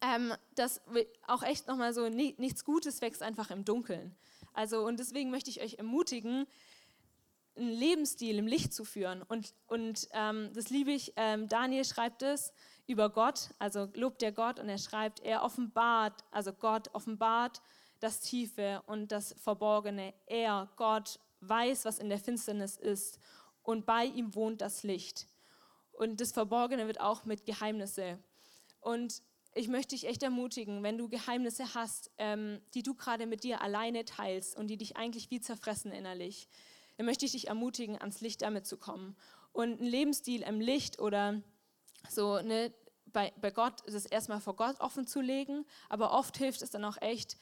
ähm, 0.02 0.34
dass 0.56 0.82
auch 1.28 1.44
echt 1.44 1.68
nochmal 1.68 1.94
so, 1.94 2.08
nichts 2.10 2.64
Gutes 2.64 3.02
wächst 3.02 3.22
einfach 3.22 3.52
im 3.52 3.66
Dunkeln. 3.66 4.16
Also, 4.54 4.86
und 4.86 5.00
deswegen 5.00 5.32
möchte 5.32 5.50
ich 5.50 5.62
euch 5.62 5.76
ermutigen, 5.76 6.48
einen 7.58 7.72
Lebensstil 7.72 8.38
im 8.38 8.48
Licht 8.48 8.74
zu 8.74 8.84
führen. 8.84 9.22
Und, 9.24 9.54
und 9.68 10.08
ähm, 10.12 10.52
das 10.54 10.70
liebe 10.70 10.92
ich, 10.92 11.14
ähm, 11.16 11.48
Daniel 11.48 11.86
schreibt 11.86 12.22
es 12.22 12.54
über 12.88 13.10
Gott, 13.10 13.50
also 13.60 13.90
lobt 13.94 14.22
der 14.22 14.32
Gott 14.32 14.60
und 14.60 14.70
er 14.70 14.78
schreibt, 14.78 15.22
er 15.22 15.44
offenbart, 15.44 16.24
also 16.32 16.54
Gott 16.54 16.90
offenbart 16.94 17.62
das 18.00 18.20
Tiefe 18.20 18.84
und 18.88 19.12
das 19.12 19.34
Verborgene. 19.40 20.14
Er, 20.26 20.70
Gott, 20.76 21.20
weiß, 21.42 21.86
was 21.86 22.00
in 22.00 22.10
der 22.10 22.20
Finsternis 22.20 22.78
ist 22.78 23.20
und 23.64 23.86
bei 23.86 24.06
ihm 24.06 24.36
wohnt 24.36 24.62
das 24.62 24.84
Licht. 24.84 25.28
Und 25.92 26.20
das 26.20 26.32
Verborgene 26.32 26.88
wird 26.88 27.00
auch 27.00 27.26
mit 27.26 27.46
Geheimnisse. 27.46 28.20
Und 28.82 29.22
ich 29.56 29.70
möchte 29.70 29.96
dich 29.96 30.06
echt 30.06 30.22
ermutigen, 30.22 30.84
wenn 30.84 30.98
du 30.98 31.08
Geheimnisse 31.08 31.74
hast, 31.74 32.12
ähm, 32.18 32.62
die 32.74 32.84
du 32.84 32.94
gerade 32.94 33.26
mit 33.26 33.44
dir 33.44 33.62
alleine 33.62 34.04
teilst 34.04 34.58
und 34.58 34.68
die 34.68 34.78
dich 34.78 34.98
eigentlich 34.98 35.32
wie 35.32 35.40
zerfressen 35.40 35.92
innerlich, 35.92 36.50
dann 36.98 37.06
möchte 37.06 37.26
ich 37.26 37.32
dich 37.32 37.48
ermutigen, 37.48 37.98
ans 37.98 38.20
Licht 38.20 38.42
damit 38.42 38.68
zu 38.68 38.78
kommen. 38.78 39.16
Und 39.54 39.80
ein 39.80 39.86
Lebensstil 39.86 40.42
im 40.42 40.60
Licht 40.60 41.00
oder 41.00 41.42
so, 42.10 42.42
ne, 42.42 42.74
bei, 43.06 43.32
bei 43.40 43.50
Gott, 43.50 43.82
das 43.86 44.06
erstmal 44.06 44.42
vor 44.42 44.58
Gott 44.58 44.80
offen 44.82 45.08
zu 45.08 45.22
legen, 45.22 45.66
aber 45.88 46.12
oft 46.12 46.38
hilft 46.38 46.62
es 46.62 46.70
dann 46.70 46.84
auch 46.84 47.02
echt, 47.02 47.38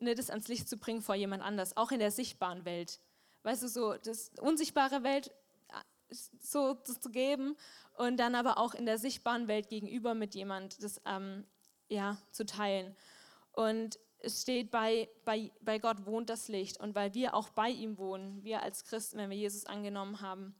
ne, 0.00 0.16
das 0.16 0.30
ans 0.30 0.48
Licht 0.48 0.68
zu 0.68 0.76
bringen 0.76 1.00
vor 1.00 1.14
jemand 1.14 1.44
anders, 1.44 1.76
auch 1.76 1.92
in 1.92 2.00
der 2.00 2.10
sichtbaren 2.10 2.64
Welt. 2.64 2.98
Weißt 3.44 3.62
du, 3.62 3.68
so 3.68 3.94
das 3.94 4.32
unsichtbare 4.40 5.04
Welt 5.04 5.28
äh, 5.68 6.14
so 6.40 6.74
zu 6.74 7.10
geben 7.10 7.56
und 7.96 8.16
dann 8.18 8.34
aber 8.34 8.58
auch 8.58 8.74
in 8.74 8.86
der 8.86 8.98
sichtbaren 8.98 9.48
Welt 9.48 9.68
gegenüber 9.68 10.14
mit 10.14 10.34
jemand 10.34 10.82
das 10.82 11.00
ähm, 11.06 11.44
ja, 11.88 12.18
zu 12.30 12.46
teilen. 12.46 12.96
Und 13.52 13.98
es 14.18 14.42
steht, 14.42 14.70
bei, 14.70 15.08
bei, 15.24 15.52
bei 15.60 15.78
Gott 15.78 16.06
wohnt 16.06 16.30
das 16.30 16.48
Licht. 16.48 16.80
Und 16.80 16.94
weil 16.94 17.14
wir 17.14 17.34
auch 17.34 17.50
bei 17.50 17.68
ihm 17.68 17.98
wohnen, 17.98 18.42
wir 18.44 18.62
als 18.62 18.84
Christen, 18.84 19.18
wenn 19.18 19.30
wir 19.30 19.36
Jesus 19.36 19.66
angenommen 19.66 20.20
haben, 20.20 20.54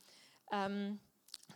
ähm, 0.51 1.01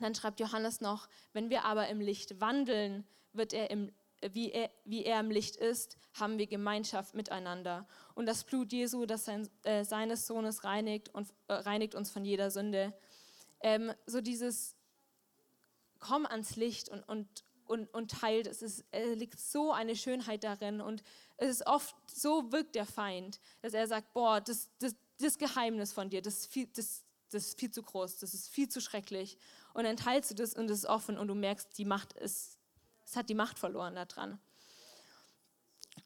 dann 0.00 0.14
schreibt 0.14 0.40
Johannes 0.40 0.80
noch, 0.80 1.08
wenn 1.32 1.50
wir 1.50 1.64
aber 1.64 1.88
im 1.88 2.00
Licht 2.00 2.40
wandeln, 2.40 3.06
wird 3.32 3.52
er 3.52 3.70
im, 3.70 3.92
wie, 4.32 4.52
er, 4.52 4.70
wie 4.84 5.04
er 5.04 5.20
im 5.20 5.30
Licht 5.30 5.56
ist, 5.56 5.98
haben 6.14 6.38
wir 6.38 6.46
Gemeinschaft 6.46 7.14
miteinander. 7.14 7.86
Und 8.14 8.26
das 8.26 8.44
Blut 8.44 8.72
Jesu, 8.72 9.04
das 9.04 9.24
sein, 9.24 9.48
äh, 9.64 9.84
seines 9.84 10.26
Sohnes 10.26 10.64
reinigt, 10.64 11.14
und, 11.14 11.28
äh, 11.48 11.54
reinigt 11.54 11.94
uns 11.94 12.10
von 12.10 12.24
jeder 12.24 12.50
Sünde. 12.50 12.94
Ähm, 13.60 13.92
so 14.06 14.20
dieses 14.20 14.75
Komm 16.06 16.26
ans 16.26 16.56
Licht 16.56 16.88
und, 16.88 17.02
und, 17.08 17.44
und, 17.66 17.92
und 17.92 18.10
teilt. 18.10 18.46
Es 18.46 18.62
ist, 18.62 18.84
äh, 18.92 19.14
liegt 19.14 19.40
so 19.40 19.72
eine 19.72 19.96
Schönheit 19.96 20.44
darin. 20.44 20.80
Und 20.80 21.02
es 21.36 21.50
ist 21.50 21.66
oft, 21.66 21.96
so 22.12 22.52
wirkt 22.52 22.74
der 22.74 22.86
Feind, 22.86 23.40
dass 23.62 23.74
er 23.74 23.86
sagt, 23.86 24.12
boah, 24.12 24.40
das, 24.40 24.68
das, 24.78 24.94
das 25.18 25.38
Geheimnis 25.38 25.92
von 25.92 26.10
dir, 26.10 26.22
das 26.22 26.38
ist, 26.38 26.52
viel, 26.52 26.68
das, 26.74 27.02
das 27.30 27.46
ist 27.48 27.58
viel 27.58 27.70
zu 27.70 27.82
groß, 27.82 28.18
das 28.18 28.34
ist 28.34 28.48
viel 28.48 28.68
zu 28.68 28.80
schrecklich. 28.80 29.38
Und 29.74 29.84
dann 29.84 29.96
teilst 29.96 30.30
du 30.30 30.34
das 30.34 30.54
und 30.54 30.70
es 30.70 30.80
ist 30.80 30.86
offen 30.86 31.18
und 31.18 31.28
du 31.28 31.34
merkst, 31.34 31.76
die 31.76 31.84
Macht 31.84 32.12
ist, 32.14 32.58
es 33.04 33.16
hat 33.16 33.28
die 33.28 33.34
Macht 33.34 33.58
verloren 33.58 33.94
daran. 33.94 34.38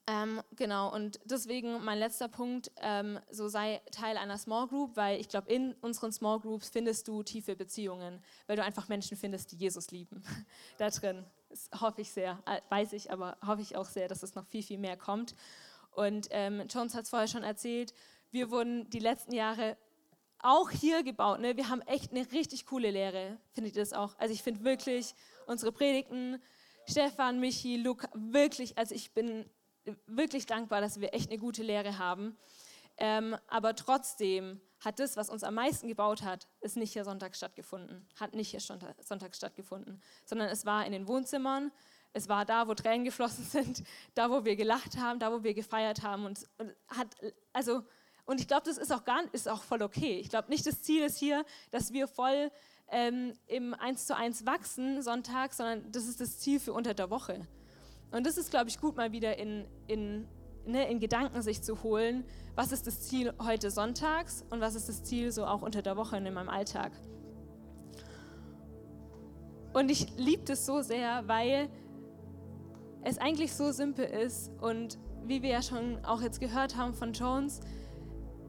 Ähm, 0.07 0.43
genau, 0.57 0.93
und 0.93 1.21
deswegen 1.25 1.85
mein 1.85 1.99
letzter 1.99 2.29
Punkt, 2.29 2.73
ähm, 2.81 3.21
so 3.31 3.49
sei 3.49 3.81
Teil 3.93 4.17
einer 4.17 4.39
Small 4.39 4.67
Group, 4.67 4.97
weil 4.97 5.21
ich 5.21 5.29
glaube, 5.29 5.53
in 5.53 5.75
unseren 5.83 6.11
Small 6.11 6.41
Groups 6.41 6.71
findest 6.71 7.07
du 7.07 7.23
tiefe 7.23 7.55
Beziehungen, 7.55 8.23
weil 8.47 8.57
du 8.57 8.65
einfach 8.65 8.89
Menschen 8.89 9.17
findest, 9.17 9.53
die 9.53 9.57
Jesus 9.57 9.91
lieben. 9.91 10.23
da 10.79 10.91
drin. 10.91 11.25
Das 11.49 11.71
hoffe 11.81 12.01
ich 12.01 12.11
sehr, 12.11 12.43
äh, 12.47 12.61
weiß 12.71 12.93
ich, 12.95 13.13
aber 13.13 13.37
hoffe 13.47 13.63
ich 13.63 13.77
auch 13.77 13.87
sehr, 13.87 14.09
dass 14.09 14.23
es 14.23 14.35
noch 14.35 14.47
viel, 14.47 14.63
viel 14.63 14.79
mehr 14.79 14.97
kommt. 14.97 15.35
Und 15.93 16.29
ähm, 16.31 16.65
Jones 16.69 16.95
hat 16.95 17.05
es 17.05 17.11
vorher 17.11 17.29
schon 17.29 17.43
erzählt, 17.43 17.93
wir 18.31 18.51
wurden 18.51 18.89
die 18.91 19.01
letzten 19.01 19.35
Jahre 19.35 19.77
auch 20.39 20.71
hier 20.71 21.03
gebaut. 21.03 21.41
Ne? 21.41 21.57
Wir 21.57 21.69
haben 21.69 21.83
echt 21.83 22.13
eine 22.13 22.31
richtig 22.33 22.67
coole 22.67 22.91
Lehre, 22.91 23.39
findet 23.53 23.77
ihr 23.77 23.83
das 23.83 23.93
auch? 23.93 24.17
Also 24.19 24.33
ich 24.33 24.43
finde 24.43 24.65
wirklich 24.65 25.15
unsere 25.47 25.73
Predigten, 25.73 26.41
Stefan, 26.89 27.41
Michi, 27.41 27.77
Luca, 27.77 28.09
wirklich, 28.15 28.79
also 28.79 28.95
ich 28.95 29.13
bin 29.13 29.49
wirklich 30.07 30.47
dankbar, 30.47 30.81
dass 30.81 31.01
wir 31.01 31.15
echt 31.15 31.31
eine 31.31 31.39
gute 31.39 31.63
Lehre 31.63 31.99
haben. 31.99 32.37
Ähm, 32.97 33.37
aber 33.49 33.75
trotzdem 33.75 34.61
hat 34.81 34.99
das, 34.99 35.17
was 35.17 35.31
uns 35.31 35.43
am 35.43 35.55
meisten 35.55 35.89
gebaut 35.89 36.23
hat, 36.23 36.49
ist 36.61 36.77
nicht 36.77 36.93
hier 36.93 37.05
Sonntag 37.05 37.37
stattgefunden, 37.37 38.07
hat 38.19 38.35
nicht 38.35 38.51
hier 38.51 38.61
Sonntag 38.61 39.35
stattgefunden, 39.35 40.03
sondern 40.25 40.49
es 40.49 40.65
war 40.67 40.85
in 40.87 40.93
den 40.93 41.09
Wohnzimmern, 41.09 41.71
es 42.13 42.29
war 42.29 42.45
da, 42.45 42.67
wo 42.67 42.75
Tränen 42.75 43.05
geflossen 43.05 43.45
sind, 43.51 43.83
da, 44.15 44.31
wo 44.31 44.45
wir 44.45 44.57
gelacht 44.57 44.99
haben, 44.99 45.19
da, 45.19 45.33
wo 45.33 45.43
wir 45.43 45.55
gefeiert 45.55 46.03
haben 46.03 46.25
und, 46.25 46.47
und 46.59 46.75
hat, 46.89 47.09
also, 47.53 47.83
und 48.25 48.41
ich 48.41 48.49
glaube, 48.49 48.63
das 48.65 48.79
ist 48.79 48.93
auch 48.93 49.05
gar, 49.05 49.23
ist 49.33 49.49
auch 49.49 49.63
voll 49.63 49.83
okay. 49.83 50.19
Ich 50.19 50.29
glaube 50.29 50.51
nicht, 50.51 50.67
das 50.67 50.83
Ziel 50.83 51.03
ist 51.03 51.19
hier, 51.19 51.45
dass 51.71 51.93
wir 51.93 52.07
voll 52.07 52.51
ähm, 52.89 53.35
im 53.47 53.75
1 53.75 54.07
zu 54.07 54.17
1 54.17 54.47
wachsen 54.47 55.03
Sonntag, 55.03 55.53
sondern 55.53 55.91
das 55.91 56.07
ist 56.07 56.21
das 56.21 56.39
Ziel 56.39 56.61
für 56.61 56.73
unter 56.73 56.95
der 56.95 57.11
Woche. 57.11 57.47
Und 58.11 58.27
das 58.27 58.37
ist, 58.39 58.51
glaube 58.51 58.69
ich, 58.69 58.81
gut 58.81 58.97
mal 58.97 59.13
wieder 59.13 59.39
in, 59.39 59.67
in 59.87 60.27
ne, 60.67 60.91
in 60.91 61.01
Gedanken 61.01 61.43
sich 61.43 61.63
zu 61.63 61.83
holen, 61.83 62.25
was 62.55 62.73
ist 62.73 62.87
das 62.87 63.03
Ziel 63.03 63.33
heute 63.43 63.71
sonntags 63.71 64.45
und 64.51 64.61
was 64.61 64.75
ist 64.75 64.89
das 64.89 65.05
Ziel 65.05 65.33
so 65.33 65.47
auch 65.47 65.63
unter 65.63 65.83
der 65.83 65.97
Woche 65.97 66.17
in 66.17 66.25
meinem 66.33 66.49
Alltag. 66.49 66.93
Und 69.73 69.91
ich 69.91 70.17
liebe 70.17 70.43
das 70.45 70.67
so 70.67 70.83
sehr, 70.83 71.27
weil 71.29 71.69
es 73.03 73.19
eigentlich 73.19 73.53
so 73.53 73.71
simpel 73.73 74.05
ist 74.05 74.51
und 74.61 74.99
wie 75.25 75.43
wir 75.43 75.51
ja 75.51 75.63
schon 75.63 76.05
auch 76.05 76.21
jetzt 76.23 76.41
gehört 76.41 76.77
haben 76.77 76.93
von 76.93 77.13
Jones, 77.13 77.61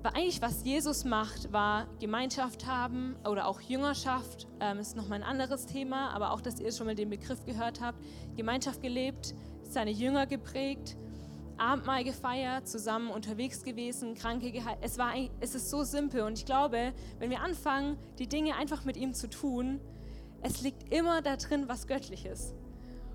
war 0.01 0.16
eigentlich 0.16 0.41
was 0.41 0.64
Jesus 0.64 1.05
macht, 1.05 1.53
war 1.53 1.86
Gemeinschaft 1.99 2.66
haben 2.66 3.16
oder 3.30 3.45
auch 3.45 3.62
Jüngerschaft. 3.62 4.47
Ähm, 4.59 4.80
ist 4.80 4.95
nochmal 4.95 5.22
ein 5.22 5.28
anderes 5.28 5.68
Thema, 5.68 6.09
aber 6.09 6.32
auch, 6.32 6.41
dass 6.41 6.59
ihr 6.59 6.72
schon 6.72 6.88
mal 6.88 6.95
den 6.95 7.12
Begriff 7.12 7.45
gehört 7.45 7.82
habt. 7.82 7.99
Gemeinschaft 8.36 8.82
gelebt, 8.82 9.36
seine 9.72 9.91
Jünger 9.91 10.26
geprägt 10.28 10.97
Abendmahl 11.61 12.03
gefeiert, 12.03 12.67
zusammen 12.67 13.11
unterwegs 13.11 13.63
gewesen, 13.63 14.15
Kranke 14.15 14.51
geheilt. 14.51 14.80
Es, 14.82 14.97
es 15.41 15.53
ist 15.53 15.69
so 15.69 15.84
simpel 15.84 16.22
und 16.22 16.39
ich 16.39 16.45
glaube, 16.45 16.91
wenn 17.19 17.30
wir 17.30 17.41
anfangen, 17.41 17.97
die 18.17 18.26
Dinge 18.26 18.55
einfach 18.55 18.84
mit 18.84 18.97
ihm 18.97 19.13
zu 19.13 19.30
tun, 19.30 19.80
es 20.41 20.61
liegt 20.61 20.91
immer 20.91 21.22
da 21.22 21.36
drin, 21.36 21.65
was 21.67 21.86
Göttliches. 21.86 22.55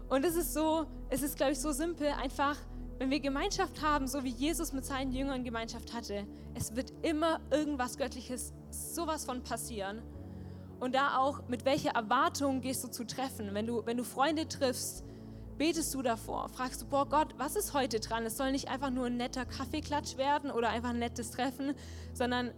Und 0.09 0.25
es 0.25 0.37
ist 0.37 0.55
so, 0.55 0.87
es 1.11 1.23
ist, 1.23 1.37
glaube 1.37 1.53
ich, 1.53 1.59
so 1.59 1.73
simpel, 1.73 2.07
einfach, 2.07 2.57
wenn 2.99 3.11
wir 3.11 3.19
Gemeinschaft 3.19 3.83
haben, 3.83 4.07
so 4.07 4.23
wie 4.23 4.31
Jesus 4.31 4.73
mit 4.73 4.85
seinen 4.85 5.11
Jüngern 5.11 5.43
Gemeinschaft 5.43 5.93
hatte, 5.93 6.25
es 6.55 6.77
wird 6.77 6.93
immer 7.03 7.41
irgendwas 7.51 7.99
Göttliches, 7.99 8.53
sowas 8.71 9.25
von 9.25 9.43
passieren. 9.43 10.03
Und 10.79 10.95
da 10.95 11.19
auch, 11.19 11.49
mit 11.49 11.65
welcher 11.65 11.91
Erwartung 11.91 12.61
gehst 12.61 12.85
du 12.85 12.89
zu 12.89 13.05
treffen? 13.05 13.55
Wenn 13.55 13.67
du, 13.67 13.85
wenn 13.85 13.97
du 13.97 14.05
Freunde 14.05 14.47
triffst, 14.47 15.06
betest 15.59 15.95
du 15.95 16.03
davor, 16.03 16.49
fragst 16.49 16.83
du, 16.83 16.87
boah 16.87 17.09
Gott, 17.09 17.35
was 17.39 17.57
ist 17.57 17.75
heute 17.75 18.01
dran? 18.01 18.25
Es 18.25 18.37
soll 18.37 18.53
nicht 18.53 18.69
einfach 18.69 18.91
nur 18.91 19.07
ein 19.07 19.17
netter 19.17 19.45
Kaffeeklatsch 19.45 20.17
werden 20.17 20.51
oder 20.51 20.69
einfach 20.71 20.91
ein 20.91 20.99
nettes 20.99 21.31
Treffen, 21.31 21.75
sondern 22.13 22.53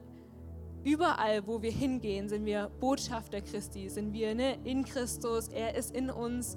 überall, 0.85 1.47
wo 1.47 1.63
wir 1.63 1.71
hingehen, 1.71 2.29
sind 2.29 2.45
wir 2.45 2.71
Botschafter 2.81 3.41
Christi, 3.41 3.89
sind 3.89 4.13
wir 4.13 4.35
ne, 4.35 4.59
in 4.65 4.85
Christus, 4.85 5.49
er 5.49 5.75
ist 5.75 5.95
in 5.95 6.11
uns. 6.11 6.57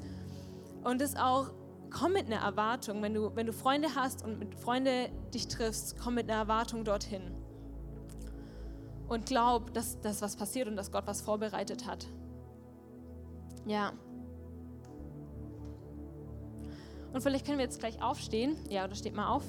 Und 0.83 1.01
es 1.01 1.15
auch, 1.15 1.51
komm 1.89 2.13
mit 2.13 2.25
einer 2.25 2.43
Erwartung, 2.43 3.01
wenn 3.01 3.13
du, 3.13 3.35
wenn 3.35 3.45
du 3.45 3.53
Freunde 3.53 3.95
hast 3.95 4.23
und 4.23 4.39
mit 4.39 4.55
Freunden 4.55 5.09
dich 5.31 5.47
triffst, 5.47 5.97
komm 5.99 6.15
mit 6.15 6.29
einer 6.29 6.39
Erwartung 6.39 6.83
dorthin. 6.83 7.35
Und 9.07 9.25
glaub, 9.25 9.73
dass 9.73 9.99
das 9.99 10.21
was 10.21 10.37
passiert 10.37 10.67
und 10.67 10.77
dass 10.77 10.91
Gott 10.91 11.05
was 11.05 11.21
vorbereitet 11.21 11.85
hat. 11.85 12.07
Ja. 13.65 13.91
Und 17.13 17.21
vielleicht 17.21 17.45
können 17.45 17.57
wir 17.57 17.65
jetzt 17.65 17.79
gleich 17.79 18.01
aufstehen. 18.01 18.55
Ja, 18.69 18.85
oder 18.85 18.95
steht 18.95 19.15
mal 19.15 19.27
auf. 19.27 19.43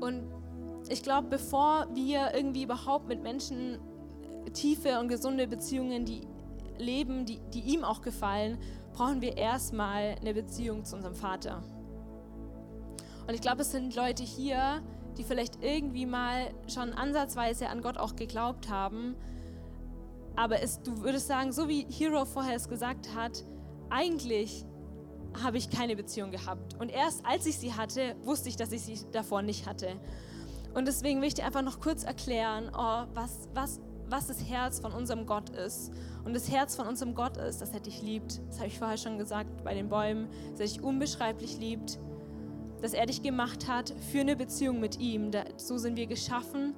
Und 0.00 0.24
ich 0.88 1.02
glaube, 1.04 1.28
bevor 1.28 1.86
wir 1.94 2.34
irgendwie 2.34 2.64
überhaupt 2.64 3.06
mit 3.06 3.22
Menschen 3.22 3.78
tiefe 4.52 4.98
und 4.98 5.06
gesunde 5.06 5.46
Beziehungen, 5.46 6.04
die 6.04 6.26
leben, 6.78 7.24
die, 7.24 7.38
die 7.54 7.60
ihm 7.60 7.84
auch 7.84 8.02
gefallen, 8.02 8.58
brauchen 8.92 9.20
wir 9.20 9.36
erstmal 9.36 10.16
eine 10.20 10.34
Beziehung 10.34 10.84
zu 10.84 10.96
unserem 10.96 11.14
Vater. 11.14 11.62
Und 13.26 13.34
ich 13.34 13.40
glaube, 13.40 13.62
es 13.62 13.70
sind 13.70 13.94
Leute 13.94 14.24
hier, 14.24 14.82
die 15.18 15.24
vielleicht 15.24 15.62
irgendwie 15.62 16.06
mal 16.06 16.52
schon 16.66 16.92
ansatzweise 16.92 17.68
an 17.68 17.82
Gott 17.82 17.98
auch 17.98 18.16
geglaubt 18.16 18.68
haben. 18.68 19.16
Aber 20.36 20.62
es, 20.62 20.82
du 20.82 21.02
würdest 21.02 21.26
sagen, 21.26 21.52
so 21.52 21.68
wie 21.68 21.86
Hero 21.90 22.24
vorher 22.24 22.56
es 22.56 22.68
gesagt 22.68 23.14
hat, 23.14 23.44
eigentlich 23.90 24.64
habe 25.42 25.58
ich 25.58 25.70
keine 25.70 25.96
Beziehung 25.96 26.30
gehabt. 26.30 26.74
Und 26.78 26.90
erst 26.90 27.24
als 27.24 27.46
ich 27.46 27.58
sie 27.58 27.74
hatte, 27.74 28.16
wusste 28.22 28.48
ich, 28.48 28.56
dass 28.56 28.72
ich 28.72 28.82
sie 28.82 28.98
davor 29.12 29.42
nicht 29.42 29.66
hatte. 29.66 30.00
Und 30.74 30.86
deswegen 30.86 31.20
will 31.20 31.28
ich 31.28 31.34
dir 31.34 31.44
einfach 31.44 31.62
noch 31.62 31.80
kurz 31.80 32.04
erklären, 32.04 32.70
oh, 32.74 33.04
was, 33.14 33.48
was, 33.54 33.80
was 34.08 34.26
das 34.26 34.48
Herz 34.48 34.80
von 34.80 34.92
unserem 34.92 35.26
Gott 35.26 35.50
ist. 35.50 35.92
Und 36.24 36.34
das 36.34 36.50
Herz 36.50 36.76
von 36.76 36.86
unserem 36.86 37.14
Gott 37.14 37.36
ist, 37.36 37.60
dass 37.60 37.70
er 37.70 37.80
dich 37.80 38.02
liebt. 38.02 38.40
Das 38.48 38.58
habe 38.58 38.68
ich 38.68 38.78
vorher 38.78 38.96
schon 38.96 39.18
gesagt 39.18 39.64
bei 39.64 39.74
den 39.74 39.88
Bäumen, 39.88 40.28
dass 40.52 40.60
er 40.60 40.66
dich 40.66 40.82
unbeschreiblich 40.82 41.58
liebt 41.58 41.98
dass 42.82 42.94
er 42.94 43.06
dich 43.06 43.22
gemacht 43.22 43.68
hat 43.68 43.94
für 44.10 44.20
eine 44.20 44.36
Beziehung 44.36 44.80
mit 44.80 44.98
ihm. 44.98 45.30
So 45.56 45.78
sind 45.78 45.96
wir 45.96 46.06
geschaffen. 46.06 46.74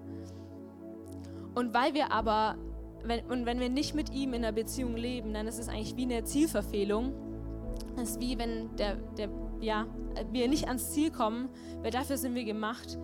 Und 1.55 1.73
weil 1.73 1.95
wir 1.95 2.13
aber, 2.13 2.57
wenn, 3.05 3.25
und 3.27 3.47
wenn 3.47 3.59
wir 3.59 3.71
nicht 3.71 3.95
mit 3.95 4.13
ihm 4.13 4.35
in 4.35 4.45
einer 4.45 4.53
Beziehung 4.53 4.97
leben, 4.97 5.33
dann 5.33 5.47
ist 5.47 5.59
es 5.59 5.69
eigentlich 5.69 5.97
wie 5.97 6.03
eine 6.03 6.23
Zielverfehlung. 6.23 7.13
Es 7.97 8.11
ist 8.11 8.21
wie 8.21 8.39
wenn 8.39 8.77
der, 8.77 8.97
der, 9.17 9.31
ja, 9.61 9.87
wir 10.31 10.49
nicht 10.49 10.69
ans 10.69 10.93
Ziel 10.93 11.11
kommen, 11.11 11.49
weil 11.83 11.91
dafür 11.91 12.19
sind 12.19 12.35
wir 12.35 12.45
gemacht. 12.45 12.99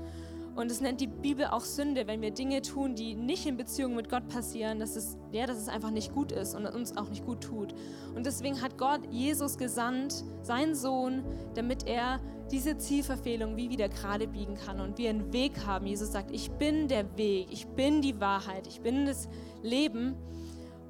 Und 0.56 0.70
es 0.70 0.80
nennt 0.80 1.00
die 1.00 1.06
Bibel 1.06 1.46
auch 1.46 1.60
Sünde, 1.60 2.06
wenn 2.06 2.20
wir 2.20 2.32
Dinge 2.32 2.60
tun, 2.60 2.94
die 2.94 3.14
nicht 3.14 3.46
in 3.46 3.56
Beziehung 3.56 3.94
mit 3.94 4.08
Gott 4.08 4.28
passieren, 4.28 4.80
dass 4.80 4.96
es, 4.96 5.16
ja, 5.32 5.46
dass 5.46 5.58
es 5.58 5.68
einfach 5.68 5.90
nicht 5.90 6.12
gut 6.12 6.32
ist 6.32 6.54
und 6.54 6.66
uns 6.66 6.96
auch 6.96 7.08
nicht 7.08 7.24
gut 7.24 7.42
tut. 7.42 7.74
Und 8.14 8.26
deswegen 8.26 8.60
hat 8.60 8.76
Gott 8.76 9.00
Jesus 9.10 9.58
gesandt, 9.58 10.24
seinen 10.42 10.74
Sohn, 10.74 11.22
damit 11.54 11.86
er 11.86 12.20
diese 12.50 12.76
Zielverfehlung 12.76 13.56
wie 13.56 13.70
wieder 13.70 13.88
gerade 13.88 14.26
biegen 14.26 14.56
kann 14.56 14.80
und 14.80 14.98
wir 14.98 15.10
einen 15.10 15.32
Weg 15.32 15.64
haben. 15.64 15.86
Jesus 15.86 16.10
sagt, 16.12 16.32
ich 16.32 16.50
bin 16.50 16.88
der 16.88 17.16
Weg, 17.16 17.46
ich 17.50 17.66
bin 17.68 18.02
die 18.02 18.20
Wahrheit, 18.20 18.66
ich 18.66 18.80
bin 18.80 19.06
das 19.06 19.28
Leben. 19.62 20.16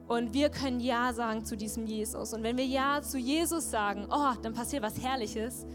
Und 0.09 0.35
wir 0.35 0.49
können 0.49 0.81
Ja 0.81 1.13
sagen 1.13 1.45
zu 1.45 1.57
diesem 1.57 1.87
Jesus. 1.87 2.33
Und 2.33 2.43
wenn 2.43 2.57
wir 2.57 2.65
Ja 2.65 3.01
zu 3.03 3.17
Jesus 3.19 3.71
sagen, 3.71 4.09
oh, 4.11 4.33
dann 4.43 4.55
passiert 4.55 4.83
was 4.83 5.01
Herrliches, 5.01 5.67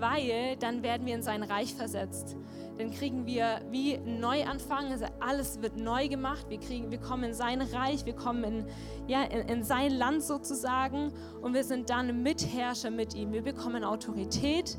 weil 0.00 0.56
dann 0.56 0.82
werden 0.82 1.06
wir 1.06 1.14
in 1.14 1.22
sein 1.22 1.42
Reich 1.42 1.74
versetzt. 1.74 2.36
Dann 2.78 2.90
kriegen 2.92 3.26
wir 3.26 3.60
wie 3.70 3.98
Neuanfang, 3.98 4.90
also 4.90 5.04
alles 5.20 5.60
wird 5.60 5.76
neu 5.76 6.08
gemacht. 6.08 6.46
Wir, 6.48 6.58
kriegen, 6.58 6.90
wir 6.90 6.98
kommen 6.98 7.24
in 7.24 7.34
sein 7.34 7.60
Reich, 7.60 8.06
wir 8.06 8.14
kommen 8.14 8.42
in, 8.42 8.66
ja, 9.06 9.22
in, 9.24 9.48
in 9.48 9.62
sein 9.62 9.92
Land 9.92 10.22
sozusagen 10.22 11.12
und 11.42 11.52
wir 11.52 11.64
sind 11.64 11.90
dann 11.90 12.22
Mitherrscher 12.22 12.90
mit 12.90 13.14
ihm. 13.14 13.32
Wir 13.32 13.42
bekommen 13.42 13.84
Autorität, 13.84 14.78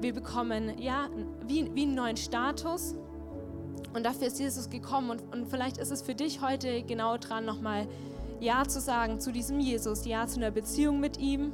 wir 0.00 0.12
bekommen 0.12 0.78
ja, 0.78 1.08
wie, 1.46 1.74
wie 1.74 1.82
einen 1.82 1.94
neuen 1.94 2.16
Status. 2.16 2.94
Und 3.94 4.06
dafür 4.06 4.28
ist 4.28 4.38
Jesus 4.38 4.70
gekommen. 4.70 5.10
Und, 5.10 5.32
und 5.32 5.48
vielleicht 5.48 5.78
ist 5.78 5.90
es 5.90 6.02
für 6.02 6.14
dich 6.14 6.40
heute 6.40 6.82
genau 6.82 7.16
dran, 7.16 7.44
nochmal 7.44 7.86
Ja 8.40 8.64
zu 8.66 8.80
sagen 8.80 9.20
zu 9.20 9.32
diesem 9.32 9.60
Jesus, 9.60 10.06
Ja 10.06 10.26
zu 10.26 10.38
einer 10.38 10.50
Beziehung 10.50 11.00
mit 11.00 11.18
ihm. 11.18 11.52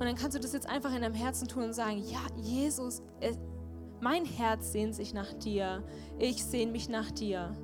Und 0.00 0.06
dann 0.06 0.14
kannst 0.14 0.34
du 0.34 0.40
das 0.40 0.54
jetzt 0.54 0.66
einfach 0.66 0.94
in 0.94 1.02
deinem 1.02 1.14
Herzen 1.14 1.46
tun 1.46 1.64
und 1.64 1.74
sagen, 1.74 1.98
ja, 1.98 2.20
Jesus, 2.42 3.02
es, 3.20 3.38
mein 4.00 4.24
Herz 4.24 4.72
sehnt 4.72 4.94
sich 4.94 5.12
nach 5.12 5.30
dir. 5.34 5.84
Ich 6.18 6.42
sehne 6.42 6.72
mich 6.72 6.88
nach 6.88 7.10
dir. 7.10 7.54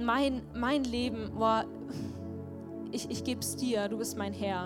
Mein, 0.00 0.42
mein 0.54 0.84
Leben, 0.84 1.32
boah, 1.34 1.64
ich, 2.92 3.10
ich 3.10 3.24
gebe 3.24 3.40
es 3.40 3.56
dir, 3.56 3.88
du 3.88 3.98
bist 3.98 4.16
mein 4.16 4.32
Herr. 4.32 4.54